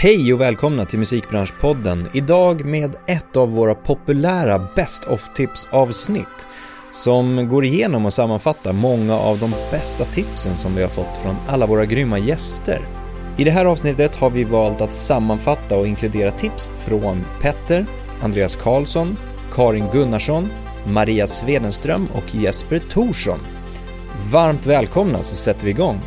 Hej 0.00 0.34
och 0.34 0.40
välkomna 0.40 0.84
till 0.84 0.98
Musikbranschpodden. 0.98 2.08
Idag 2.12 2.64
med 2.64 2.96
ett 3.06 3.36
av 3.36 3.50
våra 3.50 3.74
populära 3.74 4.68
Best 4.76 5.04
of-tips 5.04 5.68
avsnitt 5.70 6.48
som 6.92 7.48
går 7.48 7.64
igenom 7.64 8.06
och 8.06 8.12
sammanfattar 8.12 8.72
många 8.72 9.14
av 9.14 9.38
de 9.38 9.50
bästa 9.70 10.04
tipsen 10.04 10.56
som 10.56 10.74
vi 10.74 10.82
har 10.82 10.88
fått 10.88 11.18
från 11.22 11.36
alla 11.48 11.66
våra 11.66 11.86
grymma 11.86 12.18
gäster. 12.18 12.88
I 13.36 13.44
det 13.44 13.50
här 13.50 13.64
avsnittet 13.64 14.16
har 14.16 14.30
vi 14.30 14.44
valt 14.44 14.80
att 14.80 14.94
sammanfatta 14.94 15.76
och 15.76 15.86
inkludera 15.86 16.30
tips 16.30 16.70
från 16.76 17.24
Petter, 17.42 17.86
Andreas 18.22 18.56
Karlsson, 18.56 19.16
Karin 19.52 19.86
Gunnarsson, 19.92 20.48
Maria 20.86 21.26
Svedenström 21.26 22.08
och 22.14 22.34
Jesper 22.34 22.78
Thorsson. 22.90 23.38
Varmt 24.32 24.66
välkomna 24.66 25.22
så 25.22 25.36
sätter 25.36 25.64
vi 25.64 25.70
igång. 25.70 26.00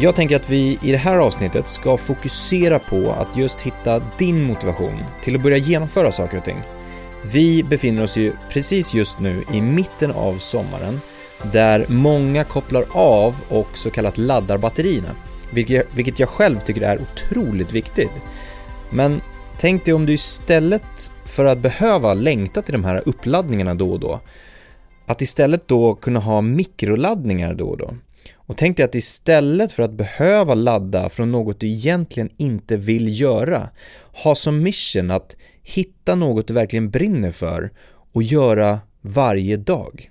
Jag 0.00 0.14
tänker 0.16 0.36
att 0.36 0.50
vi 0.50 0.78
i 0.82 0.92
det 0.92 0.98
här 0.98 1.18
avsnittet 1.18 1.68
ska 1.68 1.96
fokusera 1.96 2.78
på 2.78 3.12
att 3.12 3.36
just 3.36 3.60
hitta 3.60 4.02
din 4.18 4.44
motivation 4.44 4.98
till 5.22 5.36
att 5.36 5.42
börja 5.42 5.56
genomföra 5.56 6.12
saker 6.12 6.38
och 6.38 6.44
ting. 6.44 6.62
Vi 7.32 7.62
befinner 7.62 8.02
oss 8.02 8.16
ju 8.16 8.32
precis 8.50 8.94
just 8.94 9.20
nu 9.20 9.44
i 9.52 9.60
mitten 9.60 10.10
av 10.10 10.38
sommaren 10.38 11.00
där 11.52 11.86
många 11.88 12.44
kopplar 12.44 12.84
av 12.92 13.34
och 13.48 13.68
så 13.74 13.90
kallat 13.90 14.18
laddar 14.18 14.58
batterierna, 14.58 15.14
vilket 15.94 16.18
jag 16.18 16.28
själv 16.28 16.60
tycker 16.60 16.82
är 16.82 17.00
otroligt 17.00 17.72
viktigt. 17.72 18.12
Men 18.90 19.20
tänk 19.58 19.84
dig 19.84 19.94
om 19.94 20.06
du 20.06 20.12
istället 20.12 21.10
för 21.24 21.44
att 21.44 21.58
behöva 21.58 22.14
längta 22.14 22.62
till 22.62 22.72
de 22.72 22.84
här 22.84 23.02
uppladdningarna 23.06 23.74
då 23.74 23.92
och 23.92 24.00
då, 24.00 24.20
att 25.06 25.22
istället 25.22 25.68
då 25.68 25.94
kunna 25.94 26.20
ha 26.20 26.40
mikroladdningar 26.40 27.54
då 27.54 27.68
och 27.68 27.78
då. 27.78 27.94
Och 28.48 28.56
tänk 28.56 28.76
dig 28.76 28.84
att 28.84 28.94
istället 28.94 29.72
för 29.72 29.82
att 29.82 29.92
behöva 29.92 30.54
ladda 30.54 31.08
från 31.08 31.32
något 31.32 31.60
du 31.60 31.68
egentligen 31.68 32.30
inte 32.36 32.76
vill 32.76 33.20
göra, 33.20 33.68
ha 34.24 34.34
som 34.34 34.62
mission 34.62 35.10
att 35.10 35.36
hitta 35.62 36.14
något 36.14 36.46
du 36.46 36.54
verkligen 36.54 36.90
brinner 36.90 37.30
för 37.30 37.70
och 38.12 38.22
göra 38.22 38.80
varje 39.00 39.56
dag. 39.56 40.10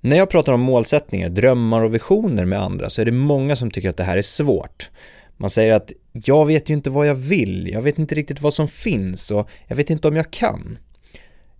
När 0.00 0.16
jag 0.16 0.30
pratar 0.30 0.52
om 0.52 0.60
målsättningar, 0.60 1.28
drömmar 1.28 1.82
och 1.82 1.94
visioner 1.94 2.44
med 2.44 2.62
andra 2.62 2.90
så 2.90 3.00
är 3.00 3.04
det 3.04 3.12
många 3.12 3.56
som 3.56 3.70
tycker 3.70 3.90
att 3.90 3.96
det 3.96 4.04
här 4.04 4.16
är 4.16 4.22
svårt. 4.22 4.90
Man 5.36 5.50
säger 5.50 5.72
att 5.72 5.92
jag 6.12 6.46
vet 6.46 6.70
ju 6.70 6.74
inte 6.74 6.90
vad 6.90 7.06
jag 7.06 7.14
vill, 7.14 7.68
jag 7.72 7.82
vet 7.82 7.98
inte 7.98 8.14
riktigt 8.14 8.40
vad 8.40 8.54
som 8.54 8.68
finns 8.68 9.30
och 9.30 9.50
jag 9.66 9.76
vet 9.76 9.90
inte 9.90 10.08
om 10.08 10.16
jag 10.16 10.30
kan. 10.30 10.78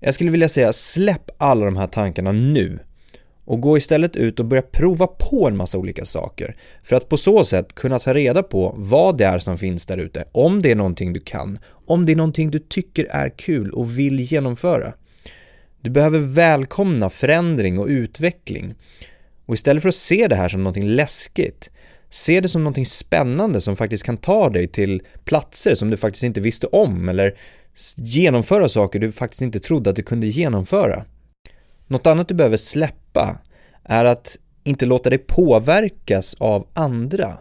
Jag 0.01 0.14
skulle 0.14 0.31
vilja 0.31 0.48
säga 0.48 0.73
släpp 0.73 1.31
alla 1.39 1.64
de 1.64 1.77
här 1.77 1.86
tankarna 1.86 2.33
nu 2.33 2.79
och 3.49 3.61
gå 3.61 3.77
istället 3.77 4.17
ut 4.17 4.41
och 4.41 4.47
börja 4.47 4.63
prova 4.63 5.07
på 5.07 5.49
en 5.49 5.57
massa 5.57 5.79
olika 5.79 6.05
saker 6.05 6.57
för 6.83 6.97
att 6.97 7.09
på 7.09 7.17
så 7.17 7.45
sätt 7.45 7.75
kunna 7.75 7.99
ta 7.99 8.15
reda 8.15 8.43
på 8.43 8.75
vad 8.77 9.19
det 9.19 9.25
är 9.25 9.39
som 9.39 9.59
finns 9.59 9.87
där 9.87 9.99
ute, 9.99 10.25
om 10.33 10.63
det 10.63 10.71
är 10.71 10.75
någonting 10.75 11.13
du 11.13 11.21
kan, 11.21 11.59
om 11.87 12.07
det 12.07 12.13
är 12.13 12.17
någonting 12.17 12.51
du 12.51 12.59
tycker 12.59 13.07
är 13.11 13.29
kul 13.29 13.71
och 13.71 13.99
vill 13.99 14.21
genomföra. 14.21 14.93
Du 15.81 15.91
behöver 15.91 16.19
välkomna 16.19 17.11
förändring 17.11 17.79
och 17.79 17.87
utveckling 17.87 18.75
och 19.47 19.55
istället 19.55 19.83
för 19.83 19.89
att 19.89 19.95
se 19.95 20.29
det 20.29 20.37
här 20.37 20.49
som 20.49 20.65
någonting 20.65 20.89
läskigt, 20.89 21.71
se 22.11 22.41
det 22.41 22.49
som 22.49 22.65
någonting 22.65 22.87
spännande 22.87 23.61
som 23.61 23.77
faktiskt 23.77 24.05
kan 24.05 24.17
ta 24.17 24.51
dig 24.51 24.69
till 24.69 25.03
platser 25.25 25.75
som 25.75 25.91
du 25.91 25.97
faktiskt 25.97 26.25
inte 26.25 26.41
visste 26.41 26.67
om 26.67 27.09
eller 27.09 27.35
genomföra 27.97 28.69
saker 28.69 28.99
du 28.99 29.13
faktiskt 29.13 29.43
inte 29.43 29.61
trodde 29.61 29.91
att 29.91 29.97
du 29.97 30.03
kunde 30.03 30.27
genomföra. 30.27 31.05
Något 31.89 32.06
annat 32.06 32.28
du 32.28 32.34
behöver 32.34 32.56
släppa 32.56 33.39
är 33.84 34.05
att 34.05 34.36
inte 34.64 34.86
låta 34.86 35.11
dig 35.11 35.19
påverkas 35.19 36.34
av 36.34 36.67
andra. 36.75 37.39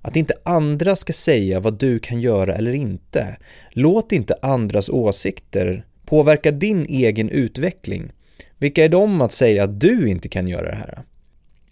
Att 0.00 0.16
inte 0.16 0.34
andra 0.42 0.96
ska 0.96 1.12
säga 1.12 1.60
vad 1.60 1.78
du 1.78 1.98
kan 1.98 2.20
göra 2.20 2.54
eller 2.54 2.74
inte. 2.74 3.36
Låt 3.70 4.12
inte 4.12 4.34
andras 4.42 4.88
åsikter 4.88 5.86
påverka 6.06 6.50
din 6.50 6.86
egen 6.86 7.28
utveckling. 7.28 8.12
Vilka 8.58 8.84
är 8.84 8.88
de 8.88 9.20
att 9.20 9.32
säga 9.32 9.64
att 9.64 9.80
du 9.80 10.08
inte 10.08 10.28
kan 10.28 10.48
göra 10.48 10.70
det 10.70 10.76
här? 10.76 11.02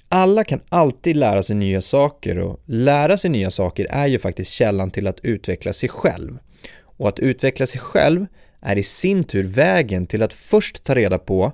Alla 0.08 0.44
kan 0.44 0.60
alltid 0.68 1.16
lära 1.16 1.42
sig 1.42 1.56
nya 1.56 1.80
saker 1.80 2.38
och 2.38 2.60
lära 2.64 3.16
sig 3.16 3.30
nya 3.30 3.50
saker 3.50 3.86
är 3.90 4.06
ju 4.06 4.18
faktiskt 4.18 4.52
källan 4.52 4.90
till 4.90 5.06
att 5.06 5.20
utveckla 5.20 5.72
sig 5.72 5.88
själv. 5.88 6.38
Och 6.82 7.08
att 7.08 7.18
utveckla 7.18 7.66
sig 7.66 7.80
själv 7.80 8.26
är 8.60 8.78
i 8.78 8.82
sin 8.82 9.24
tur 9.24 9.42
vägen 9.42 10.06
till 10.06 10.22
att 10.22 10.32
först 10.32 10.84
ta 10.84 10.94
reda 10.94 11.18
på 11.18 11.52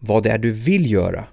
vad 0.00 0.22
det 0.22 0.30
är 0.30 0.38
du 0.38 0.52
vill 0.52 0.90
göra 0.90 1.24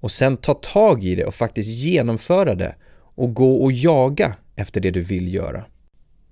och 0.00 0.10
sen 0.10 0.36
ta 0.36 0.54
tag 0.54 1.04
i 1.04 1.14
det 1.14 1.24
och 1.24 1.34
faktiskt 1.34 1.84
genomföra 1.84 2.54
det 2.54 2.74
och 3.14 3.34
gå 3.34 3.56
och 3.62 3.72
jaga 3.72 4.34
efter 4.56 4.80
det 4.80 4.90
du 4.90 5.00
vill 5.00 5.34
göra. 5.34 5.64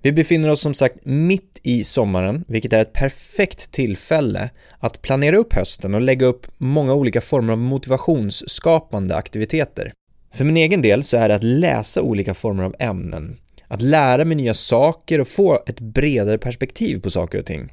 Vi 0.03 0.13
befinner 0.13 0.51
oss 0.51 0.61
som 0.61 0.75
sagt 0.75 0.97
mitt 1.03 1.61
i 1.63 1.85
sommaren, 1.85 2.45
vilket 2.49 2.73
är 2.73 2.81
ett 2.81 2.93
perfekt 2.93 3.71
tillfälle 3.71 4.51
att 4.79 5.03
planera 5.03 5.37
upp 5.37 5.53
hösten 5.53 5.95
och 5.95 6.01
lägga 6.01 6.27
upp 6.27 6.47
många 6.59 6.95
olika 6.95 7.21
former 7.21 7.53
av 7.53 7.59
motivationsskapande 7.59 9.17
aktiviteter. 9.17 9.93
För 10.35 10.45
min 10.45 10.57
egen 10.57 10.83
del 10.83 11.05
så 11.05 11.17
är 11.17 11.29
det 11.29 11.35
att 11.35 11.43
läsa 11.43 12.03
olika 12.03 12.35
former 12.35 12.65
av 12.65 12.75
ämnen, 12.79 13.37
att 13.69 13.83
lära 13.83 14.25
mig 14.25 14.37
nya 14.37 14.55
saker 14.55 15.21
och 15.21 15.29
få 15.29 15.63
ett 15.67 15.81
bredare 15.81 16.39
perspektiv 16.39 17.01
på 17.01 17.11
saker 17.11 17.39
och 17.39 17.47
ting. 17.47 17.73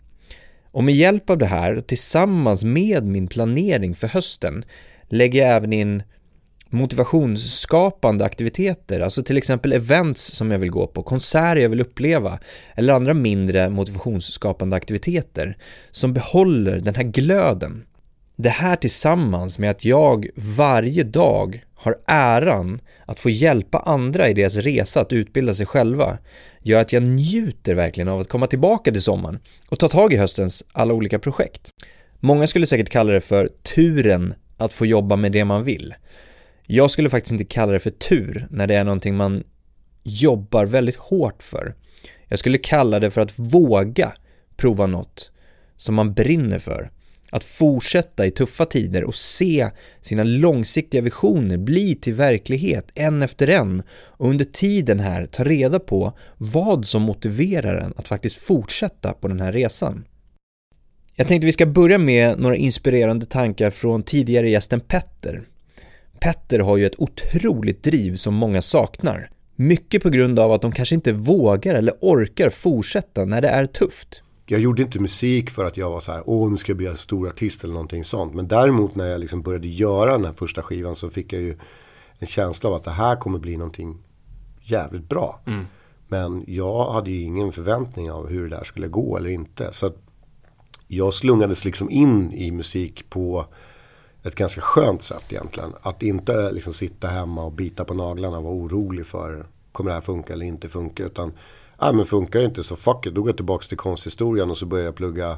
Och 0.74 0.84
med 0.84 0.96
hjälp 0.96 1.30
av 1.30 1.38
det 1.38 1.46
här, 1.46 1.82
tillsammans 1.82 2.64
med 2.64 3.06
min 3.06 3.28
planering 3.28 3.96
för 3.96 4.08
hösten, 4.08 4.66
lägger 5.10 5.42
jag 5.42 5.56
även 5.56 5.74
in 5.74 6.04
motivationsskapande 6.70 8.26
aktiviteter, 8.26 9.00
alltså 9.00 9.24
till 9.24 9.38
exempel 9.38 9.74
events 9.74 10.22
som 10.22 10.52
jag 10.52 10.60
vill 10.60 10.72
gå 10.72 10.88
på, 10.88 11.04
konserter 11.04 11.62
jag 11.62 11.70
vill 11.70 11.82
uppleva 11.82 12.40
eller 12.76 12.94
andra 12.94 13.14
mindre 13.14 13.70
motivationsskapande 13.70 14.76
aktiviteter 14.76 15.58
som 15.92 16.14
behåller 16.14 16.80
den 16.80 16.96
här 16.96 17.04
glöden. 17.04 17.86
Det 18.38 18.50
här 18.50 18.76
tillsammans 18.76 19.60
med 19.60 19.72
att 19.72 19.86
jag 19.86 20.28
varje 20.36 21.04
dag 21.04 21.64
har 21.76 21.96
äran 22.08 22.82
att 23.06 23.20
få 23.20 23.30
hjälpa 23.30 23.80
andra 23.80 24.30
i 24.30 24.34
deras 24.34 24.58
resa 24.58 25.02
att 25.02 25.14
utbilda 25.14 25.54
sig 25.54 25.66
själva 25.66 26.18
gör 26.62 26.82
att 26.82 26.94
jag 26.94 27.04
njuter 27.04 27.74
verkligen 27.74 28.08
av 28.08 28.20
att 28.20 28.30
komma 28.30 28.48
tillbaka 28.48 28.92
till 28.92 29.02
sommaren 29.02 29.40
och 29.70 29.80
ta 29.80 29.88
tag 29.88 30.14
i 30.14 30.18
höstens 30.18 30.64
alla 30.72 30.94
olika 30.94 31.20
projekt. 31.20 31.70
Många 32.20 32.48
skulle 32.48 32.66
säkert 32.66 32.90
kalla 32.90 33.14
det 33.14 33.22
för 33.22 33.50
turen 33.76 34.34
att 34.58 34.74
få 34.74 34.86
jobba 34.86 35.16
med 35.16 35.32
det 35.32 35.46
man 35.46 35.64
vill. 35.64 35.94
Jag 36.66 36.92
skulle 36.92 37.10
faktiskt 37.10 37.32
inte 37.32 37.46
kalla 37.46 37.72
det 37.72 37.80
för 37.80 37.90
tur 37.90 38.48
när 38.50 38.68
det 38.68 38.76
är 38.76 38.84
någonting 38.84 39.16
man 39.16 39.44
jobbar 40.04 40.66
väldigt 40.66 40.96
hårt 40.96 41.44
för. 41.44 41.76
Jag 42.28 42.40
skulle 42.40 42.58
kalla 42.58 43.00
det 43.00 43.12
för 43.12 43.22
att 43.22 43.40
våga 43.40 44.14
prova 44.58 44.86
något 44.86 45.32
som 45.78 45.96
man 45.96 46.14
brinner 46.14 46.60
för. 46.60 46.92
Att 47.34 47.44
fortsätta 47.44 48.26
i 48.26 48.32
tuffa 48.32 48.66
tider 48.66 49.04
och 49.04 49.16
se 49.16 49.70
sina 50.02 50.24
långsiktiga 50.24 51.02
visioner 51.02 51.58
bli 51.58 51.96
till 51.96 52.14
verklighet 52.14 52.92
en 52.96 53.22
efter 53.22 53.50
en 53.50 53.84
och 53.92 54.30
under 54.30 54.46
tiden 54.46 55.00
här 55.00 55.26
ta 55.26 55.44
reda 55.44 55.80
på 55.80 56.18
vad 56.38 56.86
som 56.86 57.02
motiverar 57.02 57.78
en 57.78 57.94
att 57.98 58.08
faktiskt 58.08 58.38
fortsätta 58.38 59.14
på 59.14 59.28
den 59.28 59.40
här 59.40 59.54
resan. 59.54 60.06
Jag 61.16 61.28
tänkte 61.28 61.46
vi 61.46 61.52
ska 61.52 61.66
börja 61.66 61.98
med 61.98 62.40
några 62.40 62.56
inspirerande 62.56 63.26
tankar 63.26 63.72
från 63.72 64.04
tidigare 64.04 64.50
gästen 64.50 64.80
Petter. 64.80 65.42
Petter 66.20 66.60
har 66.60 66.78
ju 66.78 66.86
ett 66.86 67.00
otroligt 67.00 67.84
driv 67.84 68.16
som 68.16 68.34
många 68.34 68.62
saknar. 68.62 69.30
Mycket 69.56 70.04
på 70.04 70.10
grund 70.10 70.40
av 70.40 70.52
att 70.52 70.62
de 70.62 70.72
kanske 70.72 70.96
inte 70.96 71.14
vågar 71.14 71.76
eller 71.76 71.94
orkar 72.02 72.50
fortsätta 72.50 73.26
när 73.26 73.42
det 73.42 73.48
är 73.50 73.66
tufft. 73.66 74.24
Jag 74.46 74.60
gjorde 74.60 74.82
inte 74.82 75.00
musik 75.00 75.50
för 75.50 75.66
att 75.66 75.78
jag 75.78 75.90
var 75.90 76.00
så 76.00 76.12
här, 76.12 76.24
åh 76.26 76.50
nu 76.52 76.58
ska 76.58 76.70
jag 76.70 76.78
bli 76.78 76.88
en 76.88 76.98
stor 76.98 77.30
artist 77.30 77.64
eller 77.64 77.74
någonting 77.74 78.04
sånt. 78.04 78.34
Men 78.34 78.48
däremot 78.48 78.96
när 78.96 79.06
jag 79.06 79.22
liksom 79.22 79.42
började 79.42 79.68
göra 79.68 80.12
den 80.12 80.26
här 80.26 80.34
första 80.34 80.62
skivan 80.62 80.96
så 80.96 81.10
fick 81.10 81.34
jag 81.34 81.42
ju 81.42 81.58
en 82.20 82.28
känsla 82.28 82.70
av 82.70 82.76
att 82.76 82.84
det 82.84 82.92
här 82.92 83.16
kommer 83.16 83.40
bli 83.40 83.58
någonting 83.58 83.98
jävligt 84.62 85.10
bra. 85.10 85.40
Mm. 85.46 85.66
Men 86.08 86.44
jag 86.48 86.92
hade 86.92 87.12
ju 87.12 87.22
ingen 87.22 87.52
förväntning 87.52 88.12
av 88.12 88.30
hur 88.30 88.44
det 88.50 88.56
där 88.56 88.64
skulle 88.64 88.88
gå 88.88 89.18
eller 89.18 89.30
inte. 89.30 89.70
Så 89.74 89.92
jag 90.88 91.14
slungades 91.14 91.66
liksom 91.66 91.90
in 91.90 92.34
i 92.34 92.52
musik 92.52 93.10
på 93.10 93.46
ett 94.24 94.36
ganska 94.36 94.62
skönt 94.62 95.02
sätt 95.02 95.24
egentligen. 95.30 95.74
Att 95.82 96.04
inte 96.04 96.52
liksom 96.52 96.74
sitta 96.74 97.08
hemma 97.08 97.44
och 97.44 97.52
bita 97.52 97.86
på 97.86 97.94
naglarna 97.94 98.38
och 98.38 98.44
vara 98.44 98.54
orolig 98.54 99.06
för 99.06 99.46
kommer 99.72 99.90
det 99.90 99.96
här 99.96 100.02
funka 100.02 100.34
eller 100.34 100.46
inte 100.46 100.70
funka. 100.70 101.04
Utan, 101.04 101.34
ja 101.86 101.94
men 101.94 102.06
funkar 102.06 102.40
det 102.40 102.46
inte 102.46 102.64
så 102.64 102.76
fuck 102.76 103.06
it. 103.06 103.14
Då 103.14 103.22
går 103.22 103.30
jag 103.30 103.38
tillbaka 103.38 103.66
till 103.68 103.78
konsthistorien 103.78 104.52
och 104.52 104.58
så 104.58 104.66
börjar 104.66 104.86
jag 104.86 104.96
plugga 104.96 105.38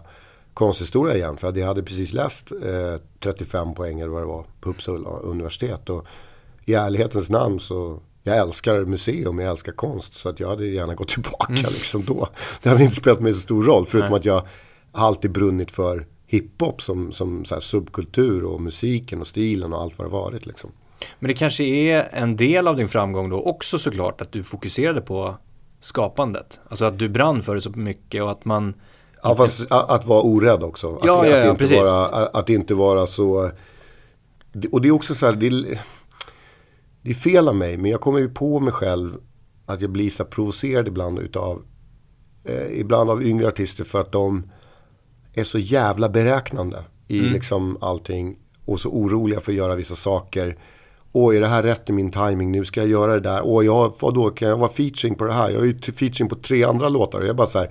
konsthistoria 0.54 1.16
igen. 1.16 1.38
För 1.38 1.58
jag 1.58 1.68
hade 1.68 1.84
precis 1.84 2.14
läst 2.14 2.52
eh, 2.52 3.02
35 3.20 3.74
poäng 3.74 4.00
eller 4.00 4.12
vad 4.12 4.22
det 4.22 4.28
var 4.28 4.46
på 4.62 4.70
Uppsala 4.70 5.10
universitet. 5.10 5.90
Och 5.90 6.06
i 6.66 6.74
ärlighetens 6.74 7.30
namn 7.30 7.60
så 7.60 8.00
jag 8.24 8.38
älskar 8.38 8.86
museum, 8.86 9.40
jag 9.40 9.52
älskar 9.52 9.72
konst. 9.72 10.14
Så 10.14 10.30
att 10.30 10.40
jag 10.40 10.48
hade 10.48 10.66
gärna 10.66 10.96
gått 10.96 11.08
tillbaka 11.08 11.54
mm. 11.54 11.72
liksom 11.72 12.06
då. 12.06 12.28
Det 12.62 12.70
hade 12.70 12.84
inte 12.84 12.96
spelat 12.96 13.20
mig 13.20 13.34
så 13.34 13.40
stor 13.40 13.64
roll. 13.64 13.86
Förutom 13.86 14.10
Nej. 14.10 14.18
att 14.18 14.26
jag 14.26 14.48
alltid 14.92 15.32
brunnit 15.32 15.72
för 15.72 16.06
hiphop 16.28 16.82
som, 16.82 17.12
som 17.12 17.46
så 17.46 17.62
subkultur 17.62 18.44
och 18.44 18.62
musiken 18.62 19.22
och 19.22 19.28
stilen 19.28 19.74
och 19.74 19.82
allt 19.82 19.98
vad 19.98 20.08
det 20.08 20.12
varit. 20.12 20.46
Liksom. 20.46 20.72
Men 21.20 21.28
det 21.28 21.34
kanske 21.34 21.64
är 21.64 22.10
en 22.12 22.36
del 22.36 22.68
av 22.68 22.76
din 22.76 22.88
framgång 22.88 23.30
då 23.30 23.42
också 23.42 23.80
såklart 23.80 24.22
att 24.22 24.32
du 24.32 24.44
fokuserade 24.44 25.02
på 25.02 25.36
skapandet. 25.86 26.60
Alltså 26.70 26.86
att 26.86 27.00
du 27.00 27.10
brann 27.10 27.44
för 27.44 27.56
det 27.56 27.62
så 27.62 27.70
mycket 27.70 28.24
och 28.24 28.32
att 28.32 28.46
man... 28.46 28.74
Ja, 29.24 29.36
fast 29.36 29.72
att, 29.72 29.90
att 29.90 30.06
vara 30.06 30.22
orädd 30.22 30.64
också. 30.64 30.88
Ja, 30.88 31.22
att, 31.22 31.28
ja, 31.28 31.38
ja, 31.38 31.40
att, 31.40 31.46
inte 31.46 31.58
precis. 31.58 31.78
Vara, 31.78 32.06
att, 32.06 32.36
att 32.36 32.50
inte 32.50 32.74
vara 32.74 33.08
så... 33.08 33.52
Och 34.72 34.82
det 34.82 34.88
är 34.88 34.92
också 34.92 35.16
så 35.16 35.26
här, 35.26 35.34
det 35.34 35.48
är, 35.48 35.82
det 37.02 37.10
är 37.10 37.14
fel 37.14 37.48
av 37.48 37.56
mig, 37.56 37.78
men 37.78 37.92
jag 37.92 38.02
kommer 38.02 38.20
ju 38.20 38.30
på 38.30 38.60
mig 38.60 38.74
själv 38.74 39.18
att 39.66 39.82
jag 39.82 39.90
blir 39.90 40.10
så 40.10 40.26
provocerad 40.26 40.88
ibland 40.88 41.20
utav 41.20 41.62
eh, 42.44 42.80
ibland 42.80 43.10
av 43.10 43.24
yngre 43.24 43.48
artister 43.48 43.84
för 43.84 44.02
att 44.02 44.12
de 44.12 44.52
är 45.34 45.44
så 45.44 45.60
jävla 45.60 46.10
beräknande 46.10 46.84
i 47.08 47.20
Mm. 47.20 47.34
liksom 47.34 47.78
allting 47.82 48.38
och 48.66 48.80
så 48.80 48.90
oroliga 48.90 49.40
för 49.40 49.52
att 49.52 49.58
göra 49.58 49.76
vissa 49.76 49.96
saker. 49.96 50.58
Åh, 51.18 51.36
är 51.36 51.40
det 51.40 51.48
här 51.48 51.64
rätt 51.64 51.90
i 51.90 51.94
min 51.94 52.12
timing 52.12 52.52
nu? 52.52 52.66
Ska 52.66 52.80
jag 52.80 52.90
göra 52.90 53.14
det 53.14 53.20
där? 53.20 53.42
Åh, 53.44 53.66
jag, 53.66 53.94
vadå, 54.00 54.30
kan 54.30 54.48
jag 54.48 54.58
vara 54.58 54.70
featuring 54.70 55.16
på 55.16 55.24
det 55.24 55.34
här? 55.34 55.50
Jag 55.50 55.62
är 55.62 55.66
ju 55.66 55.80
featuring 55.80 56.30
på 56.30 56.36
tre 56.36 56.64
andra 56.64 56.90
låtar. 56.90 57.20
Jag 57.20 57.30
är 57.30 57.34
bara 57.34 57.48
så 57.48 57.60
här, 57.60 57.70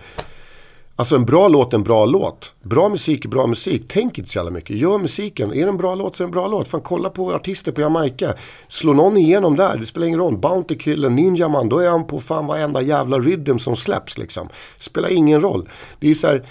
Alltså 0.96 1.16
en 1.16 1.24
bra 1.24 1.48
låt 1.48 1.72
är 1.72 1.76
en 1.76 1.82
bra 1.82 2.06
låt. 2.06 2.54
Bra 2.62 2.88
musik 2.88 3.24
är 3.24 3.28
bra 3.28 3.46
musik. 3.46 3.84
Tänk 3.88 4.18
inte 4.18 4.30
så 4.30 4.38
jävla 4.38 4.50
mycket. 4.50 4.76
Gör 4.76 4.98
musiken. 4.98 5.52
Är 5.52 5.62
det 5.62 5.68
en 5.68 5.76
bra 5.76 5.94
låt 5.94 6.16
så 6.16 6.22
är 6.22 6.26
det 6.26 6.28
en 6.28 6.32
bra 6.32 6.46
låt. 6.46 6.68
Fan 6.68 6.80
kolla 6.80 7.10
på 7.10 7.32
artister 7.32 7.72
på 7.72 7.80
Jamaica. 7.80 8.34
Slår 8.68 8.94
någon 8.94 9.16
igenom 9.16 9.56
där, 9.56 9.76
det 9.76 9.86
spelar 9.86 10.06
ingen 10.06 10.18
roll. 10.18 10.38
Bounty 10.38 10.78
Killen, 10.78 11.16
Ninja 11.16 11.48
Man, 11.48 11.68
då 11.68 11.78
är 11.78 11.90
han 11.90 12.06
på 12.06 12.20
fan 12.20 12.46
varenda 12.46 12.82
jävla 12.82 13.18
rhythm 13.18 13.58
som 13.58 13.76
släpps 13.76 14.18
liksom. 14.18 14.48
Spelar 14.78 15.08
ingen 15.08 15.40
roll. 15.40 15.68
Det 16.00 16.10
är 16.10 16.14
så 16.14 16.26
här, 16.26 16.44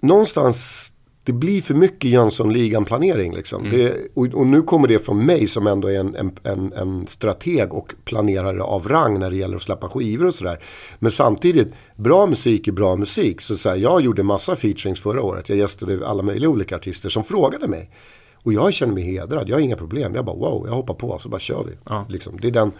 någonstans, 0.00 0.92
det 1.26 1.32
blir 1.32 1.62
för 1.62 1.74
mycket 1.74 2.10
Jönssonligan-planering 2.10 3.34
liksom. 3.34 3.70
Det, 3.70 3.96
och, 4.14 4.26
och 4.26 4.46
nu 4.46 4.62
kommer 4.62 4.88
det 4.88 4.98
från 4.98 5.26
mig 5.26 5.48
som 5.48 5.66
ändå 5.66 5.88
är 5.88 6.00
en, 6.00 6.14
en, 6.14 6.32
en, 6.42 6.72
en 6.72 7.06
strateg 7.06 7.74
och 7.74 7.94
planerare 8.04 8.62
av 8.62 8.88
rang 8.88 9.18
när 9.18 9.30
det 9.30 9.36
gäller 9.36 9.56
att 9.56 9.62
släppa 9.62 9.88
skivor 9.88 10.26
och 10.26 10.34
sådär. 10.34 10.58
Men 10.98 11.12
samtidigt, 11.12 11.68
bra 11.96 12.26
musik 12.26 12.68
är 12.68 12.72
bra 12.72 12.96
musik. 12.96 13.40
Så, 13.40 13.56
så 13.56 13.68
här, 13.68 13.76
jag 13.76 14.00
gjorde 14.00 14.22
massa 14.22 14.56
featurings 14.56 15.00
förra 15.00 15.22
året. 15.22 15.48
Jag 15.48 15.58
gästade 15.58 16.06
alla 16.06 16.22
möjliga 16.22 16.50
olika 16.50 16.76
artister 16.76 17.08
som 17.08 17.24
frågade 17.24 17.68
mig. 17.68 17.90
Och 18.34 18.52
jag 18.52 18.74
känner 18.74 18.94
mig 18.94 19.02
hedrad, 19.02 19.48
jag 19.48 19.56
har 19.56 19.60
inga 19.60 19.76
problem. 19.76 20.14
Jag 20.14 20.24
bara 20.24 20.36
wow, 20.36 20.66
jag 20.66 20.74
hoppar 20.74 20.94
på 20.94 21.18
så 21.18 21.28
bara 21.28 21.40
kör 21.40 21.64
vi. 21.64 21.72
Ja. 21.84 22.06
Liksom, 22.08 22.40
det 22.40 22.48
är 22.48 22.52
den, 22.52 22.72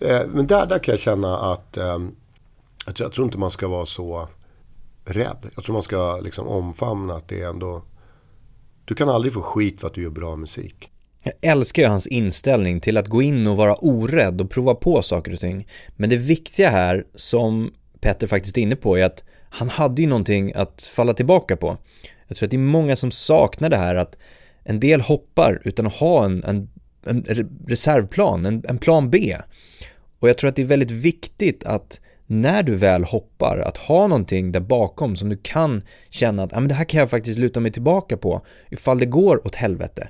eh, 0.00 0.20
men 0.32 0.46
där, 0.46 0.66
där 0.66 0.78
kan 0.78 0.92
jag 0.92 1.00
känna 1.00 1.38
att 1.38 1.76
eh, 1.76 1.98
jag, 2.86 2.94
tror, 2.94 3.06
jag 3.06 3.12
tror 3.12 3.24
inte 3.24 3.38
man 3.38 3.50
ska 3.50 3.68
vara 3.68 3.86
så 3.86 4.28
rädd. 5.04 5.50
Jag 5.54 5.64
tror 5.64 5.72
man 5.72 5.82
ska 5.82 6.20
liksom 6.20 6.48
omfamna 6.48 7.14
att 7.14 7.28
det 7.28 7.42
är 7.42 7.48
ändå... 7.48 7.84
Du 8.84 8.94
kan 8.94 9.08
aldrig 9.08 9.32
få 9.32 9.42
skit 9.42 9.80
för 9.80 9.86
att 9.86 9.94
du 9.94 10.02
gör 10.02 10.10
bra 10.10 10.36
musik. 10.36 10.90
Jag 11.22 11.34
älskar 11.40 11.82
ju 11.82 11.88
hans 11.88 12.06
inställning 12.06 12.80
till 12.80 12.96
att 12.96 13.08
gå 13.08 13.22
in 13.22 13.46
och 13.46 13.56
vara 13.56 13.74
orädd 13.74 14.40
och 14.40 14.50
prova 14.50 14.74
på 14.74 15.02
saker 15.02 15.32
och 15.32 15.40
ting. 15.40 15.68
Men 15.96 16.10
det 16.10 16.16
viktiga 16.16 16.70
här, 16.70 17.06
som 17.14 17.72
Petter 18.00 18.26
faktiskt 18.26 18.58
är 18.58 18.62
inne 18.62 18.76
på, 18.76 18.98
är 18.98 19.04
att 19.04 19.24
han 19.50 19.68
hade 19.68 20.02
ju 20.02 20.08
någonting 20.08 20.52
att 20.52 20.82
falla 20.82 21.14
tillbaka 21.14 21.56
på. 21.56 21.76
Jag 22.28 22.36
tror 22.36 22.46
att 22.46 22.50
det 22.50 22.56
är 22.56 22.58
många 22.58 22.96
som 22.96 23.10
saknar 23.10 23.68
det 23.68 23.76
här 23.76 23.94
att 23.94 24.18
en 24.62 24.80
del 24.80 25.00
hoppar 25.00 25.60
utan 25.64 25.86
att 25.86 25.94
ha 25.94 26.24
en, 26.24 26.44
en, 26.44 26.68
en 27.06 27.24
reservplan, 27.66 28.46
en, 28.46 28.64
en 28.68 28.78
plan 28.78 29.10
B. 29.10 29.36
Och 30.18 30.28
jag 30.28 30.38
tror 30.38 30.48
att 30.48 30.56
det 30.56 30.62
är 30.62 30.66
väldigt 30.66 30.90
viktigt 30.90 31.64
att 31.64 32.00
när 32.26 32.62
du 32.62 32.74
väl 32.74 33.04
hoppar, 33.04 33.58
att 33.58 33.76
ha 33.76 34.06
någonting 34.06 34.52
där 34.52 34.60
bakom 34.60 35.16
som 35.16 35.28
du 35.28 35.36
kan 35.42 35.82
känna 36.10 36.42
att 36.42 36.52
ah, 36.52 36.60
men 36.60 36.68
det 36.68 36.74
här 36.74 36.84
kan 36.84 37.00
jag 37.00 37.10
faktiskt 37.10 37.38
luta 37.38 37.60
mig 37.60 37.72
tillbaka 37.72 38.16
på 38.16 38.46
ifall 38.70 38.98
det 38.98 39.06
går 39.06 39.46
åt 39.46 39.54
helvete. 39.54 40.08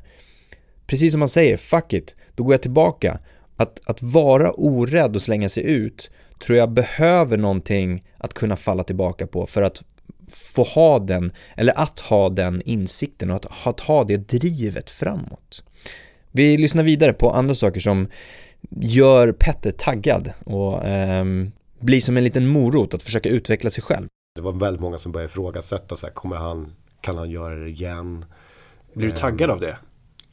Precis 0.87 1.13
som 1.13 1.19
man 1.19 1.29
säger, 1.29 1.57
fuck 1.57 1.93
it, 1.93 2.17
då 2.35 2.45
går 2.45 2.55
jag 2.55 2.63
tillbaka. 2.63 3.19
Att, 3.57 3.81
att 3.87 4.03
vara 4.03 4.53
orädd 4.53 5.17
och 5.17 5.23
slänga 5.23 5.49
sig 5.49 5.65
ut 5.65 6.11
tror 6.39 6.59
jag 6.59 6.73
behöver 6.73 7.37
någonting 7.37 8.05
att 8.19 8.35
kunna 8.35 8.57
falla 8.57 8.85
tillbaka 8.85 9.27
på 9.27 9.47
för 9.47 9.63
att 9.63 9.83
få 10.31 10.63
ha 10.63 10.99
den, 10.99 11.33
eller 11.57 11.79
att 11.79 12.01
ha 12.01 12.29
den 12.29 12.63
insikten 12.65 13.31
och 13.31 13.37
att, 13.37 13.67
att 13.67 13.81
ha 13.81 14.05
det 14.05 14.17
drivet 14.17 14.91
framåt. 14.91 15.65
Vi 16.33 16.57
lyssnar 16.57 16.83
vidare 16.83 17.13
på 17.13 17.31
andra 17.31 17.55
saker 17.55 17.81
som 17.81 18.09
gör 18.71 19.33
Petter 19.33 19.71
taggad 19.71 20.33
och 20.45 20.85
ehm, 20.85 21.53
blir 21.85 22.01
som 22.01 22.17
en 22.17 22.25
liten 22.25 22.47
morot 22.47 22.95
att 22.95 23.03
försöka 23.03 23.29
utveckla 23.29 23.71
sig 23.71 23.83
själv. 23.83 24.07
Det 24.35 24.41
var 24.41 24.53
väldigt 24.53 24.81
många 24.81 24.99
som 24.99 25.13
började 25.13 25.31
ifrågasätta 25.31 25.97
så 25.97 26.07
här, 26.07 26.15
kommer 26.15 26.37
han, 26.37 26.73
kan 27.01 27.19
han 27.19 27.31
göra 27.31 27.55
det 27.55 27.69
igen? 27.69 28.25
Blir 28.95 29.07
du 29.07 29.17
taggad 29.17 29.51
av 29.51 29.61
det? 29.61 29.77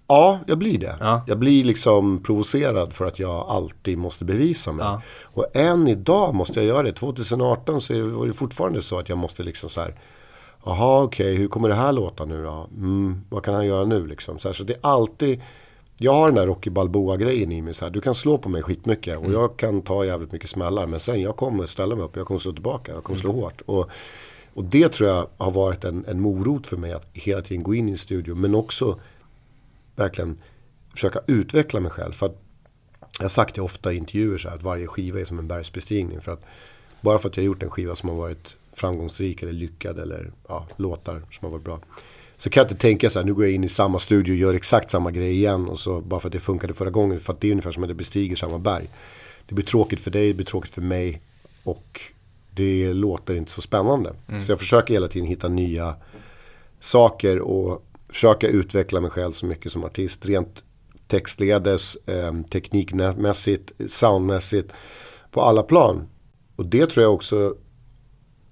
Ja, 0.07 0.39
jag 0.47 0.57
blir 0.57 0.77
det. 0.77 0.95
Ja. 0.99 1.23
Jag 1.27 1.39
blir 1.39 1.63
liksom 1.63 2.23
provocerad 2.23 2.93
för 2.93 3.05
att 3.05 3.19
jag 3.19 3.45
alltid 3.49 3.97
måste 3.97 4.25
bevisa 4.25 4.71
mig. 4.71 4.85
Ja. 4.85 5.01
Och 5.23 5.55
än 5.55 5.87
idag 5.87 6.35
måste 6.35 6.59
jag 6.59 6.67
göra 6.67 6.83
det. 6.83 6.93
2018 6.93 7.81
så 7.81 7.93
var 7.93 8.27
det 8.27 8.33
fortfarande 8.33 8.81
så 8.81 8.99
att 8.99 9.09
jag 9.09 9.17
måste 9.17 9.43
liksom 9.43 9.69
så 9.69 9.81
här. 9.81 9.95
Jaha, 10.65 11.03
okej, 11.03 11.35
hur 11.35 11.47
kommer 11.47 11.69
det 11.69 11.75
här 11.75 11.91
låta 11.91 12.25
nu 12.25 12.43
då? 12.43 12.67
Mm, 12.77 13.21
vad 13.29 13.43
kan 13.43 13.53
han 13.53 13.65
göra 13.65 13.85
nu 13.85 14.07
liksom? 14.07 14.39
Så, 14.39 14.47
här, 14.47 14.53
så 14.53 14.63
det 14.63 14.73
är 14.73 14.79
alltid. 14.81 15.41
Jag 16.03 16.13
har 16.13 16.27
den 16.27 16.35
där 16.35 16.47
Rocky 16.47 16.69
Balboa-grejen 16.69 17.51
i 17.51 17.61
mig. 17.61 17.73
Så 17.73 17.85
här, 17.85 17.91
du 17.91 18.01
kan 18.01 18.15
slå 18.15 18.37
på 18.37 18.49
mig 18.49 18.61
skitmycket 18.61 19.17
och 19.17 19.31
jag 19.31 19.57
kan 19.57 19.81
ta 19.81 20.05
jävligt 20.05 20.31
mycket 20.31 20.49
smällar. 20.49 20.87
Men 20.87 20.99
sen 20.99 21.21
jag 21.21 21.35
kommer 21.35 21.65
ställa 21.65 21.95
mig 21.95 22.05
upp, 22.05 22.15
jag 22.15 22.27
kommer 22.27 22.39
slå 22.39 22.53
tillbaka, 22.53 22.91
jag 22.91 23.03
kommer 23.03 23.19
slå 23.19 23.31
hårt. 23.31 23.61
Och, 23.65 23.89
och 24.53 24.63
det 24.63 24.89
tror 24.89 25.09
jag 25.09 25.27
har 25.37 25.51
varit 25.51 25.83
en, 25.83 26.05
en 26.07 26.21
morot 26.21 26.67
för 26.67 26.77
mig 26.77 26.93
att 26.93 27.07
hela 27.13 27.41
tiden 27.41 27.63
gå 27.63 27.75
in 27.75 27.89
i 27.89 27.91
en 27.91 27.97
studio. 27.97 28.35
Men 28.35 28.55
också 28.55 28.99
verkligen 29.95 30.37
försöka 30.91 31.19
utveckla 31.27 31.79
mig 31.79 31.91
själv. 31.91 32.11
För 32.11 32.25
att, 32.25 32.41
jag 33.17 33.23
har 33.23 33.29
sagt 33.29 33.55
det 33.55 33.61
ofta 33.61 33.93
i 33.93 33.97
intervjuer 33.97 34.37
så 34.37 34.49
här, 34.49 34.55
att 34.55 34.63
varje 34.63 34.87
skiva 34.87 35.19
är 35.19 35.25
som 35.25 35.39
en 35.39 35.47
bergsbestigning. 35.47 36.21
För 36.21 36.31
att, 36.31 36.41
bara 37.01 37.19
för 37.19 37.29
att 37.29 37.37
jag 37.37 37.43
har 37.43 37.47
gjort 37.47 37.63
en 37.63 37.69
skiva 37.69 37.95
som 37.95 38.09
har 38.09 38.15
varit 38.15 38.57
framgångsrik 38.73 39.43
eller 39.43 39.53
lyckad 39.53 39.99
eller 39.99 40.31
ja, 40.47 40.67
låtar 40.75 41.21
som 41.31 41.45
har 41.45 41.49
varit 41.49 41.63
bra. 41.63 41.79
Så 42.41 42.49
kan 42.49 42.61
jag 42.61 42.65
inte 42.71 42.81
tänka 42.81 43.09
så 43.09 43.19
här, 43.19 43.25
nu 43.25 43.33
går 43.33 43.45
jag 43.45 43.53
in 43.53 43.63
i 43.63 43.69
samma 43.69 43.99
studio 43.99 44.33
och 44.33 44.37
gör 44.37 44.53
exakt 44.53 44.89
samma 44.89 45.11
grej 45.11 45.31
igen. 45.31 45.67
Och 45.67 45.79
så, 45.79 46.01
bara 46.01 46.19
för 46.19 46.27
att 46.27 46.33
det 46.33 46.39
funkade 46.39 46.73
förra 46.73 46.89
gången. 46.89 47.19
För 47.19 47.33
att 47.33 47.41
det 47.41 47.47
är 47.47 47.51
ungefär 47.51 47.71
som 47.71 47.83
att 47.83 47.89
det 47.89 47.95
bestiger 47.95 48.35
samma 48.35 48.59
berg. 48.59 48.89
Det 49.45 49.55
blir 49.55 49.65
tråkigt 49.65 49.99
för 49.99 50.11
dig, 50.11 50.27
det 50.27 50.33
blir 50.33 50.45
tråkigt 50.45 50.73
för 50.73 50.81
mig. 50.81 51.21
Och 51.63 52.01
det 52.51 52.93
låter 52.93 53.35
inte 53.35 53.51
så 53.51 53.61
spännande. 53.61 54.13
Så 54.45 54.51
jag 54.51 54.59
försöker 54.59 54.93
hela 54.93 55.07
tiden 55.07 55.27
hitta 55.27 55.47
nya 55.47 55.95
saker 56.79 57.39
och 57.39 57.85
försöka 58.09 58.47
utveckla 58.47 59.01
mig 59.01 59.11
själv 59.11 59.31
så 59.31 59.45
mycket 59.45 59.71
som 59.71 59.83
artist. 59.83 60.25
Rent 60.25 60.63
textledes, 61.07 61.95
eh, 61.95 62.41
teknikmässigt, 62.51 63.71
soundmässigt. 63.89 64.71
På 65.31 65.41
alla 65.41 65.63
plan. 65.63 66.07
Och 66.55 66.65
det 66.65 66.85
tror 66.89 67.03
jag 67.03 67.13
också 67.13 67.55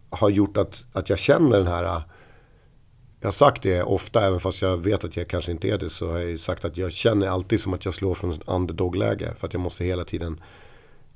har 0.09 0.29
gjort 0.29 0.57
att, 0.57 0.83
att 0.93 1.09
jag 1.09 1.19
känner 1.19 1.57
den 1.57 1.67
här... 1.67 2.01
Jag 3.21 3.27
har 3.27 3.31
sagt 3.31 3.63
det 3.63 3.83
ofta, 3.83 4.25
även 4.25 4.39
fast 4.39 4.61
jag 4.61 4.77
vet 4.77 5.03
att 5.03 5.17
jag 5.17 5.27
kanske 5.27 5.51
inte 5.51 5.69
är 5.69 5.77
det. 5.77 5.89
Så 5.89 6.11
har 6.11 6.17
jag 6.17 6.29
ju 6.29 6.37
sagt 6.37 6.65
att 6.65 6.77
jag 6.77 6.91
känner 6.91 7.27
alltid 7.27 7.61
som 7.61 7.73
att 7.73 7.85
jag 7.85 7.93
slår 7.93 8.13
från 8.13 8.31
ett 8.31 8.41
underdog-läge. 8.45 9.33
För 9.37 9.47
att 9.47 9.53
jag 9.53 9.61
måste 9.61 9.83
hela 9.83 10.05
tiden... 10.05 10.41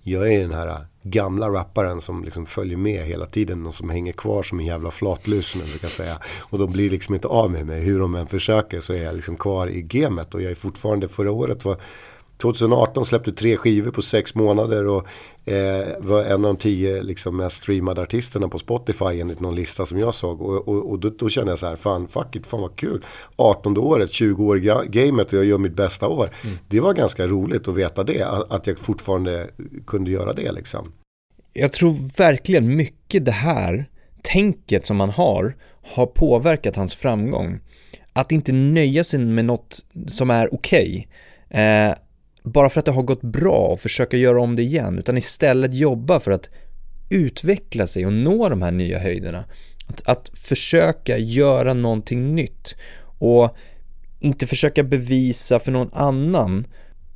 Jag 0.06 0.34
är 0.34 0.40
den 0.40 0.54
här 0.54 0.86
gamla 1.04 1.50
rapparen 1.50 2.02
som 2.02 2.24
liksom 2.24 2.46
följer 2.46 2.78
med 2.78 3.06
hela 3.06 3.26
tiden 3.26 3.66
och 3.66 3.76
som 3.76 3.90
hänger 3.90 4.12
kvar 4.12 4.44
som 4.44 4.60
en 4.60 4.66
jävla 4.66 4.92
flatlus 4.92 5.48
som 5.48 5.62
jag 5.62 5.70
brukar 5.70 5.88
säga. 5.88 6.18
Och 6.40 6.60
då 6.60 6.68
blir 6.68 6.90
liksom 6.90 7.16
inte 7.16 7.28
av 7.28 7.52
med 7.52 7.66
mig. 7.66 7.82
Hur 7.82 8.00
de 8.00 8.16
än 8.16 8.28
försöker 8.28 8.82
så 8.82 8.94
är 8.94 9.04
jag 9.04 9.16
liksom 9.16 9.38
kvar 9.38 9.68
i 9.68 9.82
gamet. 9.82 10.34
Och 10.34 10.42
jag 10.42 10.52
är 10.52 10.56
fortfarande, 10.56 11.08
förra 11.08 11.32
året 11.32 11.66
var 11.66 11.78
2018 12.38 13.06
släppte 13.06 13.32
tre 13.32 13.58
skivor 13.58 13.92
på 13.92 14.02
sex 14.02 14.36
månader 14.36 14.88
och 14.88 15.08
eh, 15.46 15.88
var 16.00 16.24
en 16.24 16.34
av 16.34 16.42
de 16.42 16.58
tio 16.58 17.04
liksom, 17.04 17.38
mest 17.38 17.58
streamade 17.58 18.02
artisterna 18.02 18.48
på 18.48 18.60
Spotify 18.60 19.20
enligt 19.20 19.40
någon 19.40 19.56
lista 19.56 19.86
som 19.86 20.00
jag 20.00 20.16
såg. 20.16 20.42
Och, 20.42 20.68
och, 20.68 20.92
och 20.92 21.00
då, 21.00 21.10
då 21.10 21.30
kände 21.30 21.52
jag 21.52 21.60
så 21.60 21.68
här, 21.68 21.76
fan 21.76 22.08
fuck 22.08 22.36
it, 22.36 22.48
fan 22.48 22.62
vad 22.62 22.76
kul. 22.76 23.06
18 23.36 23.78
året, 23.78 24.12
20 24.12 24.46
år 24.46 24.58
i 24.58 24.62
gamet 24.88 25.34
och 25.34 25.40
jag 25.40 25.46
gör 25.46 25.58
mitt 25.58 25.76
bästa 25.76 26.08
år. 26.08 26.30
Det 26.68 26.80
var 26.80 26.94
ganska 26.94 27.28
roligt 27.28 27.68
att 27.68 27.76
veta 27.76 28.04
det, 28.04 28.24
att, 28.50 28.68
jag 28.68 28.78
fortfarande 28.78 29.50
kunde 29.88 30.12
göra 30.12 30.34
det 30.34 30.52
liksom. 30.52 30.92
Jag 31.54 31.74
tror 31.74 32.18
verkligen 32.18 32.76
mycket 32.76 33.26
det 33.26 33.32
här 33.32 33.90
tänket 34.22 34.86
som 34.86 35.00
han 35.00 35.10
har, 35.10 35.56
har 35.96 36.06
påverkat 36.06 36.76
hans 36.76 36.96
framgång. 36.96 37.60
Att 38.14 38.32
inte 38.32 38.52
nöja 38.52 39.04
sig 39.04 39.20
med 39.20 39.46
något 39.46 39.80
som 40.08 40.32
är 40.32 40.54
okej. 40.54 41.08
Eh, 41.50 41.94
bara 42.44 42.70
för 42.70 42.80
att 42.80 42.86
det 42.86 42.92
har 42.92 43.04
gått 43.04 43.22
bra 43.22 43.58
och 43.58 43.80
försöka 43.80 44.18
göra 44.18 44.42
om 44.42 44.56
det 44.56 44.64
igen, 44.64 45.00
utan 45.00 45.18
istället 45.18 45.74
jobba 45.74 46.20
för 46.20 46.32
att 46.32 46.50
utveckla 47.10 47.88
sig 47.88 48.06
och 48.06 48.14
nå 48.14 48.50
de 48.50 48.62
här 48.62 48.72
nya 48.72 49.00
höjderna. 49.00 49.46
Att, 49.88 50.02
att 50.06 50.32
försöka 50.34 51.18
göra 51.18 51.74
någonting 51.74 52.36
nytt 52.36 52.76
och 53.20 53.56
inte 54.20 54.48
försöka 54.48 54.84
bevisa 54.84 55.60
för 55.60 55.72
någon 55.72 55.90
annan 55.94 56.68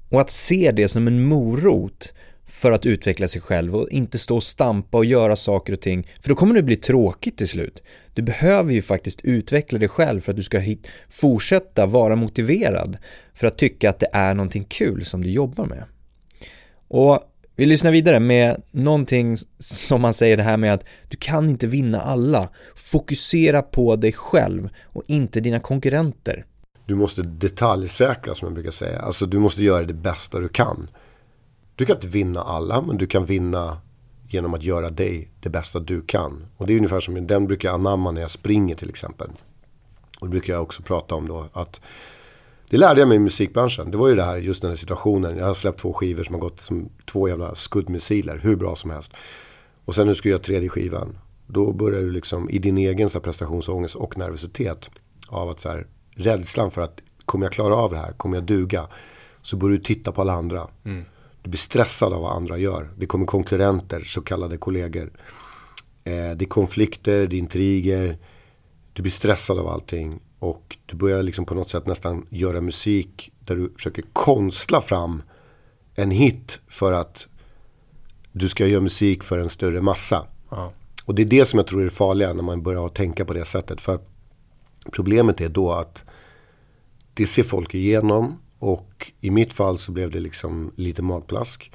och 0.09 0.21
att 0.21 0.31
se 0.31 0.71
det 0.71 0.87
som 0.87 1.07
en 1.07 1.23
morot 1.23 2.13
för 2.45 2.71
att 2.71 2.85
utveckla 2.85 3.27
sig 3.27 3.41
själv 3.41 3.75
och 3.75 3.89
inte 3.89 4.19
stå 4.19 4.35
och 4.35 4.43
stampa 4.43 4.97
och 4.97 5.05
göra 5.05 5.35
saker 5.35 5.73
och 5.73 5.81
ting, 5.81 6.07
för 6.21 6.29
då 6.29 6.35
kommer 6.35 6.55
det 6.55 6.63
bli 6.63 6.75
tråkigt 6.75 7.37
till 7.37 7.47
slut. 7.47 7.83
Du 8.17 8.23
behöver 8.23 8.73
ju 8.73 8.81
faktiskt 8.81 9.21
utveckla 9.23 9.79
dig 9.79 9.87
själv 9.87 10.21
för 10.21 10.31
att 10.31 10.35
du 10.35 10.43
ska 10.43 10.59
hit, 10.59 10.87
fortsätta 11.09 11.85
vara 11.85 12.15
motiverad 12.15 12.97
för 13.33 13.47
att 13.47 13.57
tycka 13.57 13.89
att 13.89 13.99
det 13.99 14.09
är 14.13 14.33
någonting 14.33 14.63
kul 14.63 15.05
som 15.05 15.23
du 15.23 15.31
jobbar 15.31 15.65
med. 15.65 15.83
Och 16.87 17.19
vi 17.55 17.65
lyssnar 17.65 17.91
vidare 17.91 18.19
med 18.19 18.61
någonting 18.71 19.37
som 19.59 20.01
man 20.01 20.13
säger 20.13 20.37
det 20.37 20.43
här 20.43 20.57
med 20.57 20.73
att 20.73 20.83
du 21.07 21.17
kan 21.17 21.49
inte 21.49 21.67
vinna 21.67 22.01
alla. 22.01 22.49
Fokusera 22.75 23.61
på 23.61 23.95
dig 23.95 24.13
själv 24.13 24.69
och 24.83 25.03
inte 25.07 25.39
dina 25.39 25.59
konkurrenter. 25.59 26.45
Du 26.85 26.95
måste 26.95 27.21
detaljsäkra 27.21 28.35
som 28.35 28.45
jag 28.45 28.53
brukar 28.53 28.71
säga. 28.71 28.99
Alltså 28.99 29.25
du 29.25 29.39
måste 29.39 29.63
göra 29.63 29.83
det 29.83 29.93
bästa 29.93 30.39
du 30.39 30.49
kan. 30.49 30.87
Du 31.75 31.85
kan 31.85 31.95
inte 31.95 32.07
vinna 32.07 32.41
alla 32.41 32.81
men 32.81 32.97
du 32.97 33.07
kan 33.07 33.25
vinna 33.25 33.81
genom 34.29 34.53
att 34.53 34.63
göra 34.63 34.89
dig 34.89 35.29
det 35.39 35.49
bästa 35.49 35.79
du 35.79 36.01
kan. 36.01 36.45
Och 36.57 36.67
det 36.67 36.73
är 36.73 36.77
ungefär 36.77 36.99
som 36.99 37.27
den 37.27 37.47
brukar 37.47 37.69
jag 37.69 37.73
anamma 37.75 38.11
när 38.11 38.21
jag 38.21 38.31
springer 38.31 38.75
till 38.75 38.89
exempel. 38.89 39.29
Och 40.19 40.27
det 40.27 40.31
brukar 40.31 40.53
jag 40.53 40.63
också 40.63 40.83
prata 40.83 41.15
om 41.15 41.27
då 41.27 41.45
att 41.53 41.81
det 42.69 42.77
lärde 42.77 43.01
jag 43.01 43.07
mig 43.07 43.15
i 43.15 43.19
musikbranschen. 43.19 43.91
Det 43.91 43.97
var 43.97 44.07
ju 44.07 44.15
det 44.15 44.23
här, 44.23 44.37
just 44.37 44.61
den 44.61 44.71
här 44.71 44.77
situationen. 44.77 45.37
Jag 45.37 45.45
har 45.45 45.53
släppt 45.53 45.79
två 45.79 45.93
skivor 45.93 46.23
som 46.23 46.35
har 46.35 46.41
gått 46.41 46.61
som 46.61 46.89
två 47.05 47.27
jävla 47.27 47.55
skuddmissiler, 47.55 48.39
hur 48.43 48.55
bra 48.55 48.75
som 48.75 48.91
helst. 48.91 49.13
Och 49.85 49.95
sen 49.95 50.07
nu 50.07 50.15
ska 50.15 50.29
jag 50.29 50.33
göra 50.33 50.43
tredje 50.43 50.69
skivan. 50.69 51.17
Då 51.47 51.73
börjar 51.73 52.01
du 52.01 52.11
liksom 52.11 52.49
i 52.49 52.59
din 52.59 52.77
egen 52.77 53.09
så 53.09 53.17
här, 53.17 53.23
prestationsångest 53.23 53.95
och 53.95 54.17
nervositet 54.17 54.89
av 55.27 55.49
att 55.49 55.59
så 55.59 55.69
här, 55.69 55.87
rädslan 56.11 56.71
för 56.71 56.81
att 56.81 57.01
kommer 57.25 57.45
jag 57.45 57.53
klara 57.53 57.75
av 57.75 57.91
det 57.91 57.97
här, 57.97 58.11
kommer 58.11 58.37
jag 58.37 58.43
duga? 58.43 58.87
Så 59.41 59.57
börjar 59.57 59.77
du 59.77 59.83
titta 59.83 60.11
på 60.11 60.21
alla 60.21 60.33
andra. 60.33 60.67
Mm. 60.85 61.05
Du 61.47 61.51
blir 61.51 61.59
stressad 61.59 62.13
av 62.13 62.21
vad 62.21 62.35
andra 62.35 62.57
gör. 62.57 62.89
Det 62.97 63.05
kommer 63.05 63.25
konkurrenter, 63.25 64.01
så 64.01 64.21
kallade 64.21 64.57
kollegor. 64.57 65.11
Eh, 66.03 66.31
det 66.35 66.45
är 66.45 66.45
konflikter, 66.45 67.27
det 67.27 67.35
är 67.35 67.39
intriger. 67.39 68.17
Du 68.93 69.01
blir 69.01 69.11
stressad 69.11 69.59
av 69.59 69.67
allting. 69.67 70.19
Och 70.39 70.77
du 70.85 70.95
börjar 70.95 71.23
liksom 71.23 71.45
på 71.45 71.55
något 71.55 71.69
sätt 71.69 71.85
nästan 71.85 72.25
göra 72.29 72.61
musik 72.61 73.31
där 73.39 73.55
du 73.55 73.73
försöker 73.75 74.03
konstla 74.13 74.81
fram 74.81 75.21
en 75.95 76.11
hit 76.11 76.59
för 76.67 76.91
att 76.91 77.27
du 78.31 78.49
ska 78.49 78.67
göra 78.67 78.81
musik 78.81 79.23
för 79.23 79.39
en 79.39 79.49
större 79.49 79.81
massa. 79.81 80.25
Ja. 80.49 80.71
Och 81.05 81.15
det 81.15 81.21
är 81.21 81.25
det 81.27 81.45
som 81.45 81.57
jag 81.57 81.67
tror 81.67 81.81
är 81.81 81.85
det 81.85 81.91
farliga 81.91 82.33
när 82.33 82.43
man 82.43 82.63
börjar 82.63 82.89
tänka 82.89 83.25
på 83.25 83.33
det 83.33 83.45
sättet. 83.45 83.81
För 83.81 83.99
problemet 84.91 85.41
är 85.41 85.49
då 85.49 85.73
att 85.73 86.03
det 87.13 87.27
ser 87.27 87.43
folk 87.43 87.75
igenom 87.75 88.37
och 88.59 89.11
i 89.21 89.31
mitt 89.31 89.53
fall 89.53 89.77
så 89.77 89.91
blev 89.91 90.11
det 90.11 90.19
liksom 90.19 90.71
lite 90.75 91.01
matplask. 91.01 91.71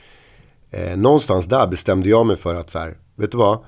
Eh, 0.70 0.96
någonstans 0.96 1.46
där 1.46 1.66
bestämde 1.66 2.08
jag 2.08 2.26
mig 2.26 2.36
för 2.36 2.54
att 2.54 2.70
så 2.70 2.78
här, 2.78 2.96
vet 3.16 3.30
du 3.30 3.38
vad? 3.38 3.58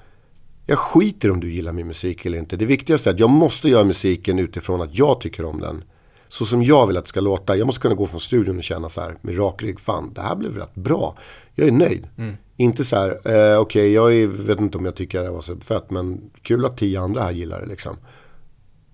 Jag 0.66 0.78
skiter 0.78 1.30
om 1.30 1.40
du 1.40 1.52
gillar 1.52 1.72
min 1.72 1.86
musik 1.86 2.26
eller 2.26 2.38
inte. 2.38 2.56
Det 2.56 2.64
viktigaste 2.64 3.10
är 3.10 3.14
att 3.14 3.20
jag 3.20 3.30
måste 3.30 3.68
göra 3.68 3.84
musiken 3.84 4.38
utifrån 4.38 4.82
att 4.82 4.98
jag 4.98 5.20
tycker 5.20 5.44
om 5.44 5.60
den. 5.60 5.84
Så 6.28 6.44
som 6.44 6.62
jag 6.62 6.86
vill 6.86 6.96
att 6.96 7.04
det 7.04 7.08
ska 7.08 7.20
låta. 7.20 7.56
Jag 7.56 7.66
måste 7.66 7.80
kunna 7.80 7.94
gå 7.94 8.06
från 8.06 8.20
studion 8.20 8.58
och 8.58 8.64
känna 8.64 8.88
så 8.88 9.00
här 9.00 9.16
med 9.20 9.38
rak 9.38 9.62
rygg. 9.62 9.80
Fan, 9.80 10.12
det 10.14 10.20
här 10.20 10.36
blev 10.36 10.56
rätt 10.56 10.74
bra. 10.74 11.16
Jag 11.54 11.68
är 11.68 11.72
nöjd. 11.72 12.06
Mm. 12.18 12.36
Inte 12.56 12.84
så 12.84 12.96
här, 12.96 13.08
eh, 13.08 13.58
okej, 13.58 13.58
okay, 13.58 13.88
jag 13.88 14.14
är, 14.14 14.26
vet 14.26 14.60
inte 14.60 14.78
om 14.78 14.84
jag 14.84 14.94
tycker 14.94 15.22
det 15.22 15.30
var 15.30 15.42
så 15.42 15.56
fett. 15.56 15.90
Men 15.90 16.30
kul 16.42 16.64
att 16.64 16.78
tio 16.78 17.00
andra 17.00 17.22
här 17.22 17.32
gillar 17.32 17.60
det 17.60 17.66
liksom. 17.66 17.96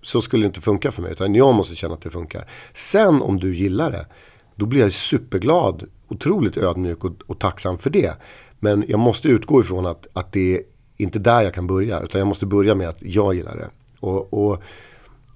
Så 0.03 0.23
skulle 0.23 0.43
det 0.43 0.47
inte 0.47 0.61
funka 0.61 0.93
för 0.93 1.03
mig. 1.03 1.13
Utan 1.13 1.35
jag 1.35 1.55
måste 1.55 1.75
känna 1.75 1.95
att 1.95 2.03
det 2.03 2.11
funkar. 2.11 2.49
Sen 2.75 3.23
om 3.23 3.41
du 3.41 3.57
gillar 3.57 3.91
det. 3.91 4.07
Då 4.55 4.67
blir 4.67 4.81
jag 4.81 4.93
superglad. 4.93 5.85
Otroligt 6.09 6.57
ödmjuk 6.57 7.05
och, 7.05 7.13
och 7.27 7.39
tacksam 7.39 7.79
för 7.79 7.91
det. 7.91 8.17
Men 8.59 8.85
jag 8.89 9.01
måste 9.01 9.29
utgå 9.29 9.61
ifrån 9.61 9.87
att, 9.87 10.07
att 10.13 10.33
det 10.33 10.63
inte 10.97 11.19
där 11.19 11.43
jag 11.43 11.55
kan 11.55 11.67
börja. 11.67 12.01
Utan 12.01 12.19
jag 12.19 12.29
måste 12.29 12.47
börja 12.47 12.75
med 12.75 12.89
att 12.89 13.03
jag 13.03 13.35
gillar 13.35 13.57
det. 13.57 13.69
Och, 14.01 14.35
och 14.35 14.63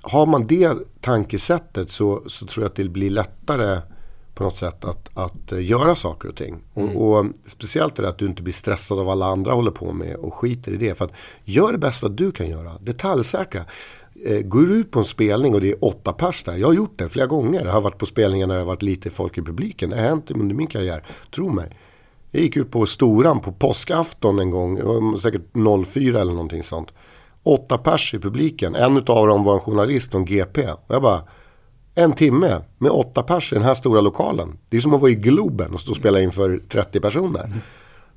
har 0.01 0.27
man 0.27 0.47
det 0.47 0.73
tankesättet 1.01 1.91
så, 1.91 2.23
så 2.27 2.47
tror 2.47 2.65
jag 2.65 2.71
att 2.71 2.77
det 2.77 2.89
blir 2.89 3.11
lättare 3.11 3.81
på 4.35 4.45
något 4.45 4.57
sätt 4.57 4.85
att, 4.85 5.11
att 5.15 5.53
uh, 5.53 5.65
göra 5.65 5.95
saker 5.95 6.29
och 6.29 6.37
ting. 6.37 6.63
Mm. 6.75 6.97
Och, 6.97 7.19
och, 7.19 7.27
speciellt 7.47 7.97
det 7.97 8.03
där 8.03 8.09
att 8.09 8.19
du 8.19 8.27
inte 8.27 8.43
blir 8.43 8.55
stressad 8.55 8.99
av 8.99 9.05
vad 9.05 9.13
alla 9.13 9.27
andra 9.27 9.53
håller 9.53 9.71
på 9.71 9.93
med 9.93 10.17
och 10.17 10.35
skiter 10.35 10.73
i 10.73 10.77
det. 10.77 10.95
För 10.95 11.05
att 11.05 11.13
gör 11.45 11.73
det 11.73 11.79
bästa 11.79 12.09
du 12.09 12.33
kan 12.33 12.49
göra. 12.49 12.73
Detaljsäkra. 12.81 13.65
Eh, 14.23 14.41
går 14.41 14.63
du 14.63 14.75
ut 14.75 14.91
på 14.91 14.99
en 14.99 15.05
spelning 15.05 15.55
och 15.55 15.61
det 15.61 15.71
är 15.71 15.85
åtta 15.85 16.13
pers 16.13 16.45
där. 16.45 16.57
Jag 16.57 16.67
har 16.67 16.75
gjort 16.75 16.99
det 16.99 17.09
flera 17.09 17.27
gånger. 17.27 17.65
Jag 17.65 17.73
har 17.73 17.81
varit 17.81 17.99
på 17.99 18.07
spelningar 18.07 18.47
när 18.47 18.55
det 18.55 18.61
har 18.61 18.67
varit 18.67 18.83
lite 18.83 19.11
folk 19.11 19.39
i 19.39 19.43
publiken. 19.43 19.91
Det 19.91 19.97
har 19.97 20.03
hänt 20.03 20.31
under 20.31 20.55
min 20.55 20.67
karriär. 20.67 21.05
Tro 21.35 21.49
mig. 21.49 21.71
Jag 22.31 22.43
gick 22.43 22.57
ut 22.57 22.71
på 22.71 22.87
Storan 22.87 23.41
på 23.41 23.53
påskafton 23.53 24.39
en 24.39 24.51
gång. 24.51 24.75
Det 24.75 24.83
var 24.83 25.19
säkert 25.19 25.43
04 25.87 26.21
eller 26.21 26.33
någonting 26.33 26.63
sånt. 26.63 26.89
Åtta 27.43 27.79
pers 27.79 28.15
i 28.15 28.19
publiken. 28.19 28.75
En 28.75 28.97
av 28.97 29.27
dem 29.27 29.45
var 29.45 29.55
en 29.55 29.61
journalist 29.61 30.11
från 30.11 30.25
GP. 30.25 30.69
Och 30.71 30.95
jag 30.95 31.03
bara, 31.03 31.23
en 31.95 32.13
timme 32.13 32.61
med 32.79 32.91
åtta 32.91 33.23
pers 33.23 33.53
i 33.53 33.57
den 33.57 33.65
här 33.65 33.75
stora 33.75 34.01
lokalen. 34.01 34.59
Det 34.69 34.77
är 34.77 34.81
som 34.81 34.95
att 34.95 35.01
vara 35.01 35.11
i 35.11 35.15
Globen 35.15 35.75
och 35.75 35.81
stå 35.81 35.91
och 35.91 35.97
spela 35.97 36.21
inför 36.21 36.63
30 36.69 37.01
personer. 37.01 37.51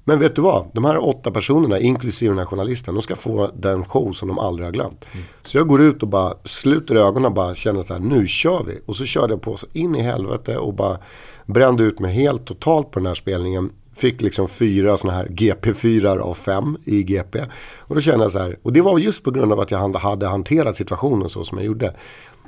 Men 0.07 0.19
vet 0.19 0.35
du 0.35 0.41
vad? 0.41 0.65
De 0.73 0.85
här 0.85 1.07
åtta 1.07 1.31
personerna, 1.31 1.79
inklusive 1.79 2.31
den 2.31 2.37
här 2.37 2.45
journalisten, 2.45 2.93
de 2.93 3.01
ska 3.01 3.15
få 3.15 3.51
den 3.55 3.85
show 3.85 4.11
som 4.11 4.27
de 4.27 4.39
aldrig 4.39 4.67
har 4.67 4.71
glömt. 4.71 5.05
Mm. 5.11 5.25
Så 5.43 5.57
jag 5.57 5.67
går 5.67 5.81
ut 5.81 6.03
och 6.03 6.07
bara 6.07 6.33
sluter 6.43 6.95
ögonen 6.95 7.25
och 7.25 7.33
bara 7.33 7.55
känner 7.55 7.79
att 7.79 8.01
nu 8.01 8.27
kör 8.27 8.63
vi. 8.63 8.79
Och 8.85 8.95
så 8.95 9.05
körde 9.05 9.33
jag 9.33 9.41
på 9.41 9.57
så 9.57 9.67
in 9.73 9.95
i 9.95 10.01
helvete 10.01 10.57
och 10.57 10.73
bara 10.73 10.97
brände 11.45 11.83
ut 11.83 11.99
mig 11.99 12.13
helt 12.13 12.45
totalt 12.45 12.91
på 12.91 12.99
den 12.99 13.05
här 13.05 13.15
spelningen. 13.15 13.69
Fick 13.95 14.21
liksom 14.21 14.47
fyra 14.47 14.97
sådana 14.97 15.17
här 15.17 15.25
GP4 15.25 16.17
av 16.17 16.33
fem 16.33 16.77
i 16.85 17.03
GP. 17.03 17.45
Och 17.77 17.95
då 17.95 18.01
kände 18.01 18.25
jag 18.25 18.31
så 18.31 18.39
här, 18.39 18.57
och 18.61 18.73
det 18.73 18.81
var 18.81 18.99
just 18.99 19.23
på 19.23 19.31
grund 19.31 19.51
av 19.51 19.59
att 19.59 19.71
jag 19.71 19.97
hade 19.97 20.27
hanterat 20.27 20.77
situationen 20.77 21.29
så 21.29 21.43
som 21.43 21.57
jag 21.57 21.67
gjorde. 21.67 21.93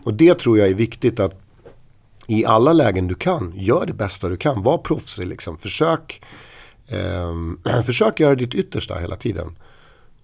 Och 0.03 0.13
det 0.13 0.39
tror 0.39 0.57
jag 0.57 0.69
är 0.69 0.73
viktigt 0.73 1.19
att 1.19 1.41
i 2.27 2.45
alla 2.45 2.73
lägen 2.73 3.07
du 3.07 3.15
kan, 3.15 3.53
gör 3.55 3.85
det 3.85 3.93
bästa 3.93 4.29
du 4.29 4.37
kan. 4.37 4.63
Var 4.63 4.77
proffsig 4.77 5.27
liksom. 5.27 5.57
Försök, 5.57 6.21
eh, 6.89 7.81
försök 7.85 8.19
göra 8.19 8.35
ditt 8.35 8.55
yttersta 8.55 8.99
hela 8.99 9.15
tiden. 9.15 9.57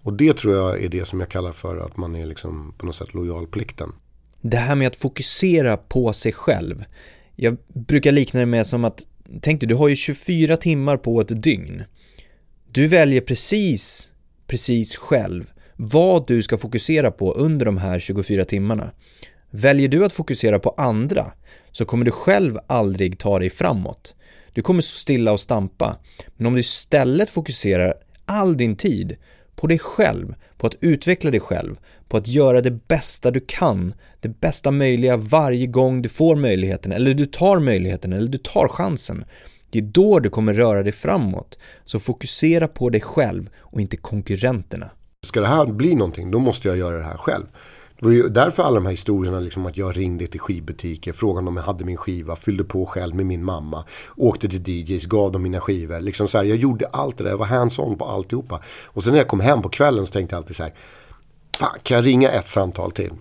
Och 0.02 0.14
det 0.14 0.38
tror 0.38 0.56
jag 0.56 0.84
är 0.84 0.90
det 0.90 1.06
som 1.06 1.20
jag 1.20 1.30
kallar 1.30 1.52
för 1.52 1.78
att 1.78 1.98
man 1.98 2.16
är 2.16 2.26
liksom 2.26 2.74
på 2.78 2.86
något 2.86 2.96
sätt 2.96 3.14
lojalplikten. 3.14 3.92
Det 4.42 4.58
här 4.58 4.76
med 4.76 4.88
att 4.88 4.96
fokusera 4.96 5.78
på 5.78 6.14
sig 6.14 6.34
själv. 6.34 6.86
Jag 7.36 7.58
brukar 7.68 8.12
likna 8.12 8.40
det 8.40 8.46
med 8.46 8.68
som 8.68 8.86
att 8.86 9.08
tänk 9.42 9.62
dig, 9.62 9.68
du 9.68 9.76
har 9.76 9.88
ju 9.88 9.96
24 9.96 10.58
timmar 10.58 10.98
på 10.98 11.22
ett 11.22 11.44
dygn. 11.44 11.84
Du 12.72 12.88
väljer 12.88 13.22
precis, 13.22 14.12
precis 14.48 14.96
själv 14.96 15.52
vad 15.76 16.28
du 16.28 16.44
ska 16.44 16.58
fokusera 16.58 17.12
på 17.12 17.34
under 17.34 17.66
de 17.66 17.78
här 17.78 18.00
24 18.00 18.46
timmarna. 18.46 18.92
Väljer 19.50 19.88
du 19.88 20.06
att 20.06 20.14
fokusera 20.14 20.60
på 20.60 20.70
andra 20.78 21.32
så 21.72 21.86
kommer 21.86 22.06
du 22.06 22.12
själv 22.12 22.60
aldrig 22.68 23.20
ta 23.20 23.40
dig 23.40 23.50
framåt. 23.50 24.15
Du 24.56 24.62
kommer 24.62 24.82
stå 24.82 24.94
stilla 24.94 25.32
och 25.32 25.40
stampa. 25.40 25.98
Men 26.38 26.48
om 26.48 26.54
du 26.54 26.60
istället 26.60 27.30
fokuserar 27.30 27.94
all 28.26 28.58
din 28.58 28.76
tid 28.76 29.16
på 29.56 29.68
dig 29.68 29.80
själv, 29.80 30.36
på 30.58 30.68
att 30.68 30.76
utveckla 30.82 31.32
dig 31.32 31.40
själv, 31.40 31.76
på 32.08 32.18
att 32.18 32.28
göra 32.28 32.62
det 32.62 32.88
bästa 32.88 33.32
du 33.32 33.40
kan, 33.48 33.94
det 34.20 34.30
bästa 34.30 34.72
möjliga 34.72 35.18
varje 35.18 35.68
gång 35.68 36.02
du 36.02 36.10
får 36.10 36.36
möjligheten, 36.36 36.92
eller 36.92 37.14
du 37.14 37.26
tar 37.26 37.60
möjligheten, 37.60 38.14
eller 38.14 38.28
du 38.28 38.38
tar 38.38 38.68
chansen. 38.68 39.26
Det 39.70 39.80
är 39.80 39.84
då 39.84 40.20
du 40.20 40.30
kommer 40.30 40.54
röra 40.54 40.84
dig 40.84 40.92
framåt. 40.92 41.58
Så 41.86 42.00
fokusera 42.00 42.68
på 42.68 42.90
dig 42.90 43.02
själv 43.02 43.50
och 43.58 43.82
inte 43.82 43.98
konkurrenterna. 43.98 44.90
Ska 45.26 45.42
det 45.42 45.48
här 45.48 45.66
bli 45.66 45.96
någonting, 45.96 46.32
då 46.32 46.40
måste 46.40 46.68
jag 46.68 46.78
göra 46.78 46.98
det 46.98 47.04
här 47.04 47.18
själv. 47.18 47.46
Det 48.00 48.06
var 48.06 48.12
ju 48.12 48.30
därför 48.30 48.64
alla 48.64 48.76
de 48.76 48.86
här 48.86 48.92
historierna, 48.92 49.40
liksom 49.40 49.66
att 49.66 49.78
jag 49.78 49.98
ringde 49.98 50.28
till 50.28 50.40
skivbutiker, 50.40 51.14
frågade 51.14 51.48
om 51.48 51.58
jag 51.58 51.64
hade 51.64 51.86
min 51.86 51.98
skiva, 51.98 52.36
fyllde 52.36 52.64
på 52.64 52.86
själv 52.86 53.16
med 53.16 53.26
min 53.26 53.44
mamma, 53.44 53.84
åkte 54.16 54.50
till 54.50 54.70
DJs, 54.70 55.06
gav 55.06 55.32
dem 55.32 55.44
mina 55.44 55.60
skivor. 55.60 56.02
Liksom 56.02 56.28
så 56.28 56.38
här, 56.38 56.46
jag 56.46 56.58
gjorde 56.58 56.88
allt 56.88 57.18
det 57.18 57.24
där, 57.24 57.32
jag 57.32 57.38
var 57.38 57.46
hands-on 57.46 57.98
på 57.98 58.06
alltihopa. 58.06 58.62
Och 58.86 59.04
sen 59.04 59.14
när 59.14 59.20
jag 59.20 59.28
kom 59.28 59.40
hem 59.40 59.62
på 59.62 59.70
kvällen 59.70 60.08
så 60.08 60.14
tänkte 60.14 60.36
jag 60.36 60.38
alltid 60.38 60.56
så 60.56 60.64
här, 60.64 60.74
fan, 61.60 61.78
kan 61.84 61.96
jag 61.96 62.06
ringa 62.06 62.32
ett 62.32 62.48
samtal 62.48 62.92
till? 62.92 63.12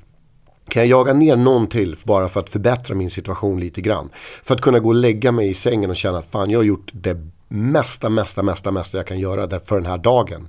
Kan 0.69 0.83
jag 0.83 0.91
jaga 0.91 1.13
ner 1.13 1.37
någon 1.37 1.67
till 1.67 1.97
bara 2.05 2.29
för 2.29 2.41
att 2.41 2.51
förbättra 2.51 2.95
min 2.95 3.11
situation 3.11 3.61
lite 3.61 3.81
grann? 3.81 4.09
För 4.43 4.55
att 4.55 4.61
kunna 4.61 4.79
gå 4.79 4.89
och 4.89 4.95
lägga 4.95 5.33
mig 5.33 5.49
i 5.49 5.55
sängen 5.55 5.91
och 5.91 5.97
känna 5.97 6.19
att 6.19 6.31
fan 6.31 6.51
jag 6.51 6.59
har 6.59 6.65
gjort 6.65 6.91
det 6.93 7.31
mesta, 7.49 8.09
mesta, 8.09 8.43
mesta, 8.43 8.71
mesta 8.71 8.97
jag 8.97 9.07
kan 9.07 9.19
göra 9.19 9.61
för 9.61 9.77
den 9.77 9.87
här 9.87 9.99
dagen. 9.99 10.49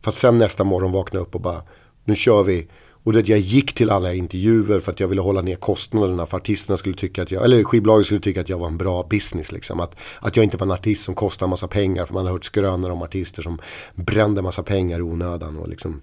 För 0.00 0.10
att 0.10 0.16
sen 0.16 0.38
nästa 0.38 0.64
morgon 0.64 0.92
vakna 0.92 1.20
upp 1.20 1.34
och 1.34 1.40
bara, 1.40 1.62
nu 2.04 2.16
kör 2.16 2.42
vi 2.42 2.68
och 3.06 3.12
det, 3.12 3.28
jag 3.28 3.38
gick 3.38 3.74
till 3.74 3.90
alla 3.90 4.14
intervjuer 4.14 4.80
för 4.80 4.92
att 4.92 5.00
jag 5.00 5.08
ville 5.08 5.20
hålla 5.20 5.42
ner 5.42 5.56
kostnaderna 5.56 6.26
för 6.26 6.36
artisterna 6.36 6.76
skulle 6.76 6.96
tycka 6.96 7.22
att 7.22 7.30
jag, 7.30 7.44
eller 7.44 7.64
skivbolaget 7.64 8.06
skulle 8.06 8.20
tycka 8.20 8.40
att 8.40 8.48
jag 8.48 8.58
var 8.58 8.66
en 8.66 8.78
bra 8.78 9.06
business 9.10 9.52
liksom. 9.52 9.80
Att, 9.80 9.96
att 10.20 10.36
jag 10.36 10.44
inte 10.44 10.56
var 10.56 10.66
en 10.66 10.72
artist 10.72 11.04
som 11.04 11.14
kostar 11.14 11.46
massa 11.46 11.68
pengar 11.68 12.04
för 12.04 12.14
man 12.14 12.24
har 12.24 12.32
hört 12.32 12.44
skrönor 12.44 12.90
om 12.90 13.02
artister 13.02 13.42
som 13.42 13.58
brände 13.94 14.42
massa 14.42 14.62
pengar 14.62 14.98
i 14.98 15.02
onödan 15.02 15.56
och 15.58 15.68
liksom 15.68 16.00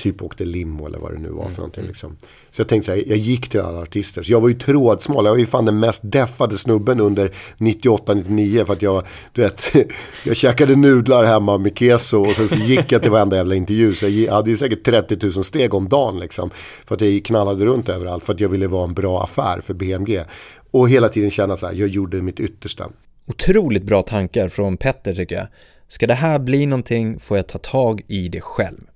typ 0.00 0.22
åkte 0.22 0.44
limo 0.44 0.86
eller 0.86 0.98
vad 0.98 1.12
det 1.12 1.18
nu 1.18 1.28
var 1.28 1.48
för 1.48 1.56
någonting. 1.56 1.84
Liksom. 1.86 2.16
Så 2.50 2.60
jag 2.60 2.68
tänkte 2.68 2.86
så 2.86 2.92
här, 2.92 3.04
jag 3.06 3.18
gick 3.18 3.48
till 3.48 3.60
alla 3.60 3.80
artister. 3.80 4.22
Så 4.22 4.32
jag 4.32 4.40
var 4.40 4.48
ju 4.48 4.54
trådsmal, 4.54 5.24
jag 5.24 5.32
var 5.32 5.38
ju 5.38 5.46
fan 5.46 5.64
den 5.64 5.78
mest 5.80 6.00
deffade 6.04 6.58
snubben 6.58 7.00
under 7.00 7.32
98-99. 7.58 8.64
För 8.64 8.72
att 8.72 8.82
jag, 8.82 9.06
du 9.32 9.42
vet, 9.42 9.72
jag 10.24 10.36
käkade 10.36 10.76
nudlar 10.76 11.24
hemma 11.24 11.58
med 11.58 11.78
keso 11.78 12.28
och 12.28 12.36
sen 12.36 12.48
så 12.48 12.58
gick 12.58 12.92
jag 12.92 13.02
till 13.02 13.10
varenda 13.10 13.36
jävla 13.36 13.54
intervju. 13.54 13.94
Så 13.94 14.08
jag 14.08 14.32
hade 14.32 14.50
ju 14.50 14.56
säkert 14.56 14.84
30 14.84 15.18
000 15.22 15.32
steg 15.32 15.74
om 15.74 15.88
dagen 15.88 16.20
liksom. 16.20 16.50
För 16.86 16.94
att 16.94 17.00
jag 17.00 17.24
knallade 17.24 17.64
runt 17.64 17.88
överallt, 17.88 18.24
för 18.24 18.34
att 18.34 18.40
jag 18.40 18.48
ville 18.48 18.66
vara 18.66 18.84
en 18.84 18.94
bra 18.94 19.22
affär 19.22 19.60
för 19.60 19.74
BMG. 19.74 20.24
Och 20.70 20.90
hela 20.90 21.08
tiden 21.08 21.30
känna 21.30 21.56
så 21.56 21.66
här, 21.66 21.74
jag 21.74 21.88
gjorde 21.88 22.22
mitt 22.22 22.40
yttersta. 22.40 22.90
Otroligt 23.26 23.82
bra 23.82 24.02
tankar 24.02 24.48
från 24.48 24.76
Petter 24.76 25.14
tycker 25.14 25.34
jag. 25.36 25.46
Ska 25.88 26.06
det 26.06 26.14
här 26.14 26.38
bli 26.38 26.66
någonting 26.66 27.20
får 27.20 27.36
jag 27.36 27.46
ta 27.46 27.58
tag 27.58 28.02
i 28.08 28.28
det 28.28 28.40
själv. 28.40 28.89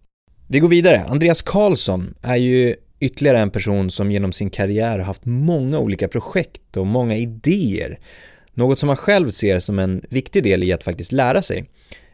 Vi 0.46 0.58
går 0.58 0.68
vidare. 0.68 1.04
Andreas 1.08 1.42
Karlsson 1.42 2.14
är 2.22 2.36
ju 2.36 2.76
ytterligare 3.00 3.38
en 3.38 3.50
person 3.50 3.90
som 3.90 4.10
genom 4.10 4.32
sin 4.32 4.50
karriär 4.50 4.98
har 4.98 5.06
haft 5.06 5.24
många 5.24 5.78
olika 5.78 6.08
projekt 6.08 6.76
och 6.76 6.86
många 6.86 7.16
idéer. 7.16 7.98
Något 8.54 8.78
som 8.78 8.88
han 8.88 8.96
själv 8.96 9.30
ser 9.30 9.58
som 9.58 9.78
en 9.78 10.02
viktig 10.10 10.42
del 10.42 10.64
i 10.64 10.72
att 10.72 10.84
faktiskt 10.84 11.12
lära 11.12 11.42
sig. 11.42 11.64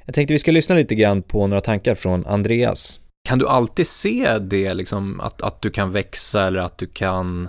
Jag 0.05 0.15
tänkte 0.15 0.35
vi 0.35 0.39
ska 0.39 0.53
lyssna 0.53 0.75
lite 0.75 0.95
grann 0.95 1.23
på 1.23 1.47
några 1.47 1.61
tankar 1.61 1.95
från 1.95 2.27
Andreas. 2.27 3.01
Kan 3.29 3.39
du 3.39 3.49
alltid 3.49 3.87
se 3.87 4.39
det, 4.39 4.75
liksom, 4.75 5.21
att, 5.21 5.43
att 5.43 5.63
du 5.63 5.71
kan 5.71 5.93
växa 5.93 6.47
eller 6.47 6.61
att 6.61 6.79
du 6.79 6.87
kan 6.87 7.49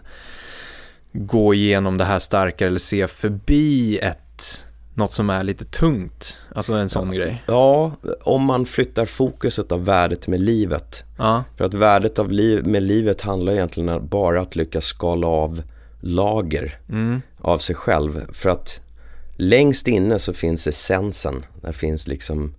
gå 1.14 1.54
igenom 1.54 1.98
det 1.98 2.06
här 2.06 2.20
starkare 2.20 2.68
eller 2.68 2.80
se 2.80 3.08
förbi 3.08 3.98
ett 3.98 4.66
något 4.94 5.12
som 5.12 5.30
är 5.30 5.44
lite 5.44 5.66
tungt, 5.66 6.38
alltså 6.56 6.74
en 6.74 6.90
sån 6.90 7.08
ja, 7.08 7.14
grej. 7.14 7.44
Ja, 7.48 7.92
om 8.22 8.46
man 8.46 8.66
flyttar 8.66 9.06
fokuset 9.06 9.72
av 9.72 9.86
värdet 9.86 10.28
med 10.28 10.40
livet. 10.40 11.04
Ja. 11.18 11.44
För 11.58 11.66
att 11.66 11.74
värdet 11.74 12.20
av 12.20 12.32
liv, 12.32 12.68
med 12.68 12.84
livet 12.84 13.22
handlar 13.22 13.54
egentligen 13.54 14.08
bara 14.08 14.42
att 14.42 14.56
lyckas 14.56 14.86
skala 14.86 15.28
av 15.28 15.62
lager 16.00 16.80
mm. 16.90 17.22
av 17.42 17.58
sig 17.58 17.76
själv. 17.76 18.34
För 18.34 18.50
att 18.50 18.82
längst 19.36 19.88
inne 19.88 20.20
så 20.20 20.34
finns 20.34 20.68
essensen, 20.68 21.46
där 21.62 21.72
finns 21.72 22.08
liksom 22.08 22.54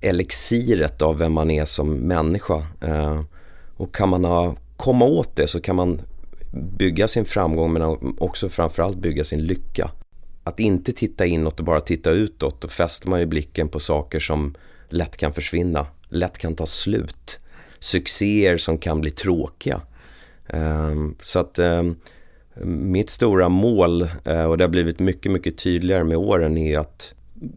elixiret 0.00 1.02
av 1.02 1.18
vem 1.18 1.32
man 1.32 1.50
är 1.50 1.64
som 1.64 1.92
människa. 1.94 2.66
Eh, 2.80 3.22
och 3.76 3.94
kan 3.94 4.08
man 4.08 4.24
ha, 4.24 4.56
komma 4.76 5.04
åt 5.04 5.36
det 5.36 5.46
så 5.46 5.60
kan 5.60 5.76
man 5.76 6.00
bygga 6.52 7.08
sin 7.08 7.24
framgång 7.24 7.72
men 7.72 7.82
också 8.18 8.48
framförallt 8.48 8.96
bygga 8.96 9.24
sin 9.24 9.40
lycka. 9.40 9.90
Att 10.50 10.60
inte 10.60 10.92
titta 10.92 11.26
inåt 11.26 11.58
och 11.58 11.64
bara 11.64 11.80
titta 11.80 12.10
utåt, 12.10 12.60
då 12.60 12.68
fäster 12.68 13.08
man 13.08 13.20
ju 13.20 13.26
blicken 13.26 13.68
på 13.68 13.80
saker 13.80 14.20
som 14.20 14.54
lätt 14.88 15.16
kan 15.16 15.32
försvinna, 15.32 15.86
lätt 16.08 16.38
kan 16.38 16.54
ta 16.54 16.66
slut. 16.66 17.40
Succéer 17.78 18.56
som 18.56 18.78
kan 18.78 19.00
bli 19.00 19.10
tråkiga. 19.10 19.80
Ehm, 20.48 21.16
så 21.20 21.38
att 21.38 21.58
ehm, 21.58 21.96
mitt 22.64 23.10
stora 23.10 23.48
mål, 23.48 24.02
eh, 24.24 24.44
och 24.44 24.58
det 24.58 24.64
har 24.64 24.68
blivit 24.68 24.98
mycket, 24.98 25.32
mycket 25.32 25.58
tydligare 25.58 26.04
med 26.04 26.16
åren, 26.16 26.58
är 26.58 26.78
att 26.78 27.14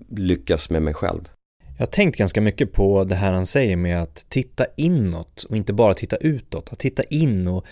lyckas 0.09 0.69
med 0.69 0.81
mig 0.81 0.93
själv. 0.93 1.29
Jag 1.77 1.85
har 1.85 1.91
tänkt 1.91 2.17
ganska 2.17 2.41
mycket 2.41 2.73
på 2.73 3.03
det 3.03 3.15
här 3.15 3.31
han 3.31 3.45
säger 3.45 3.75
med 3.75 4.01
att 4.01 4.25
titta 4.29 4.65
inåt 4.77 5.45
och 5.49 5.57
inte 5.57 5.73
bara 5.73 5.93
titta 5.93 6.15
utåt. 6.15 6.73
Att 6.73 6.79
titta 6.79 7.03
in 7.03 7.47
och 7.47 7.65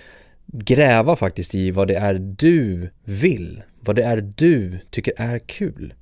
gräva 0.52 1.16
faktiskt 1.16 1.56
i 1.56 1.72
vad 1.72 1.88
det 1.88 1.96
är 1.96 2.14
du 2.14 2.90
vill, 3.06 3.64
vad 3.80 3.96
det 3.96 4.04
är 4.04 4.34
du 4.36 4.80
tycker 4.90 5.14
är 5.18 5.40
kul. 5.40 5.94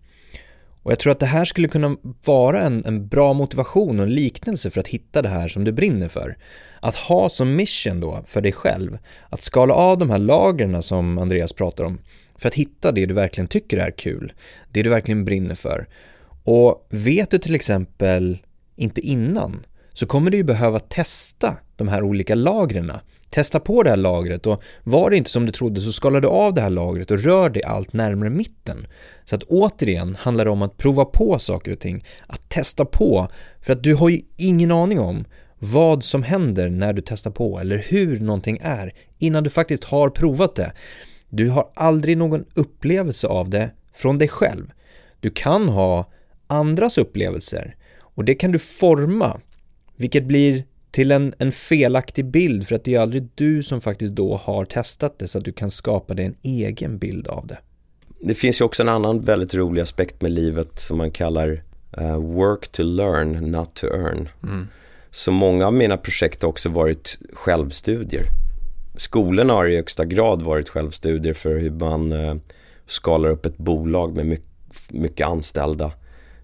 Och 0.83 0.91
jag 0.91 0.99
tror 0.99 1.11
att 1.11 1.19
det 1.19 1.25
här 1.25 1.45
skulle 1.45 1.67
kunna 1.67 1.97
vara 2.25 2.61
en, 2.61 2.85
en 2.85 3.07
bra 3.07 3.33
motivation 3.33 3.99
och 3.99 4.05
en 4.05 4.13
liknelse 4.13 4.69
för 4.69 4.79
att 4.79 4.87
hitta 4.87 5.21
det 5.21 5.29
här 5.29 5.47
som 5.47 5.63
du 5.63 5.71
brinner 5.71 6.07
för. 6.07 6.37
Att 6.79 6.95
ha 6.95 7.29
som 7.29 7.55
mission 7.55 7.99
då 7.99 8.23
för 8.27 8.41
dig 8.41 8.51
själv, 8.51 8.97
att 9.29 9.41
skala 9.41 9.73
av 9.73 9.97
de 9.97 10.09
här 10.09 10.17
lagren 10.17 10.81
som 10.81 11.17
Andreas 11.17 11.53
pratar 11.53 11.83
om, 11.83 11.99
för 12.35 12.47
att 12.47 12.53
hitta 12.53 12.91
det 12.91 13.05
du 13.05 13.13
verkligen 13.13 13.47
tycker 13.47 13.77
är 13.77 13.91
kul, 13.91 14.33
det 14.71 14.83
du 14.83 14.89
verkligen 14.89 15.25
brinner 15.25 15.55
för. 15.55 15.87
Och 16.43 16.87
vet 16.89 17.31
du 17.31 17.37
till 17.37 17.55
exempel 17.55 18.37
inte 18.75 19.01
innan, 19.01 19.65
så 19.93 20.05
kommer 20.05 20.31
du 20.31 20.37
ju 20.37 20.43
behöva 20.43 20.79
testa 20.79 21.57
de 21.75 21.87
här 21.87 22.03
olika 22.03 22.35
lagren 22.35 22.91
Testa 23.29 23.59
på 23.59 23.83
det 23.83 23.89
här 23.89 23.97
lagret 23.97 24.47
och 24.47 24.63
var 24.83 25.09
det 25.09 25.17
inte 25.17 25.29
som 25.29 25.45
du 25.45 25.51
trodde 25.51 25.81
så 25.81 25.91
skala 25.91 26.19
du 26.19 26.27
av 26.27 26.53
det 26.53 26.61
här 26.61 26.69
lagret 26.69 27.11
och 27.11 27.19
rör 27.19 27.49
dig 27.49 27.63
allt 27.63 27.93
närmare 27.93 28.29
mitten. 28.29 28.87
Så 29.25 29.35
att 29.35 29.43
återigen 29.43 30.15
handlar 30.15 30.45
det 30.45 30.51
om 30.51 30.61
att 30.61 30.77
prova 30.77 31.05
på 31.05 31.39
saker 31.39 31.71
och 31.71 31.79
ting, 31.79 32.05
att 32.27 32.49
testa 32.49 32.85
på, 32.85 33.27
för 33.61 33.73
att 33.73 33.83
du 33.83 33.95
har 33.95 34.09
ju 34.09 34.21
ingen 34.37 34.71
aning 34.71 34.99
om 34.99 35.25
vad 35.59 36.03
som 36.03 36.23
händer 36.23 36.69
när 36.69 36.93
du 36.93 37.01
testar 37.05 37.31
på 37.31 37.59
eller 37.59 37.77
hur 37.87 38.19
någonting 38.19 38.59
är 38.61 38.93
innan 39.17 39.43
du 39.43 39.49
faktiskt 39.49 39.83
har 39.83 40.09
provat 40.09 40.55
det. 40.55 40.71
Du 41.29 41.49
har 41.49 41.69
aldrig 41.75 42.17
någon 42.17 42.45
upplevelse 42.53 43.27
av 43.27 43.49
det 43.49 43.71
från 43.93 44.17
dig 44.17 44.27
själv. 44.27 44.71
Du 45.19 45.29
kan 45.29 45.69
ha 45.69 46.11
andras 46.47 46.97
upplevelser 46.97 47.75
och 47.99 48.25
det 48.25 48.35
kan 48.35 48.51
du 48.51 48.59
forma, 48.59 49.39
vilket 49.95 50.25
blir 50.25 50.63
till 50.91 51.11
en, 51.11 51.33
en 51.37 51.51
felaktig 51.51 52.25
bild 52.25 52.67
för 52.67 52.75
att 52.75 52.83
det 52.83 52.95
är 52.95 52.99
aldrig 52.99 53.27
du 53.35 53.63
som 53.63 53.81
faktiskt 53.81 54.15
då 54.15 54.37
har 54.37 54.65
testat 54.65 55.19
det 55.19 55.27
så 55.27 55.37
att 55.37 55.45
du 55.45 55.51
kan 55.51 55.71
skapa 55.71 56.13
dig 56.13 56.25
en 56.25 56.35
egen 56.43 56.97
bild 56.97 57.27
av 57.27 57.47
det. 57.47 57.57
Det 58.21 58.33
finns 58.33 58.61
ju 58.61 58.65
också 58.65 58.83
en 58.83 58.89
annan 58.89 59.21
väldigt 59.21 59.53
rolig 59.53 59.81
aspekt 59.81 60.21
med 60.21 60.31
livet 60.31 60.79
som 60.79 60.97
man 60.97 61.11
kallar 61.11 61.63
uh, 62.01 62.17
work 62.17 62.67
to 62.67 62.83
learn, 62.83 63.51
not 63.51 63.75
to 63.75 63.87
earn. 63.87 64.29
Mm. 64.43 64.67
Så 65.11 65.31
många 65.31 65.67
av 65.67 65.73
mina 65.73 65.97
projekt 65.97 66.41
har 66.41 66.49
också 66.49 66.69
varit 66.69 67.19
självstudier. 67.33 68.23
Skolorna 68.95 69.53
har 69.53 69.65
i 69.65 69.75
högsta 69.75 70.05
grad 70.05 70.41
varit 70.41 70.69
självstudier 70.69 71.33
för 71.33 71.57
hur 71.57 71.71
man 71.71 72.11
uh, 72.11 72.35
skalar 72.85 73.29
upp 73.29 73.45
ett 73.45 73.57
bolag 73.57 74.15
med 74.15 74.25
mycket, 74.25 74.45
mycket 74.91 75.27
anställda 75.27 75.91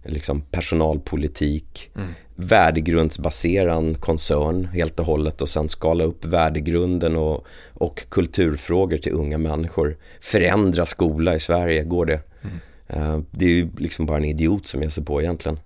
liksom 0.05 0.41
personalpolitik, 0.41 1.91
mm. 1.95 2.13
Värdegrundsbaserad 2.35 3.99
koncern 3.99 4.65
helt 4.65 4.99
och 4.99 5.05
hållet 5.05 5.41
och 5.41 5.49
sen 5.49 5.69
skala 5.69 6.03
upp 6.03 6.25
värdegrunden 6.25 7.15
och, 7.15 7.45
och 7.73 8.09
kulturfrågor 8.09 8.97
till 8.97 9.11
unga 9.11 9.37
människor. 9.37 9.97
Förändra 10.21 10.85
skola 10.85 11.35
i 11.35 11.39
Sverige, 11.39 11.83
går 11.83 12.05
det? 12.05 12.19
Mm. 12.41 13.03
Uh, 13.03 13.23
det 13.31 13.45
är 13.45 13.49
ju 13.49 13.69
liksom 13.77 14.05
bara 14.05 14.17
en 14.17 14.25
idiot 14.25 14.67
som 14.67 14.81
ger 14.81 14.89
sig 14.89 15.05
på 15.05 15.21
egentligen. 15.21 15.59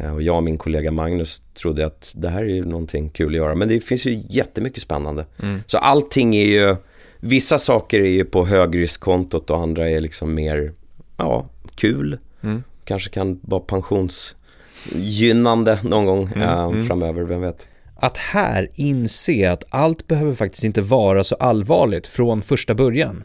Uh, 0.00 0.14
och 0.14 0.22
jag 0.22 0.36
och 0.36 0.42
min 0.42 0.58
kollega 0.58 0.90
Magnus 0.90 1.42
trodde 1.54 1.86
att 1.86 2.12
det 2.16 2.28
här 2.28 2.42
är 2.42 2.54
ju 2.54 2.64
någonting 2.64 3.10
kul 3.10 3.28
att 3.28 3.36
göra. 3.36 3.54
Men 3.54 3.68
det 3.68 3.80
finns 3.80 4.04
ju 4.04 4.22
jättemycket 4.28 4.82
spännande. 4.82 5.26
Mm. 5.42 5.60
Så 5.66 5.78
allting 5.78 6.36
är 6.36 6.46
ju, 6.46 6.76
vissa 7.20 7.58
saker 7.58 8.00
är 8.00 8.10
ju 8.10 8.24
på 8.24 8.46
högriskkontot 8.46 9.50
och 9.50 9.58
andra 9.58 9.90
är 9.90 10.00
liksom 10.00 10.34
mer, 10.34 10.72
ja, 11.16 11.46
kul. 11.74 12.18
Mm 12.42 12.62
kanske 12.84 13.10
kan 13.10 13.40
vara 13.42 13.60
pensionsgynnande 14.84 15.78
någon 15.82 16.06
gång 16.06 16.26
mm, 16.26 16.42
äh, 16.42 16.64
mm. 16.64 16.86
framöver, 16.86 17.22
vem 17.22 17.40
vet. 17.40 17.66
Att 17.96 18.16
här 18.16 18.70
inse 18.74 19.50
att 19.50 19.64
allt 19.68 20.06
behöver 20.06 20.32
faktiskt 20.32 20.64
inte 20.64 20.80
vara 20.80 21.24
så 21.24 21.34
allvarligt 21.34 22.06
från 22.06 22.42
första 22.42 22.74
början. 22.74 23.24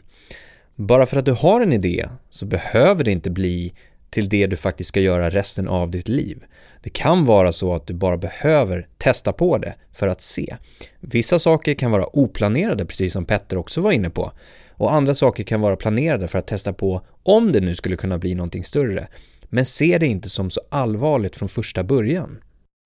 Bara 0.76 1.06
för 1.06 1.16
att 1.16 1.24
du 1.24 1.32
har 1.32 1.60
en 1.60 1.72
idé 1.72 2.08
så 2.30 2.46
behöver 2.46 3.04
det 3.04 3.10
inte 3.10 3.30
bli 3.30 3.72
till 4.10 4.28
det 4.28 4.46
du 4.46 4.56
faktiskt 4.56 4.88
ska 4.88 5.00
göra 5.00 5.30
resten 5.30 5.68
av 5.68 5.90
ditt 5.90 6.08
liv. 6.08 6.44
Det 6.82 6.90
kan 6.90 7.24
vara 7.26 7.52
så 7.52 7.74
att 7.74 7.86
du 7.86 7.94
bara 7.94 8.16
behöver 8.16 8.88
testa 8.98 9.32
på 9.32 9.58
det 9.58 9.74
för 9.92 10.08
att 10.08 10.22
se. 10.22 10.56
Vissa 11.00 11.38
saker 11.38 11.74
kan 11.74 11.90
vara 11.90 12.16
oplanerade, 12.16 12.84
precis 12.84 13.12
som 13.12 13.24
Petter 13.24 13.56
också 13.58 13.80
var 13.80 13.92
inne 13.92 14.10
på. 14.10 14.32
Och 14.70 14.92
andra 14.92 15.14
saker 15.14 15.44
kan 15.44 15.60
vara 15.60 15.76
planerade 15.76 16.28
för 16.28 16.38
att 16.38 16.46
testa 16.46 16.72
på 16.72 17.02
om 17.22 17.52
det 17.52 17.60
nu 17.60 17.74
skulle 17.74 17.96
kunna 17.96 18.18
bli 18.18 18.34
någonting 18.34 18.64
större 18.64 19.08
men 19.50 19.64
ser 19.64 19.98
det 19.98 20.06
inte 20.06 20.28
som 20.28 20.50
så 20.50 20.60
allvarligt 20.70 21.36
från 21.36 21.48
första 21.48 21.84
början. 21.84 22.38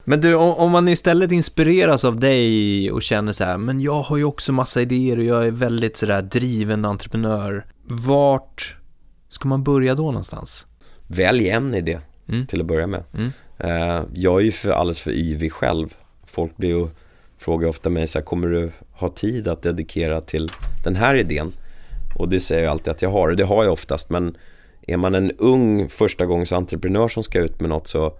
Men 0.04 0.20
du, 0.20 0.34
om 0.34 0.70
man 0.70 0.88
istället 0.88 1.32
inspireras 1.32 2.04
av 2.04 2.20
dig 2.20 2.90
och 2.92 3.02
känner 3.02 3.32
så 3.32 3.44
här, 3.44 3.58
men 3.58 3.80
jag 3.80 4.02
har 4.02 4.16
ju 4.16 4.24
också 4.24 4.52
massa 4.52 4.80
idéer 4.80 5.18
och 5.18 5.24
jag 5.24 5.46
är 5.46 5.50
väldigt 5.50 5.96
sådär 5.96 6.22
driven 6.22 6.84
entreprenör. 6.84 7.66
Vart 7.86 8.76
ska 9.28 9.48
man 9.48 9.64
börja 9.64 9.94
då 9.94 10.02
någonstans? 10.02 10.66
Välj 11.06 11.48
en 11.48 11.74
idé 11.74 11.98
mm. 12.28 12.46
till 12.46 12.60
att 12.60 12.66
börja 12.66 12.86
med. 12.86 13.04
Mm. 13.14 13.32
Uh, 13.64 14.04
jag 14.14 14.40
är 14.40 14.44
ju 14.44 14.52
för, 14.52 14.70
alldeles 14.70 15.00
för 15.00 15.10
yvig 15.10 15.52
själv. 15.52 15.94
Folk 16.26 16.56
blir 16.56 16.68
ju, 16.68 16.88
frågar 17.38 17.68
ofta 17.68 17.90
mig 17.90 18.06
så 18.06 18.18
här, 18.18 18.24
kommer 18.24 18.48
du 18.48 18.72
ha 18.92 19.08
tid 19.08 19.48
att 19.48 19.62
dedikera 19.62 20.20
till 20.20 20.50
den 20.84 20.96
här 20.96 21.14
idén? 21.14 21.52
Och 22.18 22.28
det 22.28 22.40
säger 22.40 22.62
jag 22.62 22.70
alltid 22.70 22.90
att 22.90 23.02
jag 23.02 23.10
har, 23.10 23.28
och 23.28 23.36
det 23.36 23.44
har 23.44 23.64
jag 23.64 23.72
oftast, 23.72 24.10
men 24.10 24.36
är 24.86 24.96
man 24.96 25.14
en 25.14 25.30
ung 25.30 25.88
förstagångsentreprenör 25.88 27.08
som 27.08 27.22
ska 27.22 27.38
ut 27.38 27.60
med 27.60 27.70
något 27.70 27.86
så 27.86 28.18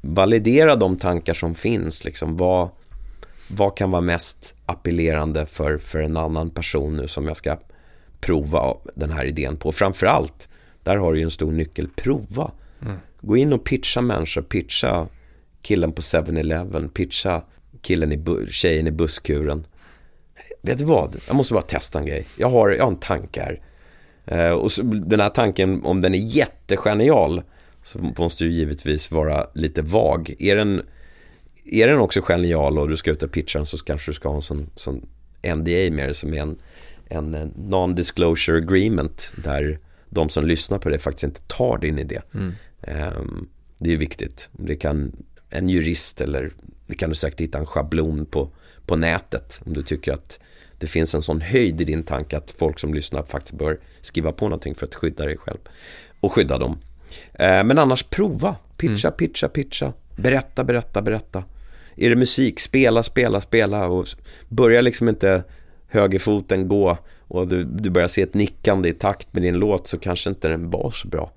validera 0.00 0.76
de 0.76 0.96
tankar 0.96 1.34
som 1.34 1.54
finns. 1.54 2.04
Liksom, 2.04 2.36
vad, 2.36 2.68
vad 3.48 3.76
kan 3.76 3.90
vara 3.90 4.02
mest 4.02 4.54
appellerande 4.66 5.46
för, 5.46 5.78
för 5.78 5.98
en 6.02 6.16
annan 6.16 6.50
person 6.50 6.96
nu 6.96 7.08
som 7.08 7.26
jag 7.26 7.36
ska 7.36 7.56
prova 8.20 8.76
den 8.94 9.10
här 9.10 9.24
idén 9.24 9.56
på. 9.56 9.72
Framförallt, 9.72 10.48
där 10.82 10.96
har 10.96 11.12
du 11.12 11.18
ju 11.18 11.24
en 11.24 11.30
stor 11.30 11.52
nyckel, 11.52 11.88
prova. 11.96 12.50
Mm. 12.82 12.96
Gå 13.20 13.36
in 13.36 13.52
och 13.52 13.64
pitcha 13.64 14.00
människor, 14.00 14.42
pitcha 14.42 15.06
killen 15.62 15.92
på 15.92 16.02
7-Eleven, 16.02 16.88
pitcha 16.88 17.42
killen 17.82 18.12
i, 18.12 18.46
tjejen 18.50 18.86
i 18.86 18.90
busskuren. 18.90 19.66
Vet 20.62 20.78
du 20.78 20.84
vad, 20.84 21.16
jag 21.26 21.36
måste 21.36 21.54
bara 21.54 21.62
testa 21.62 21.98
en 21.98 22.06
grej. 22.06 22.26
Jag 22.36 22.50
har, 22.50 22.70
jag 22.70 22.84
har 22.84 22.90
en 22.90 22.98
tanke 22.98 23.40
här. 23.40 23.60
Eh, 24.30 24.50
och 24.50 24.72
så, 24.72 24.82
den 24.82 25.20
här 25.20 25.30
tanken, 25.30 25.84
om 25.84 26.00
den 26.00 26.14
är 26.14 26.18
jättegenial, 26.18 27.42
så 27.82 27.98
måste 28.18 28.44
du 28.44 28.50
givetvis 28.50 29.10
vara 29.10 29.46
lite 29.54 29.82
vag. 29.82 30.34
Är 30.38 30.56
den, 30.56 30.82
är 31.64 31.86
den 31.86 31.98
också 31.98 32.20
genial 32.22 32.78
och 32.78 32.88
du 32.88 32.96
ska 32.96 33.10
ut 33.10 33.22
och 33.22 33.32
pitcha 33.32 33.58
den 33.58 33.66
så 33.66 33.78
kanske 33.78 34.10
du 34.10 34.14
ska 34.14 34.28
ha 34.28 34.36
en 34.36 34.42
sån, 34.42 34.70
sån 34.76 35.08
NDA 35.42 35.90
med 35.90 36.08
det 36.08 36.14
som 36.14 36.34
är 36.34 36.40
en, 36.40 36.58
en 37.08 37.52
non-disclosure 37.56 38.56
agreement 38.56 39.34
där 39.44 39.78
de 40.08 40.28
som 40.28 40.46
lyssnar 40.46 40.78
på 40.78 40.88
det 40.88 40.98
faktiskt 40.98 41.24
inte 41.24 41.40
tar 41.40 41.78
din 41.78 41.98
idé. 41.98 42.20
Mm. 42.34 42.54
Um, 43.16 43.48
det 43.78 43.92
är 43.92 43.96
viktigt. 43.96 44.48
Det 44.52 44.76
kan 44.76 45.12
en 45.50 45.68
jurist 45.68 46.20
eller 46.20 46.52
det 46.86 46.96
kan 46.96 47.10
du 47.10 47.16
säkert 47.16 47.40
hitta 47.40 47.58
en 47.58 47.66
schablon 47.66 48.26
på, 48.26 48.50
på 48.86 48.96
nätet 48.96 49.60
om 49.64 49.72
du 49.72 49.82
tycker 49.82 50.12
att 50.12 50.40
det 50.80 50.86
finns 50.86 51.14
en 51.14 51.22
sån 51.22 51.40
höjd 51.40 51.80
i 51.80 51.84
din 51.84 52.02
tanke 52.02 52.36
att 52.36 52.50
folk 52.50 52.78
som 52.78 52.94
lyssnar 52.94 53.22
faktiskt 53.22 53.58
bör 53.58 53.78
skriva 54.00 54.32
på 54.32 54.44
någonting 54.44 54.74
för 54.74 54.86
att 54.86 54.94
skydda 54.94 55.24
dig 55.24 55.36
själv 55.36 55.58
och 56.20 56.32
skydda 56.32 56.58
dem. 56.58 56.78
Eh, 57.32 57.64
men 57.64 57.78
annars 57.78 58.02
prova, 58.02 58.56
pitcha, 58.76 59.08
mm. 59.08 59.16
pitcha, 59.16 59.48
pitcha, 59.48 59.92
berätta, 60.16 60.64
berätta, 60.64 61.02
berätta. 61.02 61.44
Är 61.96 62.10
det 62.10 62.16
musik, 62.16 62.60
spela, 62.60 63.02
spela, 63.02 63.40
spela 63.40 63.86
och 63.86 64.06
börja 64.48 64.80
liksom 64.80 65.08
inte 65.08 65.44
högerfoten 65.88 66.68
gå 66.68 66.98
och 67.28 67.48
du, 67.48 67.64
du 67.64 67.90
börjar 67.90 68.08
se 68.08 68.22
ett 68.22 68.34
nickande 68.34 68.88
i 68.88 68.92
takt 68.92 69.32
med 69.32 69.42
din 69.42 69.54
låt 69.54 69.86
så 69.86 69.98
kanske 69.98 70.30
inte 70.30 70.48
den 70.48 70.70
var 70.70 70.90
så 70.90 71.08
bra. 71.08 71.32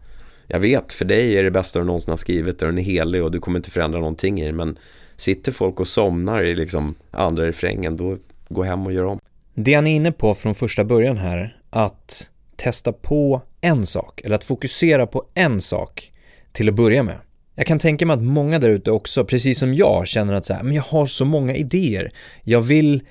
Jag 0.47 0.59
vet, 0.59 0.93
för 0.93 1.05
dig 1.05 1.37
är 1.37 1.43
det 1.43 1.51
bästa 1.51 1.79
du 1.79 1.85
någonsin 1.85 2.09
har 2.09 2.17
skrivit 2.17 2.61
och 2.61 2.67
den 2.67 2.77
är 2.77 2.83
helig 2.83 3.23
och 3.23 3.31
du 3.31 3.39
kommer 3.39 3.59
inte 3.59 3.71
förändra 3.71 3.99
någonting 3.99 4.41
i 4.41 4.45
den 4.45 4.55
men 4.55 4.77
sitter 5.15 5.51
folk 5.51 5.79
och 5.79 5.87
somnar 5.87 6.43
i 6.43 6.55
liksom 6.55 6.95
andra 7.11 7.45
refrängen 7.45 7.97
då 7.97 8.17
gå 8.49 8.63
hem 8.63 8.85
och 8.85 8.93
gör 8.93 9.03
om. 9.03 9.19
Det 9.55 9.73
han 9.73 9.87
är 9.87 9.95
inne 9.95 10.11
på 10.11 10.35
från 10.35 10.55
första 10.55 10.83
början 10.83 11.17
här, 11.17 11.57
att 11.69 12.29
testa 12.55 12.93
på 12.93 13.41
en 13.61 13.85
sak 13.85 14.21
eller 14.23 14.35
att 14.35 14.43
fokusera 14.43 15.07
på 15.07 15.23
en 15.33 15.61
sak 15.61 16.11
till 16.51 16.69
att 16.69 16.75
börja 16.75 17.03
med. 17.03 17.17
Jag 17.55 17.65
kan 17.65 17.79
tänka 17.79 18.05
mig 18.05 18.13
att 18.13 18.23
många 18.23 18.59
där 18.59 18.69
ute 18.69 18.91
också, 18.91 19.25
precis 19.25 19.59
som 19.59 19.73
jag, 19.73 20.07
känner 20.07 20.33
att 20.33 20.45
så 20.45 20.53
här, 20.53 20.63
men 20.63 20.75
jag 20.75 20.83
har 20.83 21.05
så 21.05 21.25
många 21.25 21.55
idéer. 21.55 22.11
Jag 22.43 22.61
vill, 22.61 23.03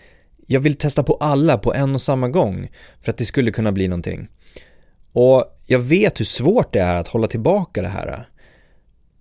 jag 0.46 0.60
vill 0.60 0.74
testa 0.74 1.02
på 1.02 1.14
alla 1.14 1.58
på 1.58 1.74
en 1.74 1.94
och 1.94 2.02
samma 2.02 2.28
gång 2.28 2.68
för 3.00 3.10
att 3.10 3.18
det 3.18 3.24
skulle 3.24 3.50
kunna 3.50 3.72
bli 3.72 3.88
någonting. 3.88 4.28
Och 5.12 5.44
jag 5.66 5.78
vet 5.78 6.20
hur 6.20 6.24
svårt 6.24 6.72
det 6.72 6.80
är 6.80 6.96
att 6.96 7.08
hålla 7.08 7.26
tillbaka 7.26 7.82
det 7.82 7.88
här. 7.88 8.28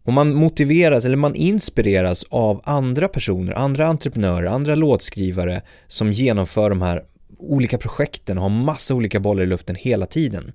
Och 0.04 0.14
man 0.14 0.34
motiveras 0.34 1.06
eller 1.06 1.16
man 1.16 1.36
inspireras 1.36 2.26
av 2.30 2.62
andra 2.64 3.08
personer, 3.08 3.54
andra 3.54 3.88
entreprenörer, 3.88 4.48
andra 4.48 4.76
låtskrivare 4.76 5.62
som 5.88 6.12
genomför 6.12 6.70
de 6.70 6.82
här 6.82 7.04
olika 7.42 7.78
projekten 7.78 8.38
och 8.38 8.44
har 8.44 8.50
massa 8.50 8.96
olika 8.96 9.20
bollar 9.20 9.44
i 9.44 9.46
luften 9.46 9.76
hela 9.76 10.06
tiden. 10.06 10.52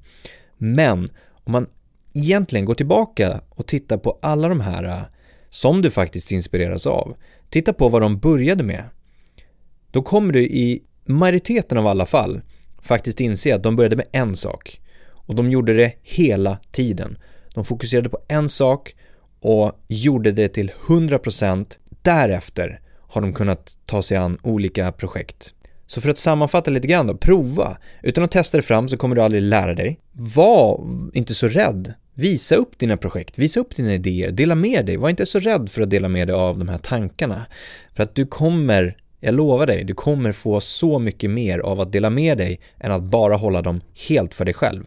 Men 0.58 1.08
om 1.44 1.52
man 1.52 1.66
egentligen 2.14 2.64
går 2.64 2.74
tillbaka 2.74 3.40
och 3.48 3.66
tittar 3.66 3.96
på 3.96 4.18
alla 4.22 4.48
de 4.48 4.60
här 4.60 4.84
äh, 4.84 5.02
som 5.50 5.82
du 5.82 5.90
faktiskt 5.90 6.32
inspireras 6.32 6.86
av, 6.86 7.16
titta 7.50 7.72
på 7.72 7.88
vad 7.88 8.02
de 8.02 8.18
började 8.18 8.64
med, 8.64 8.84
då 9.90 10.02
kommer 10.02 10.32
du 10.32 10.42
i 10.42 10.82
majoriteten 11.04 11.78
av 11.78 11.86
alla 11.86 12.06
fall 12.06 12.40
faktiskt 12.82 13.20
inse 13.20 13.54
att 13.54 13.62
de 13.62 13.76
började 13.76 13.96
med 13.96 14.06
en 14.12 14.36
sak 14.36 14.80
och 15.10 15.34
de 15.34 15.50
gjorde 15.50 15.74
det 15.74 15.92
hela 16.02 16.58
tiden. 16.70 17.18
De 17.54 17.64
fokuserade 17.64 18.08
på 18.08 18.18
en 18.28 18.48
sak 18.48 18.94
och 19.40 19.72
gjorde 19.88 20.32
det 20.32 20.48
till 20.48 20.72
100% 20.86 21.78
därefter 22.02 22.80
har 23.08 23.20
de 23.20 23.32
kunnat 23.32 23.78
ta 23.86 24.02
sig 24.02 24.16
an 24.16 24.38
olika 24.42 24.92
projekt. 24.92 25.54
Så 25.86 26.00
för 26.00 26.10
att 26.10 26.18
sammanfatta 26.18 26.70
lite 26.70 26.86
grann 26.86 27.06
då, 27.06 27.16
prova. 27.16 27.76
Utan 28.02 28.24
att 28.24 28.30
testa 28.30 28.58
det 28.58 28.62
fram 28.62 28.88
så 28.88 28.96
kommer 28.96 29.16
du 29.16 29.22
aldrig 29.22 29.42
lära 29.42 29.74
dig. 29.74 30.00
Var 30.12 30.80
inte 31.12 31.34
så 31.34 31.48
rädd. 31.48 31.94
Visa 32.14 32.56
upp 32.56 32.78
dina 32.78 32.96
projekt, 32.96 33.38
visa 33.38 33.60
upp 33.60 33.76
dina 33.76 33.94
idéer, 33.94 34.30
dela 34.30 34.54
med 34.54 34.86
dig. 34.86 34.96
Var 34.96 35.10
inte 35.10 35.26
så 35.26 35.38
rädd 35.38 35.70
för 35.70 35.82
att 35.82 35.90
dela 35.90 36.08
med 36.08 36.28
dig 36.28 36.36
av 36.36 36.58
de 36.58 36.68
här 36.68 36.78
tankarna. 36.78 37.46
För 37.96 38.02
att 38.02 38.14
du 38.14 38.26
kommer, 38.26 38.96
jag 39.20 39.34
lovar 39.34 39.66
dig, 39.66 39.84
du 39.84 39.94
kommer 39.94 40.32
få 40.32 40.60
så 40.60 40.98
mycket 40.98 41.30
mer 41.30 41.58
av 41.58 41.80
att 41.80 41.92
dela 41.92 42.10
med 42.10 42.38
dig 42.38 42.60
än 42.80 42.92
att 42.92 43.02
bara 43.02 43.36
hålla 43.36 43.62
dem 43.62 43.80
helt 44.08 44.34
för 44.34 44.44
dig 44.44 44.54
själv. 44.54 44.84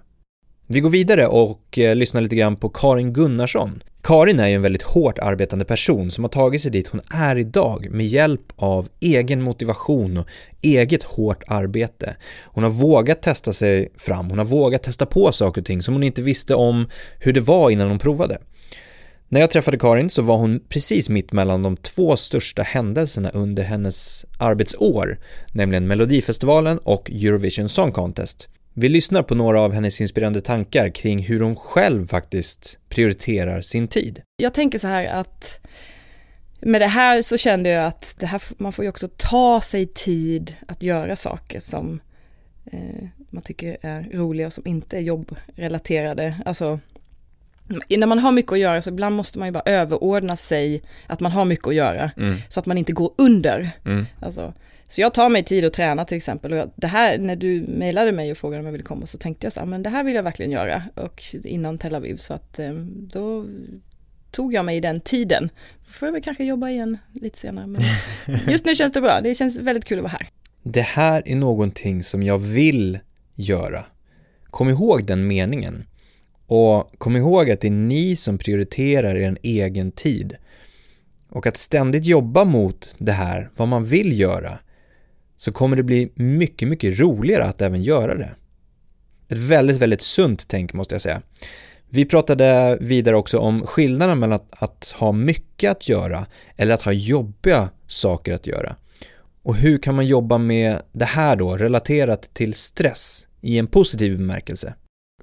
Vi 0.68 0.80
går 0.80 0.90
vidare 0.90 1.28
och 1.28 1.80
eh, 1.80 1.96
lyssnar 1.96 2.22
lite 2.22 2.36
grann 2.36 2.56
på 2.56 2.70
Karin 2.70 3.14
Gunnarsson. 3.14 3.84
Karin 4.02 4.40
är 4.40 4.48
ju 4.48 4.56
en 4.56 4.62
väldigt 4.62 4.82
hårt 4.82 5.20
arbetande 5.20 5.66
person 5.66 6.12
som 6.12 6.24
har 6.24 6.30
tagit 6.30 6.62
sig 6.62 6.72
dit 6.72 6.88
hon 6.88 7.02
är 7.12 7.36
idag 7.36 7.88
med 7.92 8.06
hjälp 8.06 8.42
av 8.56 8.88
egen 9.00 9.42
motivation 9.42 10.18
och 10.18 10.28
eget 10.62 11.04
hårt 11.04 11.44
arbete. 11.48 12.16
Hon 12.46 12.64
har 12.64 12.72
vågat 12.72 13.22
testa 13.22 13.54
sig 13.54 13.92
fram, 13.98 14.30
hon 14.30 14.38
har 14.38 14.46
vågat 14.46 14.84
testa 14.84 15.06
på 15.06 15.32
saker 15.32 15.62
och 15.62 15.66
ting 15.66 15.82
som 15.82 15.94
hon 15.94 16.04
inte 16.04 16.22
visste 16.22 16.56
om 16.56 16.90
hur 17.20 17.34
det 17.34 17.42
var 17.42 17.70
innan 17.70 17.90
hon 17.90 18.00
provade. 18.00 18.38
När 19.32 19.40
jag 19.42 19.52
träffade 19.52 19.78
Karin 19.78 20.10
så 20.10 20.22
var 20.22 20.38
hon 20.38 20.60
precis 20.70 21.10
mitt 21.10 21.32
mellan 21.32 21.64
de 21.64 21.78
två 21.78 22.16
största 22.16 22.62
händelserna 22.62 23.30
under 23.30 23.64
hennes 23.64 24.26
arbetsår, 24.40 25.20
nämligen 25.54 25.88
Melodifestivalen 25.88 26.78
och 26.78 27.12
Eurovision 27.12 27.70
Song 27.70 27.92
Contest. 27.92 28.50
Vi 28.82 28.90
lyssnar 28.90 29.24
på 29.24 29.36
några 29.36 29.62
av 29.62 29.74
hennes 29.74 30.02
inspirerande 30.02 30.42
tankar 30.42 30.90
kring 30.90 31.20
hur 31.20 31.40
hon 31.40 31.56
själv 31.56 32.08
faktiskt 32.08 32.80
prioriterar 32.90 33.62
sin 33.62 33.88
tid. 33.88 34.22
Jag 34.38 34.54
tänker 34.54 34.80
så 34.80 34.88
här 34.88 35.06
att 35.06 35.60
med 36.60 36.82
det 36.82 36.88
här 36.88 37.22
så 37.22 37.38
kände 37.38 37.70
jag 37.70 37.86
att 37.86 38.16
det 38.20 38.26
här, 38.26 38.42
man 38.58 38.74
får 38.74 38.86
ju 38.86 38.90
också 38.90 39.08
ta 39.18 39.62
sig 39.62 39.88
tid 39.88 40.56
att 40.68 40.84
göra 40.84 41.16
saker 41.16 41.60
som 41.60 42.00
eh, 42.66 43.08
man 43.30 43.44
tycker 43.44 43.78
är 43.82 44.08
roliga 44.14 44.48
och 44.48 44.54
som 44.54 44.68
inte 44.68 44.98
är 44.98 45.02
jobbrelaterade. 45.02 46.36
Alltså, 46.46 46.80
när 47.90 48.08
man 48.08 48.20
har 48.20 48.32
mycket 48.32 48.52
att 48.52 48.60
göra 48.60 48.82
så 48.82 48.90
ibland 48.90 49.16
måste 49.16 49.40
man 49.40 49.48
ju 49.48 49.52
bara 49.52 49.64
överordna 49.66 50.36
sig 50.36 50.82
att 51.08 51.20
man 51.20 51.32
har 51.32 51.46
mycket 51.46 51.68
att 51.68 51.76
göra. 51.76 52.12
Mm. 52.18 52.36
Så 52.50 52.60
att 52.60 52.66
man 52.66 52.78
inte 52.78 52.92
går 52.92 53.14
under. 53.18 53.70
Mm. 53.86 54.06
Alltså, 54.22 54.54
så 54.90 55.02
jag 55.02 55.14
tar 55.14 55.30
mig 55.30 55.44
tid 55.44 55.66
att 55.66 55.74
träna 55.74 56.06
till 56.06 56.18
exempel. 56.18 56.52
Och 56.52 56.58
jag, 56.58 56.72
det 56.76 56.88
här, 56.88 57.18
när 57.18 57.36
du 57.36 57.66
mejlade 57.68 58.12
mig 58.12 58.32
och 58.32 58.38
frågade 58.38 58.60
om 58.60 58.66
jag 58.66 58.72
ville 58.72 58.84
komma 58.84 59.06
så 59.06 59.18
tänkte 59.18 59.46
jag 59.46 59.54
så 59.54 59.60
här, 59.60 59.68
men 59.68 59.84
det 59.84 59.90
här 59.90 60.04
vill 60.04 60.16
jag 60.16 60.24
verkligen 60.24 60.52
göra. 60.52 60.84
Och 60.96 61.24
innan 61.44 61.78
Tel 61.78 61.96
Aviv 61.96 62.18
så 62.18 62.34
att 62.34 62.60
eh, 62.60 62.74
då 63.14 63.46
tog 64.32 64.54
jag 64.54 64.66
mig 64.66 64.82
den 64.82 65.00
tiden. 65.00 65.50
Då 65.86 65.92
får 65.92 66.08
jag 66.08 66.14
väl 66.14 66.24
kanske 66.24 66.44
jobba 66.44 66.70
igen 66.70 66.98
lite 67.14 67.40
senare. 67.40 67.68
Men 67.68 67.82
just 68.48 68.66
nu 68.66 68.76
känns 68.76 68.92
det 68.92 69.02
bra. 69.02 69.22
Det 69.22 69.36
känns 69.36 69.60
väldigt 69.60 69.86
kul 69.86 69.98
att 69.98 70.04
vara 70.04 70.12
här. 70.20 70.28
Det 70.64 70.82
här 70.82 71.24
är 71.26 71.36
någonting 71.36 72.04
som 72.04 72.24
jag 72.24 72.38
vill 72.38 73.00
göra. 73.36 73.86
Kom 74.44 74.70
ihåg 74.70 75.06
den 75.06 75.28
meningen. 75.28 75.86
Och 76.50 76.92
kom 76.98 77.16
ihåg 77.16 77.52
att 77.52 77.62
det 77.62 77.68
är 77.68 77.72
ni 77.72 78.16
som 78.16 78.38
prioriterar 78.38 79.16
er 79.16 79.38
egen 79.44 79.92
tid. 79.92 80.36
Och 81.30 81.48
att 81.48 81.58
ständigt 81.58 82.06
jobba 82.06 82.44
mot 82.44 82.96
det 82.98 83.12
här, 83.12 83.50
vad 83.56 83.68
man 83.68 83.86
vill 83.86 84.20
göra, 84.20 84.60
så 85.36 85.52
kommer 85.52 85.78
det 85.78 85.84
bli 85.84 86.12
mycket, 86.16 86.68
mycket 86.68 87.00
roligare 87.00 87.46
att 87.46 87.62
även 87.62 87.84
göra 87.84 88.16
det. 88.16 88.30
Ett 89.28 89.38
väldigt, 89.38 89.78
väldigt 89.78 90.02
sunt 90.02 90.48
tänk 90.48 90.74
måste 90.74 90.96
jag 90.96 91.02
säga. 91.02 91.22
Vi 91.90 92.06
pratade 92.06 92.78
vidare 92.82 93.16
också 93.16 93.40
om 93.40 93.68
skillnaden 93.68 94.20
mellan 94.20 94.36
att, 94.36 94.64
att, 94.64 94.96
ha 95.00 95.12
mycket 95.12 95.72
att 95.72 95.90
göra 95.90 96.26
eller 96.56 96.74
att 96.74 96.82
ha 96.82 96.92
jobbiga 96.92 97.70
saker 97.88 98.34
att 98.34 98.48
göra. 98.48 98.76
Och 99.44 99.56
hur 99.56 99.78
kan 99.78 99.96
man 99.96 100.08
jobba 100.08 100.38
med 100.38 100.82
det 100.92 101.06
här 101.06 101.36
då 101.36 101.58
relaterat 101.58 102.34
till 102.34 102.54
stress 102.54 103.28
i 103.42 103.58
en 103.58 103.68
positiv 103.68 104.18
bemärkelse? 104.18 104.74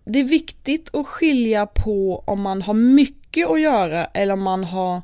Det 0.07 0.19
är 0.19 0.25
viktigt 0.25 0.95
att 0.95 1.07
skilja 1.07 1.67
på 1.67 2.25
om 2.27 2.41
man 2.41 2.63
har 2.63 2.75
mycket 2.75 3.51
att 3.51 3.61
göra 3.61 4.05
eller 4.05 4.33
om 4.33 4.43
man 4.43 4.65
har 4.65 5.03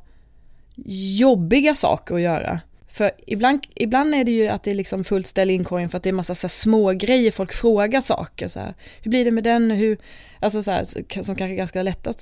jobbiga 1.16 1.74
saker 1.74 2.14
att 2.14 2.20
göra. 2.20 2.60
För 2.88 3.10
ibland, 3.26 3.66
ibland 3.74 4.14
är 4.14 4.24
det 4.24 4.30
ju 4.30 4.48
att 4.48 4.62
det 4.62 4.70
är 4.70 4.74
liksom 4.74 5.04
fullt 5.04 5.26
ställ 5.26 5.50
inkorgen 5.50 5.88
för 5.88 5.96
att 5.96 6.02
det 6.02 6.08
är 6.08 6.12
massa 6.12 6.34
så 6.34 6.48
små 6.48 6.90
grejer 6.92 7.30
folk 7.30 7.52
frågar 7.52 8.00
saker. 8.00 8.48
Så 8.48 8.60
här, 8.60 8.74
hur 9.02 9.10
blir 9.10 9.24
det 9.24 9.30
med 9.30 9.44
den? 9.44 9.70
Hur, 9.70 9.98
alltså 10.40 10.62
så 10.62 10.70
här, 10.70 10.84
som 10.84 11.36
kanske 11.36 11.44
är 11.44 11.56
ganska 11.56 11.82
lätta 11.82 12.12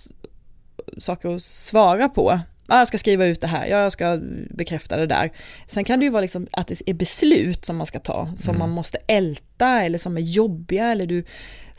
saker 0.99 1.37
att 1.37 1.43
svara 1.43 2.09
på. 2.09 2.41
Ah, 2.67 2.79
jag 2.79 2.89
ska 2.89 2.99
skriva 2.99 3.25
ut 3.25 3.41
det 3.41 3.47
här, 3.47 3.67
jag 3.67 3.93
ska 3.93 4.21
bekräfta 4.51 4.97
det 4.97 5.07
där. 5.07 5.31
Sen 5.67 5.85
kan 5.85 6.01
det 6.01 6.05
ju 6.05 6.11
vara 6.11 6.23
liksom 6.23 6.47
att 6.53 6.67
det 6.67 6.83
är 6.87 6.95
beslut 6.95 7.65
som 7.65 7.77
man 7.77 7.87
ska 7.87 7.99
ta, 7.99 8.29
som 8.37 8.51
mm. 8.51 8.59
man 8.59 8.71
måste 8.71 8.99
älta 9.07 9.83
eller 9.83 9.99
som 9.99 10.17
är 10.17 10.21
jobbiga 10.21 10.93
eller 10.93 11.07
du 11.07 11.25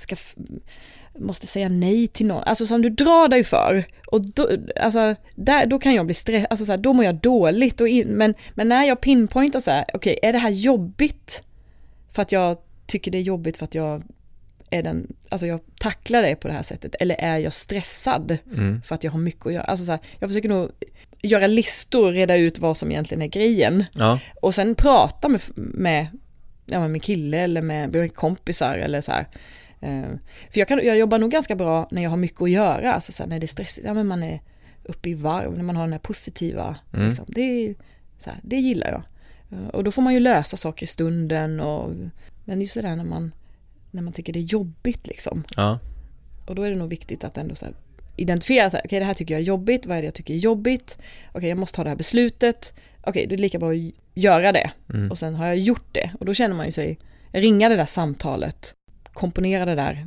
ska 0.01 0.15
måste 1.19 1.47
säga 1.47 1.69
nej 1.69 2.07
till 2.07 2.25
någon, 2.25 2.43
alltså 2.43 2.65
som 2.65 2.81
du 2.81 2.89
drar 2.89 3.27
dig 3.27 3.43
för. 3.43 3.83
Och 4.07 4.21
då, 4.33 4.49
alltså, 4.79 5.15
där, 5.35 5.65
då 5.65 5.79
kan 5.79 5.93
jag 5.93 6.05
bli 6.05 6.15
stressad, 6.15 6.47
alltså 6.49 6.65
så 6.65 6.71
här, 6.71 6.77
då 6.77 6.93
mår 6.93 7.05
jag 7.05 7.15
dåligt. 7.15 7.81
Och 7.81 7.87
in, 7.87 8.07
men, 8.07 8.33
men 8.53 8.67
när 8.67 8.83
jag 8.83 9.01
pinpointar 9.01 9.59
så 9.59 9.71
här, 9.71 9.85
okej, 9.93 10.17
okay, 10.17 10.29
är 10.29 10.33
det 10.33 10.39
här 10.39 10.49
jobbigt 10.49 11.43
för 12.11 12.21
att 12.21 12.31
jag 12.31 12.57
tycker 12.87 13.11
det 13.11 13.17
är 13.17 13.21
jobbigt 13.21 13.57
för 13.57 13.63
att 13.63 13.75
jag 13.75 14.03
är 14.69 14.83
den, 14.83 15.15
alltså 15.29 15.47
jag 15.47 15.59
tacklar 15.79 16.21
det 16.21 16.35
på 16.35 16.47
det 16.47 16.53
här 16.53 16.63
sättet 16.63 16.95
eller 16.95 17.15
är 17.15 17.37
jag 17.37 17.53
stressad 17.53 18.37
Mm. 18.53 18.81
för 18.81 18.95
att 18.95 19.03
jag 19.03 19.11
har 19.11 19.19
mycket 19.19 19.45
att 19.45 19.53
göra. 19.53 19.63
Alltså 19.63 19.85
så 19.85 19.91
här, 19.91 19.99
jag 20.19 20.29
försöker 20.29 20.49
nog 20.49 20.71
göra 21.21 21.47
listor, 21.47 22.11
reda 22.11 22.35
ut 22.35 22.59
vad 22.59 22.77
som 22.77 22.91
egentligen 22.91 23.21
är 23.21 23.27
grejen 23.27 23.85
Ja. 23.93 24.19
och 24.41 24.55
sen 24.55 24.75
prata 24.75 25.29
med, 25.29 25.41
med, 25.55 26.07
ja, 26.65 26.79
med 26.79 26.91
min 26.91 27.01
kille 27.01 27.37
eller 27.37 27.61
med, 27.61 27.93
med 27.93 28.15
kompisar 28.15 28.77
eller 28.77 29.01
så 29.01 29.11
här. 29.11 29.27
Eh, 29.81 30.09
För 30.51 30.59
jag, 30.59 30.67
kan, 30.67 30.85
jag 30.85 30.97
jobbar 30.97 31.19
nog 31.19 31.31
ganska 31.31 31.55
bra 31.55 31.87
när 31.91 32.01
jag 32.01 32.09
har 32.09 32.17
mycket 32.17 32.41
att 32.41 32.49
göra, 32.49 32.93
alltså 32.93 33.11
så 33.11 33.23
här, 33.23 33.29
när 33.29 33.39
det 33.39 33.45
är 33.45 33.47
stressigt, 33.47 33.87
ja 33.87 33.93
men 33.93 34.07
man 34.07 34.23
är 34.23 34.39
uppe 34.83 35.09
i 35.09 35.13
varv, 35.13 35.57
när 35.57 35.63
man 35.63 35.75
har 35.75 35.83
den 35.83 35.91
här 35.93 35.99
positiva, 35.99 36.75
Mm. 36.93 37.07
liksom, 37.07 37.25
det, 37.27 37.75
så 38.19 38.29
här, 38.29 38.39
det 38.43 38.55
gillar 38.57 38.87
jag. 38.87 39.03
Eh, 39.59 39.67
Och 39.67 39.83
då 39.83 39.91
får 39.91 40.01
man 40.01 40.13
ju 40.13 40.19
lösa 40.19 40.57
saker 40.57 40.83
i 40.83 40.87
stunden 40.87 41.59
och, 41.59 41.89
men 42.45 42.61
just 42.61 42.73
det 42.73 42.81
där 42.81 42.95
när 42.95 43.03
man, 43.03 43.31
när 43.91 44.01
man 44.01 44.13
tycker 44.13 44.33
det 44.33 44.39
är 44.39 44.43
jobbigt 44.53 45.07
liksom. 45.07 45.43
Ja. 45.55 45.79
Och 46.47 46.55
då 46.55 46.61
är 46.63 46.69
det 46.69 46.75
nog 46.75 46.89
viktigt 46.89 47.23
att 47.23 47.37
ändå 47.37 47.55
så 47.55 47.65
här, 47.65 47.73
identifiera, 48.15 48.67
okej 48.85 48.99
det 48.99 49.05
här 49.05 49.13
tycker 49.13 49.33
jag 49.33 49.41
är 49.41 49.45
jobbigt, 49.45 49.85
vad 49.85 49.97
är 49.97 50.01
det 50.01 50.05
jag 50.07 50.13
tycker 50.13 50.33
är 50.33 50.37
jobbigt? 50.37 50.97
Okej 51.31 51.49
jag 51.49 51.57
måste 51.57 51.75
ta 51.75 51.83
det 51.83 51.89
här 51.89 51.97
beslutet, 51.97 52.73
okej 53.01 53.27
det 53.27 53.35
är 53.35 53.37
lika 53.37 53.59
bra 53.59 53.69
att 53.71 53.91
göra 54.13 54.51
det. 54.51 54.71
Mm. 54.93 55.11
Och 55.11 55.17
sen 55.17 55.35
har 55.35 55.45
jag 55.47 55.57
gjort 55.57 55.87
det 55.93 56.11
och 56.19 56.25
då 56.25 56.33
känner 56.33 56.55
man 56.55 56.65
ju 56.65 56.71
sig, 56.71 56.99
ringa 57.31 57.69
det 57.69 57.75
där 57.75 57.85
samtalet, 57.85 58.73
komponera 59.13 59.65
det 59.65 59.75
där 59.75 60.05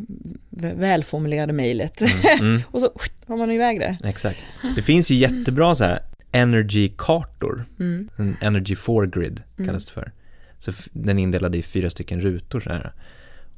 välformulerade 0.76 1.52
mejlet 1.52 2.02
Mm. 2.40 2.60
och 2.70 2.80
så 2.80 2.92
har 3.26 3.36
man 3.36 3.50
iväg 3.50 3.80
det. 3.80 3.98
Exakt. 4.04 4.38
Det 4.76 4.82
finns 4.82 5.10
ju 5.10 5.14
jättebra 5.14 5.74
så 5.74 5.84
här 5.84 6.02
energy-kartor. 6.32 7.64
Mm. 7.80 8.08
En 8.16 8.36
energy 8.40 8.74
four 8.76 9.06
grid 9.06 9.42
Mm. 9.56 9.68
kallas 9.68 9.86
det 9.86 9.92
för. 9.92 10.12
Så 10.58 10.72
den 10.92 11.18
är 11.18 11.22
indelad 11.22 11.54
i 11.54 11.62
fyra 11.62 11.90
stycken 11.90 12.20
rutor 12.20 12.60
så 12.60 12.70
här. 12.70 12.92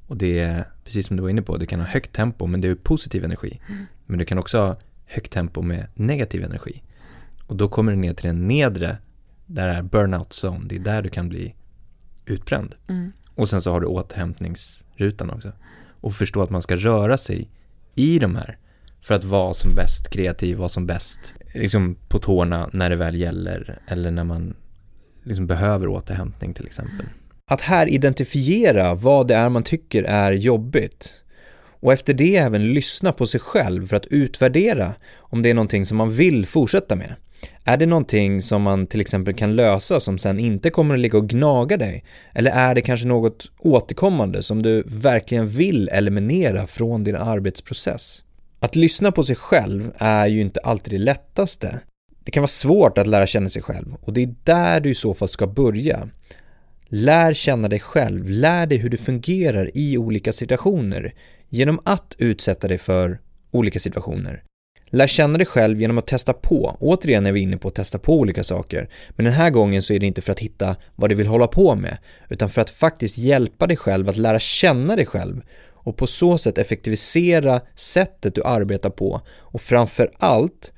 Och 0.06 0.16
det 0.16 0.38
är, 0.38 0.64
precis 0.84 1.06
som 1.06 1.16
du 1.16 1.22
var 1.22 1.30
inne 1.30 1.42
på, 1.42 1.56
du 1.56 1.66
kan 1.66 1.80
ha 1.80 1.86
högt 1.86 2.12
tempo 2.12 2.46
men 2.46 2.60
det 2.60 2.68
är 2.68 2.74
positiv 2.74 3.24
energi. 3.24 3.60
Men 4.06 4.18
du 4.18 4.24
kan 4.24 4.38
också 4.38 4.58
ha 4.58 4.76
högt 5.06 5.32
tempo 5.32 5.62
med 5.62 5.86
negativ 5.94 6.44
energi. 6.44 6.82
Och 7.46 7.56
då 7.56 7.68
kommer 7.68 7.92
du 7.92 7.98
ner 7.98 8.14
till 8.14 8.26
den 8.26 8.48
nedre, 8.48 8.96
där 9.46 9.68
är 9.68 9.82
burnout 9.82 10.30
zone, 10.44 10.60
det 10.64 10.76
är 10.76 10.80
där 10.80 11.02
du 11.02 11.08
kan 11.08 11.28
bli 11.28 11.54
utbränd. 12.24 12.74
Mm. 12.88 13.12
Och 13.34 13.48
sen 13.48 13.62
så 13.62 13.72
har 13.72 13.80
du 13.80 13.86
rutan 14.96 15.30
också. 15.30 15.52
Och 16.00 16.14
förstå 16.14 16.42
att 16.42 16.50
man 16.50 16.62
ska 16.62 16.76
röra 16.76 17.16
sig 17.16 17.48
i 17.94 18.18
de 18.18 18.36
här 18.36 18.58
för 19.00 19.14
att 19.14 19.24
vara 19.24 19.54
som 19.54 19.74
bäst 19.74 20.10
kreativ, 20.10 20.56
vara 20.56 20.68
som 20.68 20.86
bäst 20.86 21.34
liksom 21.54 21.96
på 22.08 22.18
tårna 22.18 22.70
när 22.72 22.90
det 22.90 22.96
väl 22.96 23.14
gäller 23.14 23.78
eller 23.86 24.10
när 24.10 24.24
man 24.24 24.54
liksom 25.22 25.46
behöver 25.46 25.88
återhämtning 25.88 26.54
till 26.54 26.66
exempel. 26.66 27.06
Att 27.50 27.60
här 27.60 27.88
identifiera 27.88 28.94
vad 28.94 29.28
det 29.28 29.34
är 29.34 29.48
man 29.48 29.62
tycker 29.62 30.02
är 30.02 30.32
jobbigt 30.32 31.22
och 31.80 31.92
efter 31.92 32.14
det 32.14 32.36
även 32.36 32.74
lyssna 32.74 33.12
på 33.12 33.26
sig 33.26 33.40
själv 33.40 33.86
för 33.86 33.96
att 33.96 34.06
utvärdera 34.06 34.94
om 35.16 35.42
det 35.42 35.50
är 35.50 35.54
någonting 35.54 35.84
som 35.84 35.96
man 35.96 36.10
vill 36.10 36.46
fortsätta 36.46 36.96
med. 36.96 37.14
Är 37.64 37.76
det 37.76 37.86
någonting 37.86 38.42
som 38.42 38.62
man 38.62 38.86
till 38.86 39.00
exempel 39.00 39.34
kan 39.34 39.56
lösa 39.56 40.00
som 40.00 40.18
sen 40.18 40.40
inte 40.40 40.70
kommer 40.70 40.94
att 40.94 41.00
ligga 41.00 41.18
och 41.18 41.28
gnaga 41.28 41.76
dig? 41.76 42.04
Eller 42.34 42.50
är 42.50 42.74
det 42.74 42.82
kanske 42.82 43.06
något 43.06 43.50
återkommande 43.58 44.42
som 44.42 44.62
du 44.62 44.82
verkligen 44.86 45.48
vill 45.48 45.88
eliminera 45.88 46.66
från 46.66 47.04
din 47.04 47.16
arbetsprocess? 47.16 48.22
Att 48.60 48.76
lyssna 48.76 49.12
på 49.12 49.22
sig 49.22 49.36
själv 49.36 49.92
är 49.96 50.26
ju 50.26 50.40
inte 50.40 50.60
alltid 50.60 50.92
det 50.92 50.98
lättaste. 50.98 51.80
Det 52.24 52.30
kan 52.30 52.40
vara 52.40 52.48
svårt 52.48 52.98
att 52.98 53.06
lära 53.06 53.26
känna 53.26 53.48
sig 53.48 53.62
själv 53.62 53.94
och 54.00 54.12
det 54.12 54.22
är 54.22 54.34
där 54.44 54.80
du 54.80 54.90
i 54.90 54.94
så 54.94 55.14
fall 55.14 55.28
ska 55.28 55.46
börja. 55.46 56.08
Lär 56.88 57.34
känna 57.34 57.68
dig 57.68 57.80
själv, 57.80 58.28
lär 58.28 58.66
dig 58.66 58.78
hur 58.78 58.88
du 58.88 58.96
fungerar 58.96 59.70
i 59.74 59.98
olika 59.98 60.32
situationer 60.32 61.14
genom 61.48 61.80
att 61.84 62.14
utsätta 62.18 62.68
dig 62.68 62.78
för 62.78 63.18
olika 63.50 63.78
situationer. 63.78 64.42
Lär 64.90 65.06
känna 65.06 65.38
dig 65.38 65.46
själv 65.46 65.80
genom 65.80 65.98
att 65.98 66.06
testa 66.06 66.32
på. 66.32 66.76
Återigen 66.80 67.26
är 67.26 67.32
vi 67.32 67.40
inne 67.40 67.56
på 67.56 67.68
att 67.68 67.74
testa 67.74 67.98
på 67.98 68.14
olika 68.14 68.44
saker. 68.44 68.88
Men 69.10 69.24
den 69.24 69.34
här 69.34 69.50
gången 69.50 69.82
så 69.82 69.92
är 69.92 69.98
det 69.98 70.06
inte 70.06 70.22
för 70.22 70.32
att 70.32 70.38
hitta 70.38 70.76
vad 70.94 71.10
du 71.10 71.14
vill 71.14 71.26
hålla 71.26 71.46
på 71.46 71.74
med, 71.74 71.98
utan 72.28 72.50
för 72.50 72.60
att 72.60 72.70
faktiskt 72.70 73.18
hjälpa 73.18 73.66
dig 73.66 73.76
själv 73.76 74.08
att 74.08 74.16
lära 74.16 74.40
känna 74.40 74.96
dig 74.96 75.06
själv 75.06 75.42
och 75.86 75.96
på 75.96 76.06
så 76.06 76.38
sätt 76.38 76.58
effektivisera 76.58 77.60
sättet 77.74 78.34
du 78.34 78.44
arbetar 78.44 78.90
på 78.90 79.20
och 79.28 79.60
framför 79.60 80.10
allt 80.18 80.72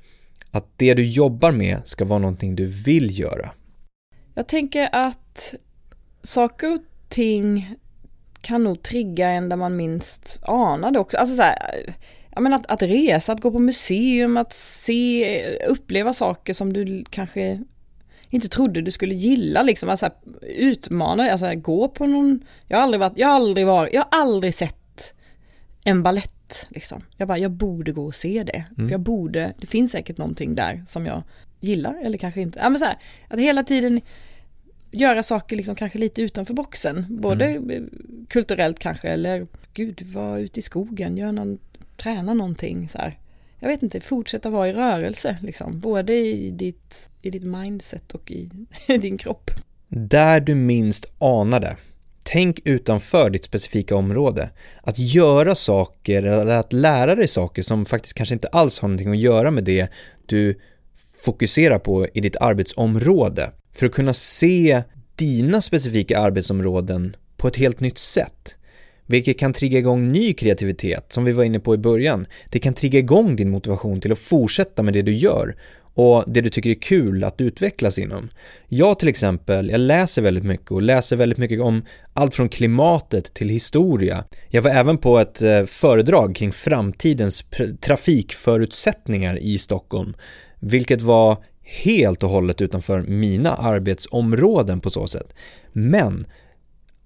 att 0.50 0.66
det 0.76 0.94
du 0.94 1.04
jobbar 1.04 1.52
med 1.52 1.80
ska 1.84 2.04
vara 2.04 2.18
någonting 2.18 2.56
du 2.56 2.66
vill 2.66 3.18
göra. 3.20 3.50
Jag 4.34 4.48
tänker 4.48 4.88
att 4.92 5.54
saker 6.22 6.74
och 6.74 6.80
ting 7.08 7.76
kan 8.40 8.64
nog 8.64 8.82
trigga 8.82 9.28
en 9.28 9.48
där 9.48 9.56
man 9.56 9.76
minst 9.76 10.40
anar 10.42 10.90
det 10.90 10.98
också. 10.98 11.16
Alltså 11.16 11.36
så 11.36 11.42
här, 11.42 11.94
ja 12.38 12.42
men 12.42 12.52
att, 12.52 12.66
att 12.70 12.82
resa, 12.82 13.32
att 13.32 13.40
gå 13.40 13.50
på 13.50 13.58
museum, 13.58 14.36
att 14.36 14.52
se, 14.52 15.58
uppleva 15.66 16.12
saker 16.12 16.54
som 16.54 16.72
du 16.72 17.04
kanske 17.10 17.60
inte 18.30 18.48
trodde 18.48 18.82
du 18.82 18.90
skulle 18.90 19.14
gilla 19.14 19.62
liksom. 19.62 19.88
Alltså 19.88 20.10
utmana, 20.42 21.30
alltså 21.32 21.54
gå 21.54 21.88
på 21.88 22.06
någon, 22.06 22.44
jag 22.66 22.76
har 22.76 22.82
aldrig 22.82 23.00
varit, 23.00 23.12
jag 23.16 23.28
har 23.28 23.34
aldrig 23.34 23.66
varit, 23.66 23.94
jag 23.94 24.00
har 24.00 24.20
aldrig 24.20 24.54
sett 24.54 25.14
en 25.84 26.02
ballett 26.02 26.66
liksom. 26.68 27.02
Jag 27.16 27.28
bara, 27.28 27.38
jag 27.38 27.50
borde 27.50 27.92
gå 27.92 28.06
och 28.06 28.14
se 28.14 28.42
det. 28.42 28.64
För 28.76 28.90
jag 28.90 29.00
borde, 29.00 29.52
det 29.58 29.66
finns 29.66 29.92
säkert 29.92 30.18
någonting 30.18 30.54
där 30.54 30.84
som 30.88 31.06
jag 31.06 31.22
gillar 31.60 32.04
eller 32.04 32.18
kanske 32.18 32.40
inte. 32.40 32.58
Ja 32.58 32.68
men 32.68 32.78
så 32.78 32.84
här, 32.84 32.96
att 33.28 33.40
hela 33.40 33.64
tiden 33.64 34.00
göra 34.90 35.22
saker 35.22 35.56
liksom 35.56 35.74
kanske 35.74 35.98
lite 35.98 36.22
utanför 36.22 36.54
boxen. 36.54 37.06
Både 37.10 37.44
Mm. 37.44 37.90
kulturellt 38.28 38.78
kanske 38.78 39.08
eller 39.08 39.46
gud, 39.74 40.02
vara 40.02 40.38
ute 40.38 40.58
i 40.60 40.62
skogen, 40.62 41.16
göra 41.16 41.32
någon, 41.32 41.58
träna 41.98 42.34
någonting 42.34 42.88
så 42.88 42.98
här. 42.98 43.18
Jag 43.60 43.68
vet 43.68 43.82
inte, 43.82 44.00
fortsätta 44.00 44.50
vara 44.50 44.68
i 44.68 44.72
rörelse 44.72 45.36
liksom. 45.42 45.80
Både 45.80 46.14
i 46.14 46.50
ditt, 46.50 47.10
i 47.22 47.30
ditt 47.30 47.44
mindset 47.44 48.14
och 48.14 48.30
i 48.30 48.50
din 48.86 49.18
kropp. 49.18 49.50
Där 49.88 50.40
du 50.40 50.54
minst 50.54 51.06
anade. 51.18 51.76
Tänk 52.22 52.60
utanför 52.64 53.30
ditt 53.30 53.44
specifika 53.44 53.96
område. 53.96 54.50
Att 54.82 54.98
göra 54.98 55.54
saker 55.54 56.22
eller 56.22 56.56
att 56.56 56.72
lära 56.72 57.14
dig 57.14 57.28
saker 57.28 57.62
som 57.62 57.84
faktiskt 57.84 58.14
kanske 58.14 58.34
inte 58.34 58.48
alls 58.48 58.78
har 58.80 58.88
någonting 58.88 59.10
att 59.10 59.18
göra 59.18 59.50
med 59.50 59.64
det 59.64 59.88
du 60.26 60.60
fokuserar 61.20 61.78
på 61.78 62.08
i 62.14 62.20
ditt 62.20 62.36
arbetsområde. 62.36 63.50
För 63.72 63.86
att 63.86 63.92
kunna 63.92 64.12
se 64.12 64.82
dina 65.16 65.60
specifika 65.60 66.20
arbetsområden 66.20 67.16
på 67.36 67.48
ett 67.48 67.56
helt 67.56 67.80
nytt 67.80 67.98
sätt. 67.98 68.57
Vilket 69.10 69.38
kan 69.38 69.52
trigga 69.52 69.78
igång 69.78 70.12
ny 70.12 70.32
kreativitet, 70.32 71.12
som 71.12 71.24
vi 71.24 71.32
var 71.32 71.44
inne 71.44 71.60
på 71.60 71.74
i 71.74 71.78
början. 71.78 72.26
Det 72.50 72.58
kan 72.58 72.74
trigga 72.74 72.98
igång 72.98 73.36
din 73.36 73.50
motivation 73.50 74.00
till 74.00 74.12
att 74.12 74.18
fortsätta 74.18 74.82
med 74.82 74.94
det 74.94 75.02
du 75.02 75.14
gör 75.14 75.56
och 75.94 76.24
det 76.26 76.40
du 76.40 76.50
tycker 76.50 76.70
är 76.70 76.74
kul 76.74 77.24
att 77.24 77.40
utvecklas 77.40 77.98
inom. 77.98 78.28
Jag 78.68 78.98
till 78.98 79.08
exempel, 79.08 79.70
jag 79.70 79.80
läser 79.80 80.22
väldigt 80.22 80.44
mycket 80.44 80.70
och 80.70 80.82
läser 80.82 81.16
väldigt 81.16 81.38
mycket 81.38 81.60
om 81.60 81.82
allt 82.12 82.34
från 82.34 82.48
klimatet 82.48 83.34
till 83.34 83.48
historia. 83.48 84.24
Jag 84.48 84.62
var 84.62 84.70
även 84.70 84.98
på 84.98 85.18
ett 85.18 85.42
eh, 85.42 85.64
föredrag 85.64 86.36
kring 86.36 86.52
framtidens 86.52 87.44
trafikförutsättningar 87.80 89.38
i 89.38 89.58
Stockholm, 89.58 90.16
vilket 90.60 91.02
var 91.02 91.36
helt 91.62 92.22
och 92.22 92.30
hållet 92.30 92.60
utanför 92.60 93.00
mina 93.00 93.54
arbetsområden 93.54 94.80
på 94.80 94.90
så 94.90 95.06
sätt. 95.06 95.34
Men 95.72 96.24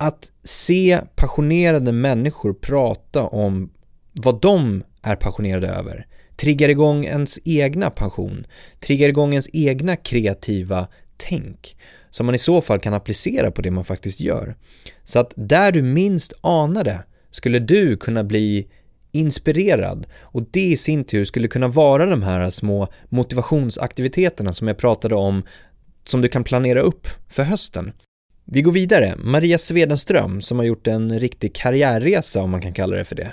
att 0.02 0.32
se 0.44 1.00
passionerade 1.16 1.92
människor 1.92 2.54
prata 2.54 3.22
om 3.22 3.72
vad 4.12 4.40
de 4.40 4.82
är 5.02 5.16
passionerade 5.16 5.68
över 5.68 6.06
triggar 6.36 6.68
igång 6.68 7.04
ens 7.04 7.38
egna 7.44 7.90
passion, 7.90 8.46
triggar 8.80 9.08
igång 9.08 9.30
ens 9.30 9.48
egna 9.52 9.96
kreativa 9.96 10.88
tänk 11.16 11.76
som 12.10 12.26
man 12.26 12.34
i 12.34 12.38
så 12.38 12.60
fall 12.60 12.80
kan 12.80 12.94
applicera 12.94 13.50
på 13.50 13.62
det 13.62 13.70
man 13.70 13.84
faktiskt 13.84 14.20
gör. 14.20 14.56
Så 15.04 15.18
att 15.18 15.32
där 15.36 15.72
du 15.72 15.82
minst 15.82 16.32
anade 16.40 17.04
skulle 17.30 17.58
du 17.58 17.96
kunna 17.96 18.24
bli 18.24 18.68
inspirerad 19.12 20.06
och 20.20 20.42
det 20.50 20.64
i 20.64 20.76
sin 20.76 21.04
tur 21.04 21.24
skulle 21.24 21.48
kunna 21.48 21.68
vara 21.68 22.06
de 22.06 22.22
här 22.22 22.50
små 22.50 22.88
motivationsaktiviteterna 23.08 24.52
som 24.52 24.68
jag 24.68 24.78
pratade 24.78 25.14
om 25.14 25.42
som 26.04 26.20
du 26.20 26.28
kan 26.28 26.44
planera 26.44 26.80
upp 26.80 27.08
för 27.28 27.42
hösten. 27.42 27.92
Vi 28.44 28.62
går 28.62 28.72
vidare. 28.72 29.14
Maria 29.18 29.58
Svedenström 29.58 30.40
som 30.40 30.58
har 30.58 30.64
gjort 30.64 30.86
en 30.86 31.18
riktig 31.18 31.54
karriärresa 31.54 32.42
om 32.42 32.50
man 32.50 32.60
kan 32.62 32.72
kalla 32.72 32.96
det 32.96 33.04
för 33.04 33.16
det. 33.16 33.32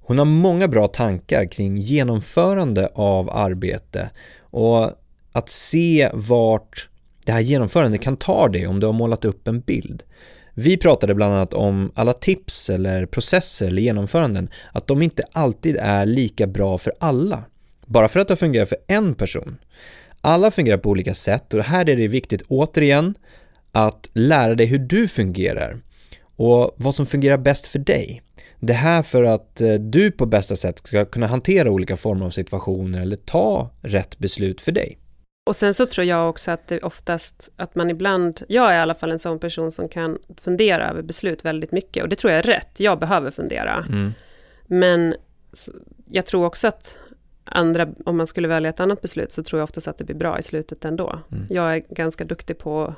Hon 0.00 0.18
har 0.18 0.24
många 0.24 0.68
bra 0.68 0.88
tankar 0.88 1.44
kring 1.50 1.76
genomförande 1.76 2.88
av 2.94 3.30
arbete 3.30 4.10
och 4.40 4.90
att 5.32 5.48
se 5.48 6.10
vart 6.14 6.88
det 7.26 7.32
här 7.32 7.40
genomförandet 7.40 8.02
kan 8.02 8.16
ta 8.16 8.48
dig 8.48 8.66
om 8.66 8.80
du 8.80 8.86
har 8.86 8.92
målat 8.92 9.24
upp 9.24 9.48
en 9.48 9.60
bild. 9.60 10.02
Vi 10.54 10.76
pratade 10.76 11.14
bland 11.14 11.34
annat 11.34 11.54
om 11.54 11.92
alla 11.94 12.12
tips 12.12 12.70
eller 12.70 13.06
processer 13.06 13.66
eller 13.66 13.82
genomföranden, 13.82 14.48
att 14.72 14.86
de 14.86 15.02
inte 15.02 15.24
alltid 15.32 15.76
är 15.80 16.06
lika 16.06 16.46
bra 16.46 16.78
för 16.78 16.92
alla. 17.00 17.44
Bara 17.86 18.08
för 18.08 18.20
att 18.20 18.28
det 18.28 18.36
fungerar 18.36 18.64
för 18.64 18.78
en 18.86 19.14
person. 19.14 19.58
Alla 20.20 20.50
fungerar 20.50 20.78
på 20.78 20.90
olika 20.90 21.14
sätt 21.14 21.54
och 21.54 21.62
här 21.62 21.90
är 21.90 21.96
det 21.96 22.08
viktigt 22.08 22.42
återigen 22.48 23.14
att 23.72 24.10
lära 24.14 24.54
dig 24.54 24.66
hur 24.66 24.78
du 24.78 25.08
fungerar 25.08 25.80
och 26.36 26.74
vad 26.76 26.94
som 26.94 27.06
fungerar 27.06 27.38
bäst 27.38 27.66
för 27.66 27.78
dig. 27.78 28.22
Det 28.60 28.72
här 28.72 29.02
för 29.02 29.24
att 29.24 29.60
eh, 29.60 29.74
du 29.74 30.10
på 30.10 30.26
bästa 30.26 30.56
sätt 30.56 30.86
ska 30.86 31.04
kunna 31.04 31.26
hantera 31.26 31.70
olika 31.70 31.96
former 31.96 32.26
av 32.26 32.30
situationer 32.30 33.02
eller 33.02 33.16
ta 33.16 33.70
rätt 33.80 34.18
beslut 34.18 34.60
för 34.60 34.72
dig. 34.72 34.98
Och 35.46 35.56
sen 35.56 35.74
så 35.74 35.86
tror 35.86 36.06
jag 36.06 36.28
också 36.28 36.50
att 36.50 36.68
det 36.68 36.80
oftast, 36.80 37.50
att 37.56 37.74
man 37.74 37.90
ibland, 37.90 38.42
jag 38.48 38.70
är 38.70 38.74
i 38.74 38.78
alla 38.78 38.94
fall 38.94 39.12
en 39.12 39.18
sån 39.18 39.38
person 39.38 39.72
som 39.72 39.88
kan 39.88 40.18
fundera 40.42 40.90
över 40.90 41.02
beslut 41.02 41.44
väldigt 41.44 41.72
mycket 41.72 42.02
och 42.02 42.08
det 42.08 42.16
tror 42.16 42.30
jag 42.30 42.38
är 42.38 42.42
rätt, 42.42 42.80
jag 42.80 42.98
behöver 42.98 43.30
fundera. 43.30 43.86
Mm. 43.88 44.12
Men 44.66 45.14
jag 46.10 46.26
tror 46.26 46.44
också 46.44 46.68
att 46.68 46.98
andra, 47.44 47.88
om 48.04 48.16
man 48.16 48.26
skulle 48.26 48.48
välja 48.48 48.70
ett 48.70 48.80
annat 48.80 49.02
beslut 49.02 49.32
så 49.32 49.42
tror 49.42 49.60
jag 49.60 49.64
oftast 49.64 49.88
att 49.88 49.98
det 49.98 50.04
blir 50.04 50.16
bra 50.16 50.38
i 50.38 50.42
slutet 50.42 50.84
ändå. 50.84 51.18
Mm. 51.32 51.46
Jag 51.50 51.76
är 51.76 51.78
ganska 51.78 52.24
duktig 52.24 52.58
på 52.58 52.84
att 52.84 52.94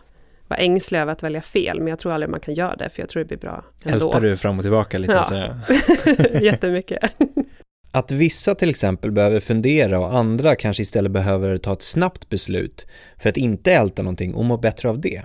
vara 0.55 0.65
ängslig 0.65 0.99
över 0.99 1.13
att 1.13 1.23
välja 1.23 1.43
fel, 1.43 1.79
men 1.79 1.89
jag 1.89 1.99
tror 1.99 2.13
aldrig 2.13 2.31
man 2.31 2.41
kan 2.41 2.55
göra 2.55 2.77
det, 2.77 2.89
för 2.89 3.01
jag 3.01 3.09
tror 3.09 3.23
det 3.23 3.29
blir 3.29 3.39
bra 3.39 3.65
ändå. 3.85 4.07
Ältar 4.07 4.21
du 4.21 4.37
fram 4.37 4.59
och 4.59 4.65
tillbaka 4.65 4.99
lite? 4.99 5.13
Ja. 5.13 5.25
Så. 5.25 6.39
Jättemycket. 6.45 7.03
Att 7.91 8.11
vissa 8.13 8.55
till 8.55 8.71
exempel 8.71 9.11
behöver 9.11 9.41
fundera 9.41 9.99
och 9.99 10.17
andra 10.17 10.57
kanske 10.57 10.83
istället 10.83 11.13
behöver 11.13 11.59
ta 11.59 11.73
ett 11.73 11.83
snabbt 11.83 12.29
beslut 12.29 12.87
för 13.19 13.29
att 13.29 13.37
inte 13.37 13.73
älta 13.73 14.03
någonting 14.03 14.35
och 14.35 14.45
må 14.45 14.57
bättre 14.57 14.89
av 14.89 15.01
det. 15.01 15.23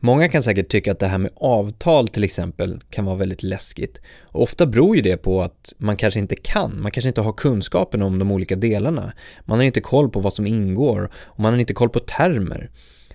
Många 0.00 0.28
kan 0.28 0.42
säkert 0.42 0.68
tycka 0.68 0.92
att 0.92 0.98
det 0.98 1.06
här 1.06 1.18
med 1.18 1.30
avtal 1.36 2.08
till 2.08 2.24
exempel 2.24 2.80
kan 2.90 3.04
vara 3.04 3.16
väldigt 3.16 3.42
läskigt. 3.42 4.00
Och 4.24 4.42
ofta 4.42 4.66
beror 4.66 4.96
ju 4.96 5.02
det 5.02 5.16
på 5.16 5.42
att 5.42 5.72
man 5.78 5.96
kanske 5.96 6.20
inte 6.20 6.36
kan, 6.36 6.82
man 6.82 6.90
kanske 6.90 7.08
inte 7.08 7.20
har 7.20 7.32
kunskapen 7.32 8.02
om 8.02 8.18
de 8.18 8.32
olika 8.32 8.56
delarna. 8.56 9.12
Man 9.44 9.58
har 9.58 9.64
inte 9.64 9.80
koll 9.80 10.10
på 10.10 10.20
vad 10.20 10.32
som 10.32 10.46
ingår 10.46 11.10
och 11.14 11.40
man 11.40 11.52
har 11.52 11.60
inte 11.60 11.74
koll 11.74 11.88
på 11.88 11.98
termer. 11.98 12.70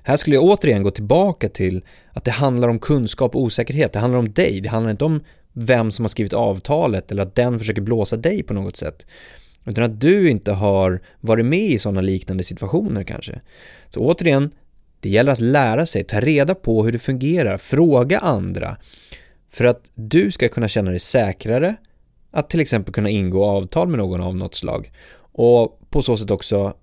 Här 0.10 0.18
skulle 0.18 0.36
jag 0.36 0.44
återigen 0.44 0.84
gå 0.84 0.92
tillbaka 0.92 1.50
till 1.50 1.86
att 2.14 2.24
det 2.24 2.32
handlar 2.32 2.68
om 2.68 2.80
kunskap 2.80 3.36
och 3.36 3.42
osäkerhet. 3.42 3.94
Det 3.94 4.00
handlar 4.00 4.20
om 4.20 4.34
dig, 4.34 4.62
det 4.62 4.70
handlar 4.70 4.92
inte 4.92 5.06
om 5.06 5.24
vem 5.54 5.92
som 5.92 6.06
har 6.06 6.10
skrivit 6.10 6.34
avtalet 6.34 7.12
eller 7.12 7.22
att 7.24 7.36
den 7.36 7.60
försöker 7.60 7.82
blåsa 7.82 8.18
dig 8.18 8.44
på 8.44 8.54
något 8.54 8.76
sätt. 8.76 9.06
Utan 9.66 9.84
att 9.84 10.02
du 10.02 10.30
inte 10.30 10.52
har 10.52 11.02
varit 11.20 11.46
med 11.46 11.70
i 11.70 11.80
sådana 11.80 12.02
liknande 12.02 12.44
situationer 12.44 13.04
kanske. 13.04 13.42
Så 13.90 14.00
återigen, 14.00 14.52
det 15.00 15.10
gäller 15.10 15.32
att 15.32 15.40
lära 15.40 15.86
sig, 15.86 16.04
ta 16.04 16.20
reda 16.20 16.56
på 16.56 16.86
hur 16.86 16.92
det 16.92 17.00
fungerar, 17.00 17.58
fråga 17.58 18.20
andra. 18.20 18.78
För 19.50 19.66
att 19.66 19.92
du 19.96 20.32
ska 20.32 20.50
kunna 20.50 20.68
känna 20.68 20.90
dig 20.90 21.00
säkrare, 21.00 21.76
att 22.32 22.50
till 22.50 22.60
exempel 22.60 22.94
kunna 22.94 23.10
ingå 23.10 23.46
avtal 23.46 23.88
med 23.88 23.98
någon 23.98 24.22
av 24.22 24.36
något 24.36 24.56
slag. 24.56 24.92
Och 25.32 25.80
på 25.90 26.02
så 26.02 26.18
sätt 26.18 26.32
också 26.32 26.74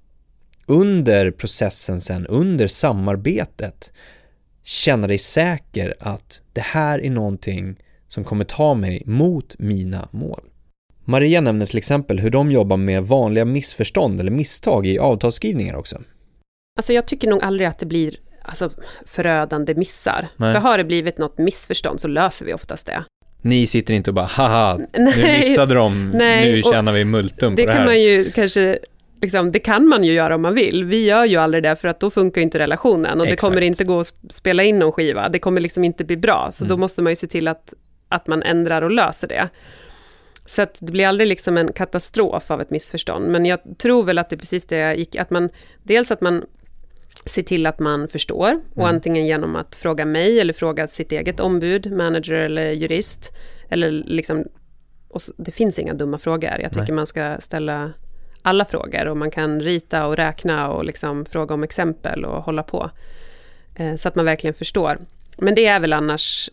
under 0.67 1.31
processen 1.31 2.01
sen, 2.01 2.27
under 2.27 2.67
samarbetet, 2.67 3.93
känna 4.65 5.07
dig 5.07 5.19
säker 5.19 5.95
att 6.01 6.43
det 6.53 6.61
här 6.61 7.05
är 7.05 7.11
någonting 7.11 7.77
som 8.09 8.25
kommer 8.25 8.45
ta 8.45 8.75
mig 8.75 9.03
mot 9.07 9.55
mina 9.59 10.09
mål. 10.11 10.41
Maria 11.05 11.41
nämner 11.41 11.67
till 11.67 11.79
exempel 11.79 12.19
hur 12.19 12.31
de 12.31 12.51
jobbar 12.51 12.77
med 12.77 13.03
vanliga 13.03 13.45
missförstånd 13.45 14.21
eller 14.21 14.31
misstag 14.31 14.87
i 14.87 14.99
avtalsskrivningar 14.99 15.75
också. 15.77 16.03
Alltså 16.79 16.93
jag 16.93 17.07
tycker 17.07 17.29
nog 17.29 17.43
aldrig 17.43 17.69
att 17.69 17.79
det 17.79 17.87
blir 17.87 18.17
alltså, 18.43 18.71
förödande 19.07 19.75
missar. 19.75 20.29
Nej. 20.37 20.55
För 20.55 20.61
har 20.61 20.79
det 20.79 20.85
blivit 20.85 21.19
något 21.19 21.39
missförstånd 21.39 22.01
så 22.01 22.09
löser 22.09 22.47
vi 22.47 22.55
oftast 22.55 22.87
det. 22.87 23.05
Ni 23.43 23.67
sitter 23.67 23.95
inte 23.95 24.11
och 24.11 24.15
bara 24.15 24.27
haha, 24.27 24.79
nu 24.99 25.13
missade 25.39 25.75
de, 25.75 26.11
nej, 26.11 26.53
nu 26.53 26.63
tjänar 26.63 26.93
vi 26.93 27.05
multum 27.05 27.55
på 27.55 27.61
Det 27.61 27.67
det 27.67 27.73
här. 27.73 27.79
kan 27.79 27.87
man 27.87 28.01
ju 28.01 28.31
kanske, 28.31 28.79
liksom, 29.23 29.53
det 29.53 29.59
kan 29.59 29.89
man 29.89 30.05
ju 30.05 30.13
göra 30.13 30.35
om 30.35 30.43
man 30.43 30.55
vill. 30.55 30.85
Vi 30.85 31.05
gör 31.07 31.25
ju 31.25 31.37
aldrig 31.37 31.63
det 31.63 31.77
för 31.77 31.89
att 31.89 32.01
då 32.01 32.11
funkar 32.11 32.41
inte 32.41 32.59
relationen 32.59 33.21
och 33.21 33.27
det 33.27 33.33
Exakt. 33.33 33.49
kommer 33.51 33.61
inte 33.63 33.85
gå 33.85 34.01
att 34.01 34.13
spela 34.31 34.63
in 34.63 34.79
någon 34.79 34.93
skiva. 34.93 35.29
Det 35.29 35.39
kommer 35.39 35.61
liksom 35.61 35.85
inte 35.85 36.05
bli 36.05 36.17
bra, 36.17 36.49
så 36.53 36.65
då 36.65 36.75
Mm. 36.75 36.81
måste 36.81 37.03
man 37.03 37.13
ju 37.13 37.17
se 37.17 37.27
till 37.27 37.49
att, 37.49 37.75
att 38.09 38.27
man 38.27 38.43
ändrar 38.43 38.83
och 38.83 38.91
löser 38.91 39.29
det. 39.29 39.49
Så 40.47 40.63
att 40.63 40.79
det 40.81 40.93
blir 40.93 41.07
aldrig 41.07 41.29
liksom 41.29 41.57
en 41.59 41.73
katastrof 41.73 42.51
av 42.51 42.61
ett 42.61 42.71
missförstånd. 42.71 43.29
Men 43.29 43.47
jag 43.47 43.59
tror 43.79 44.05
väl 44.05 44.19
att 44.19 44.31
det 44.31 44.37
är 44.37 44.39
precis 44.39 44.67
det 44.67 44.77
jag 44.77 44.97
gick, 44.99 45.17
att 45.17 45.31
man, 45.31 45.51
dels 45.83 46.11
att 46.11 46.21
man 46.21 46.45
ser 47.25 47.43
till 47.43 47.67
att 47.67 47.79
man 47.79 48.09
förstår, 48.09 48.53
och 48.75 48.83
Mm. 48.83 48.95
antingen 48.95 49.27
genom 49.27 49.57
att 49.57 49.75
fråga 49.75 50.07
mig 50.07 50.41
eller 50.41 50.53
fråga 50.53 50.87
sitt 50.87 51.13
eget 51.13 51.41
ombud, 51.41 51.97
manager 51.97 52.35
eller 52.35 52.71
jurist, 52.73 53.33
eller 53.71 53.91
liksom, 53.91 54.45
och 55.09 55.21
det 55.37 55.53
finns 55.53 55.79
inga 55.79 55.95
dumma 55.95 56.19
frågor. 56.19 56.51
Jag 56.61 56.71
tycker 56.73 56.87
Nej. 56.87 56.93
man 56.95 57.07
ska 57.07 57.37
ställa 57.41 57.93
alla 58.43 58.65
frågor 58.65 59.07
och 59.07 59.17
man 59.17 59.31
kan 59.31 59.61
rita 59.61 60.07
och 60.07 60.17
räkna 60.17 60.71
och 60.71 60.85
liksom 60.85 61.25
fråga 61.25 61.55
om 61.55 61.63
exempel 61.63 62.25
och 62.25 62.43
hålla 62.43 62.63
på. 62.63 62.91
Eh, 63.75 63.97
så 63.97 64.09
att 64.09 64.15
man 64.15 64.25
verkligen 64.25 64.55
förstår. 64.55 64.99
Men 65.39 65.55
det 65.55 65.67
är 65.67 65.81
väl 65.81 65.93
annars, 65.93 66.51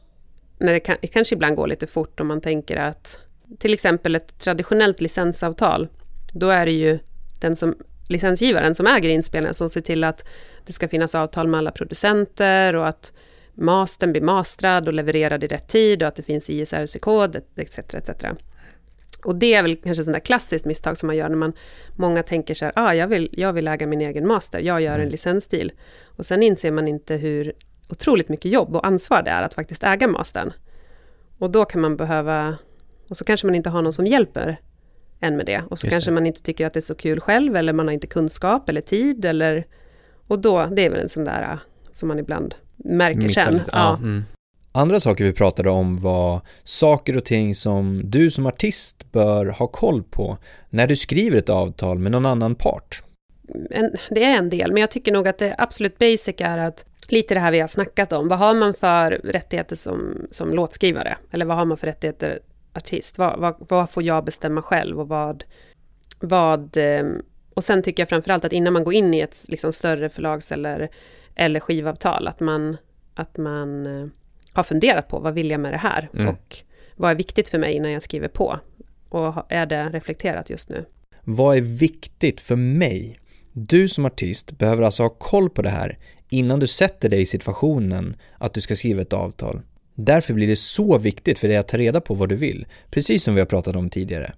när 0.57 0.73
det, 0.73 0.79
kan, 0.79 0.97
det 1.01 1.07
kanske 1.07 1.35
ibland 1.35 1.55
går 1.55 1.67
lite 1.67 1.87
fort 1.87 2.19
om 2.19 2.27
man 2.27 2.41
tänker 2.41 2.77
att 2.77 3.17
till 3.59 3.73
exempel 3.73 4.15
ett 4.15 4.39
traditionellt 4.39 5.01
licensavtal, 5.01 5.87
då 6.33 6.49
är 6.49 6.65
det 6.65 6.71
ju 6.71 6.99
den 7.39 7.55
som, 7.55 7.75
licensgivaren 8.07 8.75
som 8.75 8.87
äger 8.87 9.09
inspelningen 9.09 9.53
som 9.53 9.69
ser 9.69 9.81
till 9.81 10.03
att 10.03 10.25
det 10.65 10.73
ska 10.73 10.87
finnas 10.87 11.15
avtal 11.15 11.47
med 11.47 11.57
alla 11.57 11.71
producenter 11.71 12.75
och 12.75 12.87
att 12.87 13.13
mastern 13.53 14.11
blir 14.11 14.21
mastrad 14.21 14.87
och 14.87 14.93
levererad 14.93 15.43
i 15.43 15.47
rätt 15.47 15.67
tid 15.67 16.01
och 16.01 16.07
att 16.07 16.15
det 16.15 16.23
finns 16.23 16.49
ISRC-kod 16.49 17.41
etc. 17.55 17.79
etc. 17.79 18.25
Och 19.23 19.35
det 19.35 19.53
är 19.53 19.61
väl 19.61 19.75
kanske 19.75 20.03
där 20.03 20.19
klassiskt 20.19 20.65
misstag 20.65 20.97
som 20.97 21.07
man 21.07 21.15
gör 21.15 21.29
när 21.29 21.35
man, 21.35 21.53
många 21.95 22.23
tänker 22.23 22.53
så 22.53 22.65
här, 22.65 22.73
ah, 22.75 22.93
jag, 22.93 23.07
vill, 23.07 23.29
jag 23.31 23.53
vill 23.53 23.67
äga 23.67 23.87
min 23.87 24.01
egen 24.01 24.27
master, 24.27 24.59
jag 24.59 24.81
gör 24.81 24.99
en 24.99 25.09
licensstil. 25.09 25.71
Och 26.05 26.25
sen 26.25 26.43
inser 26.43 26.71
man 26.71 26.87
inte 26.87 27.15
hur 27.15 27.53
otroligt 27.89 28.29
mycket 28.29 28.51
jobb 28.51 28.75
och 28.75 28.87
ansvar 28.87 29.21
det 29.23 29.29
är 29.29 29.43
att 29.43 29.53
faktiskt 29.53 29.83
äga 29.83 30.07
mastern. 30.07 30.53
Och 31.39 31.51
då 31.51 31.65
kan 31.65 31.81
man 31.81 31.97
behöva, 31.97 32.57
och 33.09 33.17
så 33.17 33.25
kanske 33.25 33.47
man 33.47 33.55
inte 33.55 33.69
har 33.69 33.81
någon 33.81 33.93
som 33.93 34.07
hjälper 34.07 34.57
en 35.19 35.37
med 35.37 35.45
det. 35.45 35.63
Och 35.69 35.79
så 35.79 35.87
Just 35.87 35.93
kanske 35.93 36.11
det. 36.11 36.15
man 36.15 36.25
inte 36.25 36.41
tycker 36.41 36.67
att 36.67 36.73
det 36.73 36.79
är 36.79 36.81
så 36.81 36.95
kul 36.95 37.19
själv, 37.19 37.55
eller 37.55 37.73
man 37.73 37.87
har 37.87 37.93
inte 37.93 38.07
kunskap 38.07 38.69
eller 38.69 38.81
tid, 38.81 39.25
eller... 39.25 39.65
Och 40.27 40.39
då, 40.39 40.65
det 40.65 40.85
är 40.85 40.89
väl 40.89 40.99
en 40.99 41.09
sån 41.09 41.23
där 41.23 41.59
som 41.91 42.07
man 42.07 42.19
ibland 42.19 42.55
märker 42.77 43.19
Missar 43.19 43.41
sen. 43.41 43.53
lite. 43.53 43.69
Ja. 43.73 43.97
Mm. 43.97 44.23
Andra 44.75 44.99
saker 44.99 45.23
vi 45.23 45.33
pratade 45.33 45.69
om 45.69 45.99
var 45.99 46.41
saker 46.63 47.17
och 47.17 47.25
ting 47.25 47.55
som 47.55 48.01
du 48.03 48.31
som 48.31 48.45
artist 48.45 49.11
bör 49.11 49.45
ha 49.45 49.67
koll 49.67 50.03
på 50.03 50.37
när 50.69 50.87
du 50.87 50.95
skriver 50.95 51.37
ett 51.37 51.49
avtal 51.49 51.99
med 51.99 52.11
någon 52.11 52.25
annan 52.25 52.55
part. 52.55 53.03
en, 53.69 53.91
det 54.09 54.23
är 54.23 54.37
en 54.37 54.49
del, 54.49 54.71
men 54.71 54.81
jag 54.81 54.91
tycker 54.91 55.11
nog 55.11 55.27
att 55.27 55.37
det 55.37 55.55
absolut 55.57 55.97
basic 55.97 56.35
är 56.37 56.57
att 56.57 56.85
lite 57.07 57.33
det 57.33 57.39
här 57.39 57.51
vi 57.51 57.59
har 57.59 57.67
snackat 57.67 58.13
om. 58.13 58.27
Vad 58.27 58.39
har 58.39 58.53
man 58.53 58.73
för 58.73 59.11
rättigheter 59.11 59.75
som, 59.75 60.27
som 60.31 60.53
låtskrivare? 60.53 61.17
Eller 61.31 61.45
vad 61.45 61.57
har 61.57 61.65
man 61.65 61.77
för 61.77 61.87
rättigheter 61.87 62.39
artist? 62.73 63.17
Vad, 63.17 63.39
vad, 63.39 63.55
vad 63.59 63.89
får 63.89 64.03
jag 64.03 64.25
bestämma 64.25 64.61
själv 64.61 64.99
och 64.99 65.07
vad... 65.07 65.43
vad 66.19 66.77
ehm, 66.77 67.21
och 67.53 67.63
sen 67.63 67.83
tycker 67.83 68.03
jag 68.03 68.09
framförallt 68.09 68.45
att 68.45 68.53
innan 68.53 68.73
man 68.73 68.83
går 68.83 68.93
in 68.93 69.13
i 69.13 69.19
ett 69.19 69.45
liksom, 69.47 69.73
större 69.73 70.09
förlags 70.09 70.51
eller, 70.51 70.89
eller 71.35 71.59
skivavtal, 71.59 72.27
att 72.27 72.39
man, 72.39 72.77
att 73.15 73.37
man 73.37 73.85
eh, 73.85 74.07
har 74.53 74.63
funderat 74.63 75.07
på 75.07 75.19
vad 75.19 75.33
vill 75.33 75.49
jag 75.49 75.59
med 75.59 75.73
det 75.73 75.77
här? 75.77 76.09
Mm. 76.13 76.27
Och 76.27 76.57
vad 76.95 77.11
är 77.11 77.15
viktigt 77.15 77.49
för 77.49 77.57
mig 77.57 77.79
när 77.79 77.89
jag 77.89 78.01
skriver 78.01 78.27
på? 78.27 78.59
Och 79.09 79.33
är 79.49 79.65
det 79.65 79.89
reflekterat 79.89 80.49
just 80.49 80.69
nu? 80.69 80.85
Vad 81.23 81.57
är 81.57 81.61
viktigt 81.61 82.41
för 82.41 82.55
mig? 82.55 83.19
Du 83.51 83.87
som 83.87 84.05
artist 84.05 84.57
behöver 84.57 84.83
alltså 84.83 85.03
ha 85.03 85.09
koll 85.09 85.49
på 85.49 85.61
det 85.61 85.69
här 85.69 85.97
innan 86.29 86.59
du 86.59 86.67
sätter 86.67 87.09
dig 87.09 87.21
i 87.21 87.25
situationen 87.25 88.15
att 88.37 88.53
du 88.53 88.61
ska 88.61 88.75
skriva 88.75 89.01
ett 89.01 89.13
avtal. 89.13 89.61
Därför 89.95 90.33
blir 90.33 90.47
det 90.47 90.55
så 90.55 90.97
viktigt 90.97 91.39
för 91.39 91.47
dig 91.47 91.57
att 91.57 91.67
ta 91.67 91.77
reda 91.77 92.01
på 92.01 92.13
vad 92.13 92.29
du 92.29 92.35
vill, 92.35 92.65
precis 92.89 93.23
som 93.23 93.33
vi 93.35 93.41
har 93.41 93.45
pratat 93.45 93.75
om 93.75 93.89
tidigare. 93.89 94.33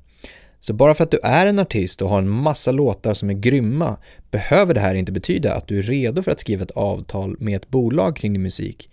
Så 0.59 0.73
bara 0.73 0.93
för 0.93 1.03
att 1.03 1.11
du 1.11 1.19
är 1.23 1.47
en 1.47 1.59
artist 1.59 2.01
och 2.01 2.09
har 2.09 2.19
en 2.19 2.29
massa 2.29 2.71
låtar 2.71 3.13
som 3.13 3.29
är 3.29 3.33
grymma 3.33 3.97
behöver 4.31 4.73
det 4.73 4.79
här 4.79 4.95
inte 4.95 5.11
betyda 5.11 5.53
att 5.53 5.67
du 5.67 5.79
är 5.79 5.83
redo 5.83 6.23
för 6.23 6.31
att 6.31 6.39
skriva 6.39 6.63
ett 6.63 6.71
avtal 6.71 7.35
med 7.39 7.55
ett 7.55 7.69
bolag 7.69 8.15
kring 8.15 8.33
din 8.33 8.41
musik. 8.41 8.89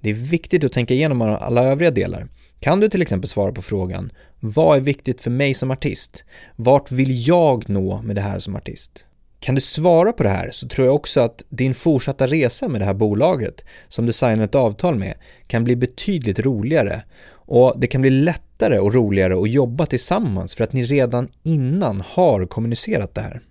Det 0.00 0.10
är 0.10 0.14
viktigt 0.14 0.64
att 0.64 0.72
tänka 0.72 0.94
igenom 0.94 1.22
alla 1.22 1.64
övriga 1.64 1.90
delar. 1.90 2.28
Kan 2.60 2.80
du 2.80 2.88
till 2.88 3.02
exempel 3.02 3.28
svara 3.28 3.52
på 3.52 3.62
frågan 3.62 4.12
Vad 4.40 4.76
är 4.76 4.80
viktigt 4.80 5.20
för 5.20 5.30
mig 5.30 5.54
som 5.54 5.70
artist? 5.70 6.24
Vart 6.56 6.90
vill 6.90 7.28
jag 7.28 7.68
nå 7.68 8.02
med 8.02 8.16
det 8.16 8.22
här 8.22 8.38
som 8.38 8.56
artist? 8.56 9.04
Kan 9.40 9.54
du 9.54 9.60
svara 9.60 10.12
på 10.12 10.22
det 10.22 10.28
här 10.28 10.50
så 10.52 10.68
tror 10.68 10.86
jag 10.86 10.94
också 10.94 11.20
att 11.20 11.44
din 11.48 11.74
fortsatta 11.74 12.26
resa 12.26 12.68
med 12.68 12.80
det 12.80 12.84
här 12.84 12.94
bolaget 12.94 13.64
som 13.88 14.06
du 14.06 14.12
signar 14.12 14.44
ett 14.44 14.54
avtal 14.54 14.94
med 14.94 15.14
kan 15.46 15.64
bli 15.64 15.76
betydligt 15.76 16.38
roligare 16.38 17.02
och 17.28 17.74
det 17.76 17.86
kan 17.86 18.00
bli 18.00 18.10
lättare 18.10 18.78
och 18.78 18.94
roligare 18.94 19.40
att 19.40 19.50
jobba 19.50 19.86
tillsammans 19.86 20.54
för 20.54 20.64
att 20.64 20.72
ni 20.72 20.84
redan 20.84 21.28
innan 21.42 22.02
har 22.06 22.46
kommunicerat 22.46 23.14
det 23.14 23.20
här. 23.20 23.42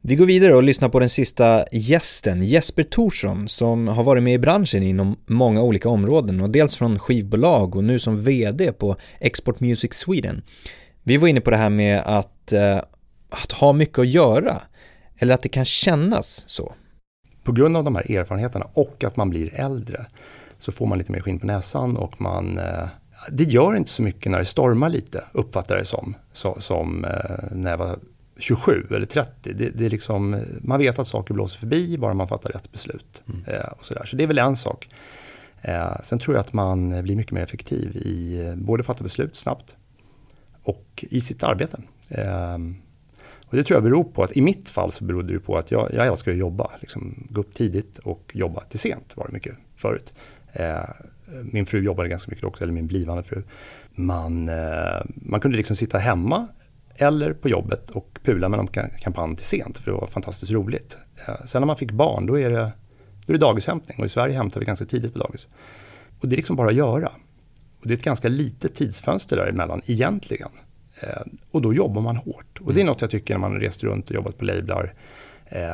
Vi 0.00 0.16
går 0.16 0.26
vidare 0.26 0.54
och 0.54 0.62
lyssnar 0.62 0.88
på 0.88 1.00
den 1.00 1.08
sista 1.08 1.64
gästen, 1.72 2.42
Jesper 2.42 2.82
Thorsson, 2.82 3.48
som 3.48 3.88
har 3.88 4.04
varit 4.04 4.22
med 4.22 4.34
i 4.34 4.38
branschen 4.38 4.82
inom 4.82 5.16
många 5.26 5.62
olika 5.62 5.88
områden 5.88 6.40
och 6.40 6.50
dels 6.50 6.76
från 6.76 6.98
skivbolag 6.98 7.76
och 7.76 7.84
nu 7.84 7.98
som 7.98 8.22
VD 8.22 8.72
på 8.72 8.96
Export 9.20 9.60
Music 9.60 9.94
Sweden. 9.94 10.42
Vi 11.02 11.16
var 11.16 11.28
inne 11.28 11.40
på 11.40 11.50
det 11.50 11.56
här 11.56 11.68
med 11.68 12.02
att, 12.06 12.52
eh, 12.52 12.78
att 13.30 13.52
ha 13.52 13.72
mycket 13.72 13.98
att 13.98 14.08
göra, 14.08 14.56
eller 15.18 15.34
att 15.34 15.42
det 15.42 15.48
kan 15.48 15.64
kännas 15.64 16.44
så. 16.46 16.74
På 17.44 17.52
grund 17.52 17.76
av 17.76 17.84
de 17.84 17.96
här 17.96 18.10
erfarenheterna 18.10 18.66
och 18.72 19.04
att 19.04 19.16
man 19.16 19.30
blir 19.30 19.54
äldre 19.54 20.06
så 20.58 20.72
får 20.72 20.86
man 20.86 20.98
lite 20.98 21.12
mer 21.12 21.20
skinn 21.20 21.38
på 21.38 21.46
näsan 21.46 21.96
och 21.96 22.20
man, 22.20 22.58
eh, 22.58 22.88
Det 23.32 23.44
gör 23.44 23.76
inte 23.76 23.90
så 23.90 24.02
mycket 24.02 24.32
när 24.32 24.38
det 24.38 24.44
stormar 24.44 24.88
lite, 24.88 25.24
uppfattar 25.32 25.74
jag 25.74 25.82
det 25.82 25.88
som, 25.88 26.14
så, 26.32 26.56
som 26.60 27.04
eh, 27.04 27.44
när 27.52 27.70
jag 27.70 27.78
var 27.78 27.98
27 28.38 28.86
eller 28.90 29.06
30. 29.06 29.52
Det, 29.52 29.70
det 29.70 29.86
är 29.86 29.90
liksom, 29.90 30.44
man 30.60 30.78
vet 30.78 30.98
att 30.98 31.08
saker 31.08 31.34
blåser 31.34 31.58
förbi 31.58 31.98
bara 31.98 32.14
man 32.14 32.28
fattar 32.28 32.50
rätt 32.50 32.72
beslut. 32.72 33.22
Mm. 33.28 33.44
Eh, 33.46 33.68
och 33.68 33.84
så, 33.84 33.94
där. 33.94 34.04
så 34.04 34.16
det 34.16 34.22
är 34.22 34.26
väl 34.26 34.38
en 34.38 34.56
sak. 34.56 34.88
Eh, 35.62 36.00
sen 36.04 36.18
tror 36.18 36.36
jag 36.36 36.40
att 36.40 36.52
man 36.52 37.02
blir 37.02 37.16
mycket 37.16 37.32
mer 37.32 37.42
effektiv 37.42 37.96
i 37.96 38.46
eh, 38.46 38.54
både 38.54 38.82
fatta 38.82 39.02
beslut 39.02 39.36
snabbt 39.36 39.76
och 40.62 41.04
i 41.10 41.20
sitt 41.20 41.42
arbete. 41.42 41.80
Eh, 42.10 42.58
och 43.50 43.56
det 43.56 43.62
tror 43.62 43.76
jag 43.76 43.84
beror 43.84 44.04
på 44.04 44.22
att 44.22 44.36
i 44.36 44.40
mitt 44.40 44.70
fall 44.70 44.92
så 44.92 45.04
berodde 45.04 45.34
det 45.34 45.40
på 45.40 45.56
att 45.58 45.70
jag, 45.70 45.94
jag 45.94 46.06
älskar 46.06 46.32
att 46.32 46.38
jobba. 46.38 46.70
Liksom, 46.80 47.26
gå 47.30 47.40
upp 47.40 47.54
tidigt 47.54 47.98
och 47.98 48.30
jobba 48.34 48.64
till 48.64 48.78
sent 48.78 49.16
var 49.16 49.26
det 49.26 49.32
mycket 49.32 49.54
förut. 49.76 50.14
Eh, 50.52 50.78
min 51.52 51.66
fru 51.66 51.84
jobbade 51.84 52.08
ganska 52.08 52.30
mycket 52.30 52.44
också, 52.44 52.62
eller 52.62 52.72
min 52.72 52.86
blivande 52.86 53.22
fru. 53.22 53.42
Man, 53.94 54.48
eh, 54.48 55.02
man 55.14 55.40
kunde 55.40 55.56
liksom 55.56 55.76
sitta 55.76 55.98
hemma 55.98 56.48
eller 56.98 57.32
på 57.32 57.48
jobbet 57.48 57.90
och 57.90 58.18
pula 58.22 58.48
med 58.48 58.58
någon 58.58 58.90
kampanj 59.00 59.36
till 59.36 59.46
sent 59.46 59.78
för 59.78 59.90
det 59.90 59.96
var 59.96 60.06
fantastiskt 60.06 60.52
roligt. 60.52 60.98
Eh, 61.26 61.44
sen 61.44 61.62
när 61.62 61.66
man 61.66 61.76
fick 61.76 61.90
barn 61.90 62.26
då 62.26 62.38
är 62.38 62.50
det, 62.50 62.72
då 63.26 63.32
är 63.32 63.32
det 63.32 63.38
dagishämtning 63.38 63.98
och 63.98 64.06
i 64.06 64.08
Sverige 64.08 64.36
hämtar 64.36 64.60
vi 64.60 64.66
ganska 64.66 64.84
tidigt 64.84 65.12
på 65.12 65.18
dagis. 65.18 65.48
Och 66.20 66.28
det 66.28 66.34
är 66.34 66.36
liksom 66.36 66.56
bara 66.56 66.68
att 66.68 66.74
göra. 66.74 67.12
Och 67.80 67.88
det 67.88 67.94
är 67.94 67.96
ett 67.96 68.04
ganska 68.04 68.28
litet 68.28 68.74
tidsfönster 68.74 69.36
däremellan 69.36 69.82
egentligen. 69.86 70.50
Eh, 71.00 71.22
och 71.50 71.62
då 71.62 71.74
jobbar 71.74 72.02
man 72.02 72.16
hårt. 72.16 72.60
Och 72.60 72.74
det 72.74 72.80
är 72.80 72.84
något 72.84 73.00
jag 73.00 73.10
tycker 73.10 73.34
när 73.34 73.40
man 73.40 73.60
rest 73.60 73.84
runt 73.84 74.08
och 74.08 74.14
jobbat 74.14 74.38
på 74.38 74.44
lablar. 74.44 74.94
Eh, 75.46 75.68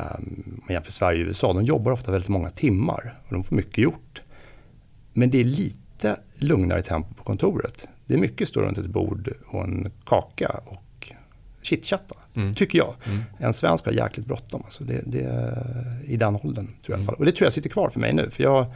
man 0.56 0.68
jämför 0.68 0.92
Sverige 0.92 1.22
och 1.22 1.28
USA, 1.28 1.52
de 1.52 1.64
jobbar 1.64 1.92
ofta 1.92 2.12
väldigt 2.12 2.28
många 2.28 2.50
timmar 2.50 3.20
och 3.26 3.32
de 3.32 3.44
får 3.44 3.56
mycket 3.56 3.78
gjort. 3.78 4.22
Men 5.12 5.30
det 5.30 5.40
är 5.40 5.44
lite 5.44 6.16
lugnare 6.34 6.82
tempo 6.82 7.14
på 7.14 7.24
kontoret. 7.24 7.88
Det 8.06 8.14
är 8.14 8.18
mycket 8.18 8.48
stå 8.48 8.60
runt 8.60 8.78
ett 8.78 8.86
bord 8.86 9.32
och 9.46 9.64
en 9.64 9.90
kaka 10.04 10.60
och 10.64 10.83
chitchatta, 11.64 12.14
mm. 12.34 12.54
tycker 12.54 12.78
jag. 12.78 12.94
Mm. 13.06 13.22
En 13.38 13.52
svensk 13.52 13.84
har 13.84 13.92
jäkligt 13.92 14.26
bråttom, 14.26 14.62
alltså 14.64 14.84
det, 14.84 15.02
det, 15.06 15.56
i 16.04 16.16
den 16.16 16.38
åldern. 16.42 16.66
Tror 16.66 16.76
jag, 16.86 16.94
mm. 16.94 17.00
i 17.00 17.02
alla 17.02 17.04
fall. 17.04 17.14
Och 17.14 17.24
det 17.24 17.32
tror 17.32 17.46
jag 17.46 17.52
sitter 17.52 17.70
kvar 17.70 17.88
för 17.88 18.00
mig 18.00 18.12
nu. 18.12 18.30
För 18.30 18.42
jag 18.42 18.66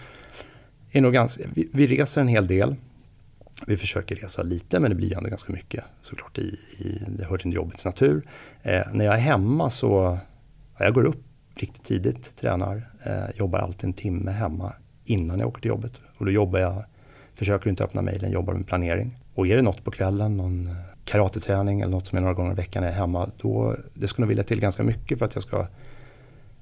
är 0.91 1.01
nog 1.01 1.12
ganska, 1.12 1.45
vi, 1.55 1.68
vi 1.72 1.86
reser 1.86 2.20
en 2.20 2.28
hel 2.28 2.47
del. 2.47 2.76
Vi 3.66 3.76
försöker 3.76 4.16
resa 4.16 4.43
lite 4.43 4.80
men 4.80 4.91
det 4.91 4.95
blir 4.95 5.16
ändå 5.16 5.30
ganska 5.30 5.53
mycket 5.53 5.84
såklart 6.03 6.39
i, 6.39 6.59
i 6.78 7.03
det 7.09 7.24
hör 7.24 7.39
till 7.39 7.53
jobbets 7.53 7.84
natur. 7.84 8.26
Eh, 8.62 8.82
när 8.93 9.05
jag 9.05 9.14
är 9.14 9.18
hemma 9.18 9.70
så, 9.70 10.18
ja, 10.78 10.84
jag 10.84 10.95
går 10.95 11.05
upp 11.05 11.24
riktigt 11.55 11.84
tidigt, 11.84 12.36
tränar, 12.36 12.91
eh, 13.03 13.36
jobbar 13.36 13.59
alltid 13.59 13.84
en 13.84 13.93
timme 13.93 14.30
hemma 14.30 14.72
innan 15.05 15.39
jag 15.39 15.49
åker 15.49 15.61
till 15.61 15.68
jobbet. 15.68 16.01
Och 16.16 16.24
då 16.24 16.30
jobbar 16.30 16.59
jag, 16.59 16.84
försöker 17.34 17.70
inte 17.70 17.84
öppna 17.84 18.03
mejlen, 18.03 18.30
jobbar 18.30 18.55
med 18.55 18.66
planering. 18.66 19.18
Och 19.34 19.47
är 19.47 19.57
det 19.57 19.62
något 19.62 19.84
på 19.84 19.91
kvällen, 19.91 20.36
någon 20.36 20.76
karateträning 21.09 21.81
eller 21.81 21.93
något 21.93 22.07
som 22.07 22.19
är 22.19 22.23
några 22.23 22.35
gånger 22.35 22.53
i 22.53 22.55
veckan 22.55 22.83
när 22.83 22.89
jag 22.89 22.97
är 22.97 23.01
hemma, 23.01 23.31
då, 23.37 23.77
det 23.95 24.09
skulle 24.09 24.23
nog 24.23 24.29
vilja 24.29 24.45
till 24.45 24.61
ganska 24.61 24.83
mycket 24.83 25.19
för 25.19 25.25
att 25.25 25.35
jag 25.35 25.43
ska 25.43 25.67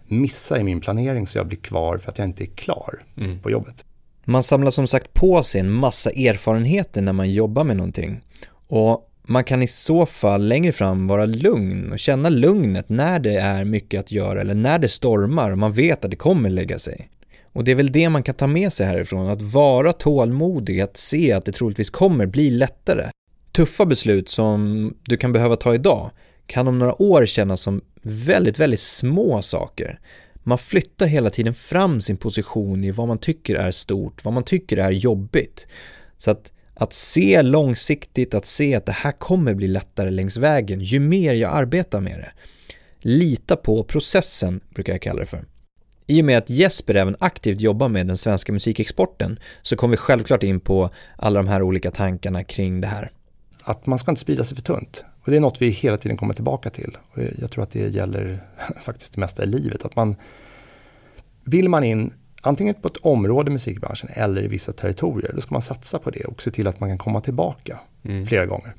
missa 0.06 0.58
i 0.58 0.64
min 0.64 0.80
planering 0.80 1.26
så 1.26 1.38
jag 1.38 1.46
blir 1.46 1.58
kvar 1.58 1.98
för 1.98 2.10
att 2.10 2.18
jag 2.18 2.28
inte 2.28 2.44
är 2.44 2.46
klar 2.46 3.02
mm. 3.16 3.38
på 3.38 3.50
jobbet. 3.50 3.84
Man 4.24 4.42
samlar 4.42 4.70
som 4.70 4.86
sagt 4.86 5.14
på 5.14 5.42
sig 5.42 5.60
en 5.60 5.70
massa 5.70 6.10
erfarenheter 6.10 7.02
när 7.02 7.12
man 7.12 7.32
jobbar 7.32 7.64
med 7.64 7.76
någonting. 7.76 8.20
Och 8.68 9.10
man 9.22 9.44
kan 9.44 9.62
i 9.62 9.66
så 9.66 10.06
fall 10.06 10.48
längre 10.48 10.72
fram 10.72 11.06
vara 11.06 11.26
lugn 11.26 11.92
och 11.92 11.98
känna 11.98 12.28
lugnet 12.28 12.88
när 12.88 13.18
det 13.18 13.34
är 13.34 13.64
mycket 13.64 14.00
att 14.00 14.12
göra 14.12 14.40
eller 14.40 14.54
när 14.54 14.78
det 14.78 14.88
stormar 14.88 15.50
och 15.50 15.58
man 15.58 15.72
vet 15.72 16.04
att 16.04 16.10
det 16.10 16.16
kommer 16.16 16.50
lägga 16.50 16.78
sig. 16.78 17.08
Och 17.52 17.64
det 17.64 17.70
är 17.70 17.74
väl 17.74 17.92
det 17.92 18.08
man 18.08 18.22
kan 18.22 18.34
ta 18.34 18.46
med 18.46 18.72
sig 18.72 18.86
härifrån, 18.86 19.28
att 19.28 19.42
vara 19.42 19.92
tålmodig, 19.92 20.80
att 20.80 20.96
se 20.96 21.32
att 21.32 21.44
det 21.44 21.52
troligtvis 21.52 21.90
kommer 21.90 22.26
bli 22.26 22.50
lättare. 22.50 23.10
Tuffa 23.56 23.86
beslut 23.86 24.28
som 24.28 24.94
du 25.04 25.16
kan 25.16 25.32
behöva 25.32 25.56
ta 25.56 25.74
idag 25.74 26.10
kan 26.46 26.68
om 26.68 26.78
några 26.78 27.02
år 27.02 27.26
kännas 27.26 27.60
som 27.60 27.80
väldigt, 28.02 28.58
väldigt 28.58 28.80
små 28.80 29.42
saker. 29.42 30.00
Man 30.42 30.58
flyttar 30.58 31.06
hela 31.06 31.30
tiden 31.30 31.54
fram 31.54 32.00
sin 32.00 32.16
position 32.16 32.84
i 32.84 32.90
vad 32.90 33.08
man 33.08 33.18
tycker 33.18 33.54
är 33.54 33.70
stort, 33.70 34.24
vad 34.24 34.34
man 34.34 34.44
tycker 34.44 34.76
är 34.76 34.90
jobbigt. 34.90 35.66
Så 36.16 36.30
att, 36.30 36.52
att 36.74 36.92
se 36.92 37.42
långsiktigt, 37.42 38.34
att 38.34 38.46
se 38.46 38.74
att 38.74 38.86
det 38.86 38.92
här 38.92 39.12
kommer 39.12 39.54
bli 39.54 39.68
lättare 39.68 40.10
längs 40.10 40.36
vägen 40.36 40.80
ju 40.80 41.00
mer 41.00 41.34
jag 41.34 41.52
arbetar 41.52 42.00
med 42.00 42.18
det. 42.18 42.32
Lita 42.98 43.56
på 43.56 43.84
processen, 43.84 44.60
brukar 44.74 44.92
jag 44.92 45.02
kalla 45.02 45.20
det 45.20 45.26
för. 45.26 45.44
I 46.06 46.20
och 46.20 46.24
med 46.24 46.38
att 46.38 46.50
Jesper 46.50 46.94
även 46.94 47.16
aktivt 47.20 47.60
jobbar 47.60 47.88
med 47.88 48.06
den 48.06 48.16
svenska 48.16 48.52
musikexporten 48.52 49.38
så 49.62 49.76
kommer 49.76 49.92
vi 49.92 49.96
självklart 49.96 50.42
in 50.42 50.60
på 50.60 50.90
alla 51.16 51.42
de 51.42 51.48
här 51.48 51.62
olika 51.62 51.90
tankarna 51.90 52.44
kring 52.44 52.80
det 52.80 52.86
här. 52.86 53.12
Att 53.68 53.86
man 53.86 53.98
ska 53.98 54.10
inte 54.10 54.20
sprida 54.20 54.44
sig 54.44 54.56
för 54.56 54.62
tunt. 54.62 55.04
Och 55.22 55.30
det 55.30 55.36
är 55.36 55.40
något 55.40 55.62
vi 55.62 55.68
hela 55.68 55.96
tiden 55.96 56.16
kommer 56.16 56.34
tillbaka 56.34 56.70
till. 56.70 56.96
Och 57.12 57.22
jag 57.38 57.50
tror 57.50 57.62
att 57.62 57.70
det 57.70 57.88
gäller 57.88 58.40
faktiskt 58.82 59.14
det 59.14 59.20
mesta 59.20 59.42
i 59.42 59.46
livet. 59.46 59.84
Att 59.84 59.96
man 59.96 60.16
Vill 61.44 61.68
man 61.68 61.84
in 61.84 62.12
antingen 62.40 62.74
på 62.74 62.88
ett 62.88 62.96
område 62.96 63.50
i 63.50 63.52
musikbranschen 63.52 64.08
eller 64.12 64.42
i 64.42 64.48
vissa 64.48 64.72
territorier, 64.72 65.32
då 65.34 65.40
ska 65.40 65.54
man 65.54 65.62
satsa 65.62 65.98
på 65.98 66.10
det 66.10 66.24
och 66.24 66.42
se 66.42 66.50
till 66.50 66.68
att 66.68 66.80
man 66.80 66.88
kan 66.88 66.98
komma 66.98 67.20
tillbaka 67.20 67.80
mm. 68.04 68.26
flera 68.26 68.46
gånger. 68.46 68.74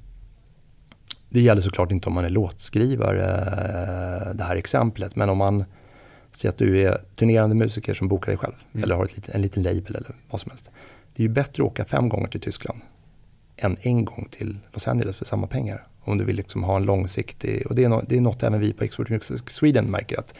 Det 1.29 1.41
gäller 1.41 1.61
såklart 1.61 1.91
inte 1.91 2.07
om 2.07 2.13
man 2.13 2.25
är 2.25 2.29
låtskrivare, 2.29 3.25
det 4.33 4.43
här 4.43 4.55
exemplet, 4.55 5.15
men 5.15 5.29
om 5.29 5.37
man 5.37 5.65
säger 6.31 6.53
att 6.53 6.57
du 6.57 6.81
är 6.81 6.97
turnerande 7.15 7.55
musiker 7.55 7.93
som 7.93 8.07
bokar 8.07 8.31
dig 8.31 8.37
själv 8.37 8.55
mm. 8.73 8.83
eller 8.83 8.95
har 8.95 9.05
ett, 9.05 9.29
en 9.29 9.41
liten 9.41 9.63
label 9.63 9.95
eller 9.95 10.15
vad 10.29 10.41
som 10.41 10.51
helst. 10.51 10.71
Det 11.15 11.23
är 11.23 11.27
ju 11.27 11.33
bättre 11.33 11.63
att 11.63 11.69
åka 11.69 11.85
fem 11.85 12.09
gånger 12.09 12.27
till 12.27 12.41
Tyskland 12.41 12.81
en 13.57 14.05
gång 14.05 14.27
till 14.31 14.57
Los 14.73 14.87
Angeles 14.87 15.17
för 15.17 15.25
samma 15.25 15.47
pengar. 15.47 15.87
Om 15.99 16.17
du 16.17 16.23
vill 16.23 16.35
liksom 16.35 16.63
ha 16.63 16.75
en 16.75 16.83
långsiktig, 16.83 17.67
och 17.67 17.75
det 17.75 17.83
är, 17.83 17.89
no, 17.89 18.03
det 18.07 18.17
är 18.17 18.21
något 18.21 18.43
även 18.43 18.59
vi 18.59 18.73
på 18.73 18.83
Export 18.83 19.09
Music 19.09 19.41
Sweden 19.47 19.85
märker 19.85 20.19
att 20.19 20.33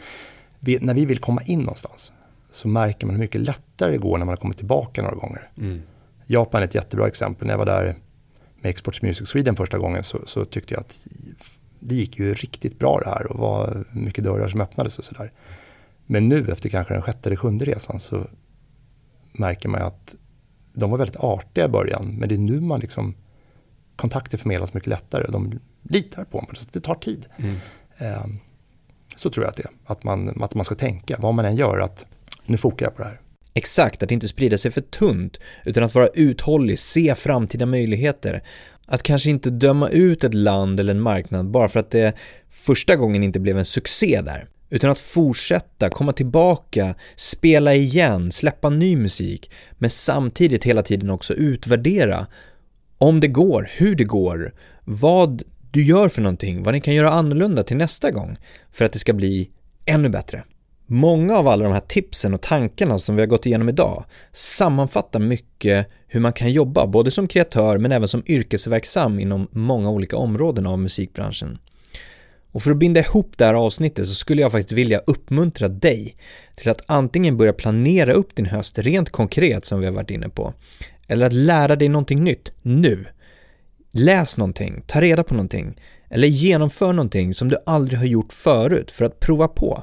vi, 0.60 0.78
när 0.80 0.94
vi 0.94 1.04
vill 1.04 1.18
komma 1.18 1.42
in 1.42 1.58
någonstans 1.58 2.12
så 2.50 2.68
märker 2.68 3.06
man 3.06 3.16
hur 3.16 3.20
mycket 3.20 3.40
lättare 3.40 3.90
det 3.90 3.98
går 3.98 4.18
när 4.18 4.24
man 4.24 4.32
har 4.32 4.36
kommit 4.36 4.56
tillbaka 4.56 5.02
några 5.02 5.14
gånger. 5.14 5.50
Mm. 5.58 5.82
Japan 6.26 6.60
är 6.60 6.64
ett 6.64 6.74
jättebra 6.74 7.06
exempel. 7.06 7.46
När 7.46 7.52
jag 7.52 7.58
var 7.58 7.66
där 7.66 7.96
med 8.60 8.70
Export 8.70 9.02
Music 9.02 9.28
Sweden 9.28 9.56
första 9.56 9.78
gången 9.78 10.04
så, 10.04 10.18
så, 10.26 10.44
tyckte 10.44 10.74
jag 10.74 10.80
att 10.80 11.06
det 11.80 11.94
gick 11.94 12.18
ju 12.18 12.34
riktigt 12.34 12.78
bra 12.78 13.00
det 13.00 13.08
här 13.08 13.32
och 13.32 13.38
var 13.38 13.84
mycket 13.92 14.24
dörrar 14.24 14.48
som 14.48 14.60
öppnades 14.60 14.98
och 14.98 15.04
sådär. 15.04 15.32
Men 16.06 16.28
nu 16.28 16.50
efter 16.52 16.68
kanske 16.68 16.94
den 16.94 17.02
sjätte 17.02 17.28
eller 17.28 17.36
sjunde 17.36 17.64
resan 17.64 18.00
så 18.00 18.26
märker 19.32 19.68
man 19.68 19.82
att 19.82 20.14
de 20.78 20.90
var 20.90 20.98
väldigt 20.98 21.16
artiga 21.16 21.64
i 21.64 21.68
början 21.68 22.16
men 22.18 22.28
det 22.28 22.34
är 22.34 22.38
nu 22.38 22.60
man 22.60 22.80
liksom 22.80 23.14
kontakter 23.96 24.38
förmedlas 24.38 24.74
mycket 24.74 24.88
lättare. 24.88 25.26
De 25.28 25.60
litar 25.82 26.24
på 26.24 26.40
mig, 26.40 26.50
så 26.54 26.66
det 26.72 26.80
tar 26.80 26.94
tid. 26.94 27.26
Mm. 27.36 27.56
Um, 28.24 28.38
så 29.16 29.30
tror 29.30 29.44
jag 29.44 29.50
att 29.50 29.56
det 29.56 29.62
är. 29.62 29.70
Att 29.86 30.04
man, 30.04 30.42
att 30.42 30.54
man 30.54 30.64
ska 30.64 30.74
tänka, 30.74 31.16
vad 31.18 31.34
man 31.34 31.44
än 31.44 31.56
gör, 31.56 31.78
att 31.78 32.06
nu 32.46 32.56
fokar 32.56 32.86
jag 32.86 32.96
på 32.96 33.02
det 33.02 33.08
här. 33.08 33.20
Exakt, 33.54 34.02
att 34.02 34.10
inte 34.10 34.28
sprida 34.28 34.58
sig 34.58 34.70
för 34.70 34.80
tunt, 34.80 35.40
utan 35.64 35.84
att 35.84 35.94
vara 35.94 36.08
uthållig, 36.08 36.78
se 36.78 37.14
framtida 37.14 37.66
möjligheter. 37.66 38.42
Att 38.86 39.02
kanske 39.02 39.30
inte 39.30 39.50
döma 39.50 39.88
ut 39.88 40.24
ett 40.24 40.34
land 40.34 40.80
eller 40.80 40.94
en 40.94 41.00
marknad 41.00 41.50
bara 41.50 41.68
för 41.68 41.80
att 41.80 41.90
det 41.90 42.14
första 42.50 42.96
gången 42.96 43.22
inte 43.22 43.40
blev 43.40 43.58
en 43.58 43.64
succé 43.64 44.20
där. 44.22 44.48
Utan 44.70 44.90
att 44.90 44.98
fortsätta, 44.98 45.90
komma 45.90 46.12
tillbaka, 46.12 46.94
spela 47.16 47.74
igen, 47.74 48.32
släppa 48.32 48.70
ny 48.70 48.96
musik, 48.96 49.50
men 49.72 49.90
samtidigt 49.90 50.64
hela 50.64 50.82
tiden 50.82 51.10
också 51.10 51.34
utvärdera 51.34 52.26
om 52.98 53.20
det 53.20 53.28
går, 53.28 53.70
hur 53.76 53.94
det 53.94 54.04
går, 54.04 54.54
vad 54.84 55.42
du 55.70 55.84
gör 55.84 56.08
för 56.08 56.22
någonting, 56.22 56.62
vad 56.62 56.74
ni 56.74 56.80
kan 56.80 56.94
göra 56.94 57.10
annorlunda 57.10 57.62
till 57.62 57.76
nästa 57.76 58.10
gång 58.10 58.38
för 58.72 58.84
att 58.84 58.92
det 58.92 58.98
ska 58.98 59.12
bli 59.12 59.50
ännu 59.84 60.08
bättre. 60.08 60.44
Många 60.86 61.36
av 61.36 61.48
alla 61.48 61.64
de 61.64 61.72
här 61.72 61.80
tipsen 61.80 62.34
och 62.34 62.40
tankarna 62.40 62.98
som 62.98 63.16
vi 63.16 63.22
har 63.22 63.26
gått 63.26 63.46
igenom 63.46 63.68
idag 63.68 64.04
sammanfattar 64.32 65.20
mycket 65.20 65.86
hur 66.06 66.20
man 66.20 66.32
kan 66.32 66.52
jobba, 66.52 66.86
både 66.86 67.10
som 67.10 67.28
kreatör 67.28 67.78
men 67.78 67.92
även 67.92 68.08
som 68.08 68.22
yrkesverksam 68.26 69.20
inom 69.20 69.48
många 69.50 69.90
olika 69.90 70.16
områden 70.16 70.66
av 70.66 70.78
musikbranschen. 70.78 71.58
Och 72.52 72.62
för 72.62 72.70
att 72.70 72.76
binda 72.76 73.00
ihop 73.00 73.32
det 73.36 73.44
här 73.44 73.54
avsnittet 73.54 74.08
så 74.08 74.14
skulle 74.14 74.42
jag 74.42 74.52
faktiskt 74.52 74.72
vilja 74.72 74.98
uppmuntra 74.98 75.68
dig 75.68 76.16
till 76.56 76.70
att 76.70 76.82
antingen 76.86 77.36
börja 77.36 77.52
planera 77.52 78.12
upp 78.12 78.36
din 78.36 78.46
höst 78.46 78.78
rent 78.78 79.10
konkret 79.10 79.64
som 79.64 79.80
vi 79.80 79.86
har 79.86 79.92
varit 79.92 80.10
inne 80.10 80.28
på, 80.28 80.54
eller 81.08 81.26
att 81.26 81.32
lära 81.32 81.76
dig 81.76 81.88
någonting 81.88 82.24
nytt 82.24 82.52
nu. 82.62 83.06
Läs 83.92 84.36
någonting, 84.36 84.82
ta 84.86 85.00
reda 85.00 85.24
på 85.24 85.34
någonting, 85.34 85.80
eller 86.10 86.28
genomför 86.28 86.92
någonting 86.92 87.34
som 87.34 87.48
du 87.48 87.56
aldrig 87.66 87.98
har 87.98 88.06
gjort 88.06 88.32
förut 88.32 88.90
för 88.90 89.04
att 89.04 89.20
prova 89.20 89.48
på. 89.48 89.82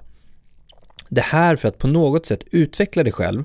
Det 1.09 1.21
här 1.21 1.55
för 1.55 1.67
att 1.67 1.77
på 1.77 1.87
något 1.87 2.25
sätt 2.25 2.43
utveckla 2.51 3.03
dig 3.03 3.13
själv, 3.13 3.43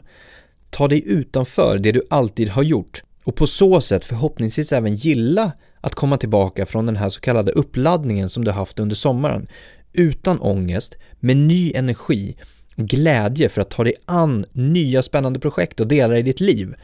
ta 0.71 0.89
dig 0.89 1.03
utanför 1.07 1.79
det 1.79 1.93
du 1.93 2.03
alltid 2.11 2.49
har 2.49 2.63
gjort 2.63 3.03
och 3.25 3.37
på 3.37 3.47
så 3.47 3.81
sätt 3.81 4.05
förhoppningsvis 4.05 4.73
även 4.73 4.95
gilla 4.95 5.53
att 5.81 5.95
komma 5.95 6.17
tillbaka 6.17 6.67
från 6.67 6.87
den 6.87 6.97
här 6.97 7.09
så 7.09 7.21
kallade 7.21 7.53
uppladdningen 7.53 8.31
som 8.31 8.45
du 8.45 8.51
haft 8.51 8.79
under 8.79 8.97
sommaren 8.97 9.47
utan 9.93 10.41
ångest, 10.41 10.97
med 11.21 11.37
ny 11.37 11.73
energi 11.75 12.37
och 12.77 12.87
glädje 12.87 13.49
för 13.49 13.61
att 13.61 13.71
ta 13.71 13.85
dig 13.85 13.95
an 14.05 14.45
nya 14.53 15.03
spännande 15.03 15.41
projekt 15.41 15.81
och 15.81 15.87
delar 15.87 16.15
i 16.15 16.23
ditt 16.23 16.41
liv. 16.41 16.75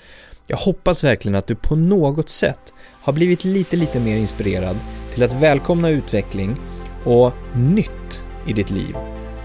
Jag 0.46 0.56
hoppas 0.56 1.04
verkligen 1.04 1.34
att 1.34 1.46
du 1.46 1.54
på 1.54 1.76
något 1.76 2.28
sätt 2.28 2.74
har 3.02 3.12
blivit 3.12 3.44
lite, 3.44 3.76
lite 3.76 4.00
mer 4.00 4.16
inspirerad 4.16 4.76
till 5.14 5.22
att 5.22 5.42
välkomna 5.42 5.90
utveckling 5.90 6.56
och 7.04 7.32
nytt 7.54 8.22
i 8.46 8.52
ditt 8.52 8.70
liv 8.70 8.96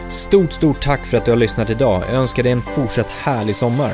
Stort, 0.10 0.54
stort 0.54 0.82
tack 0.82 1.06
för 1.06 1.18
att 1.18 1.26
du 1.26 1.32
har 1.32 1.38
lyssnat 1.38 1.70
idag. 1.70 2.04
Jag 2.10 2.16
önskar 2.16 2.44
dig 2.44 2.52
en 2.52 2.62
fortsatt 2.62 3.10
härlig 3.10 3.56
sommar. 3.56 3.92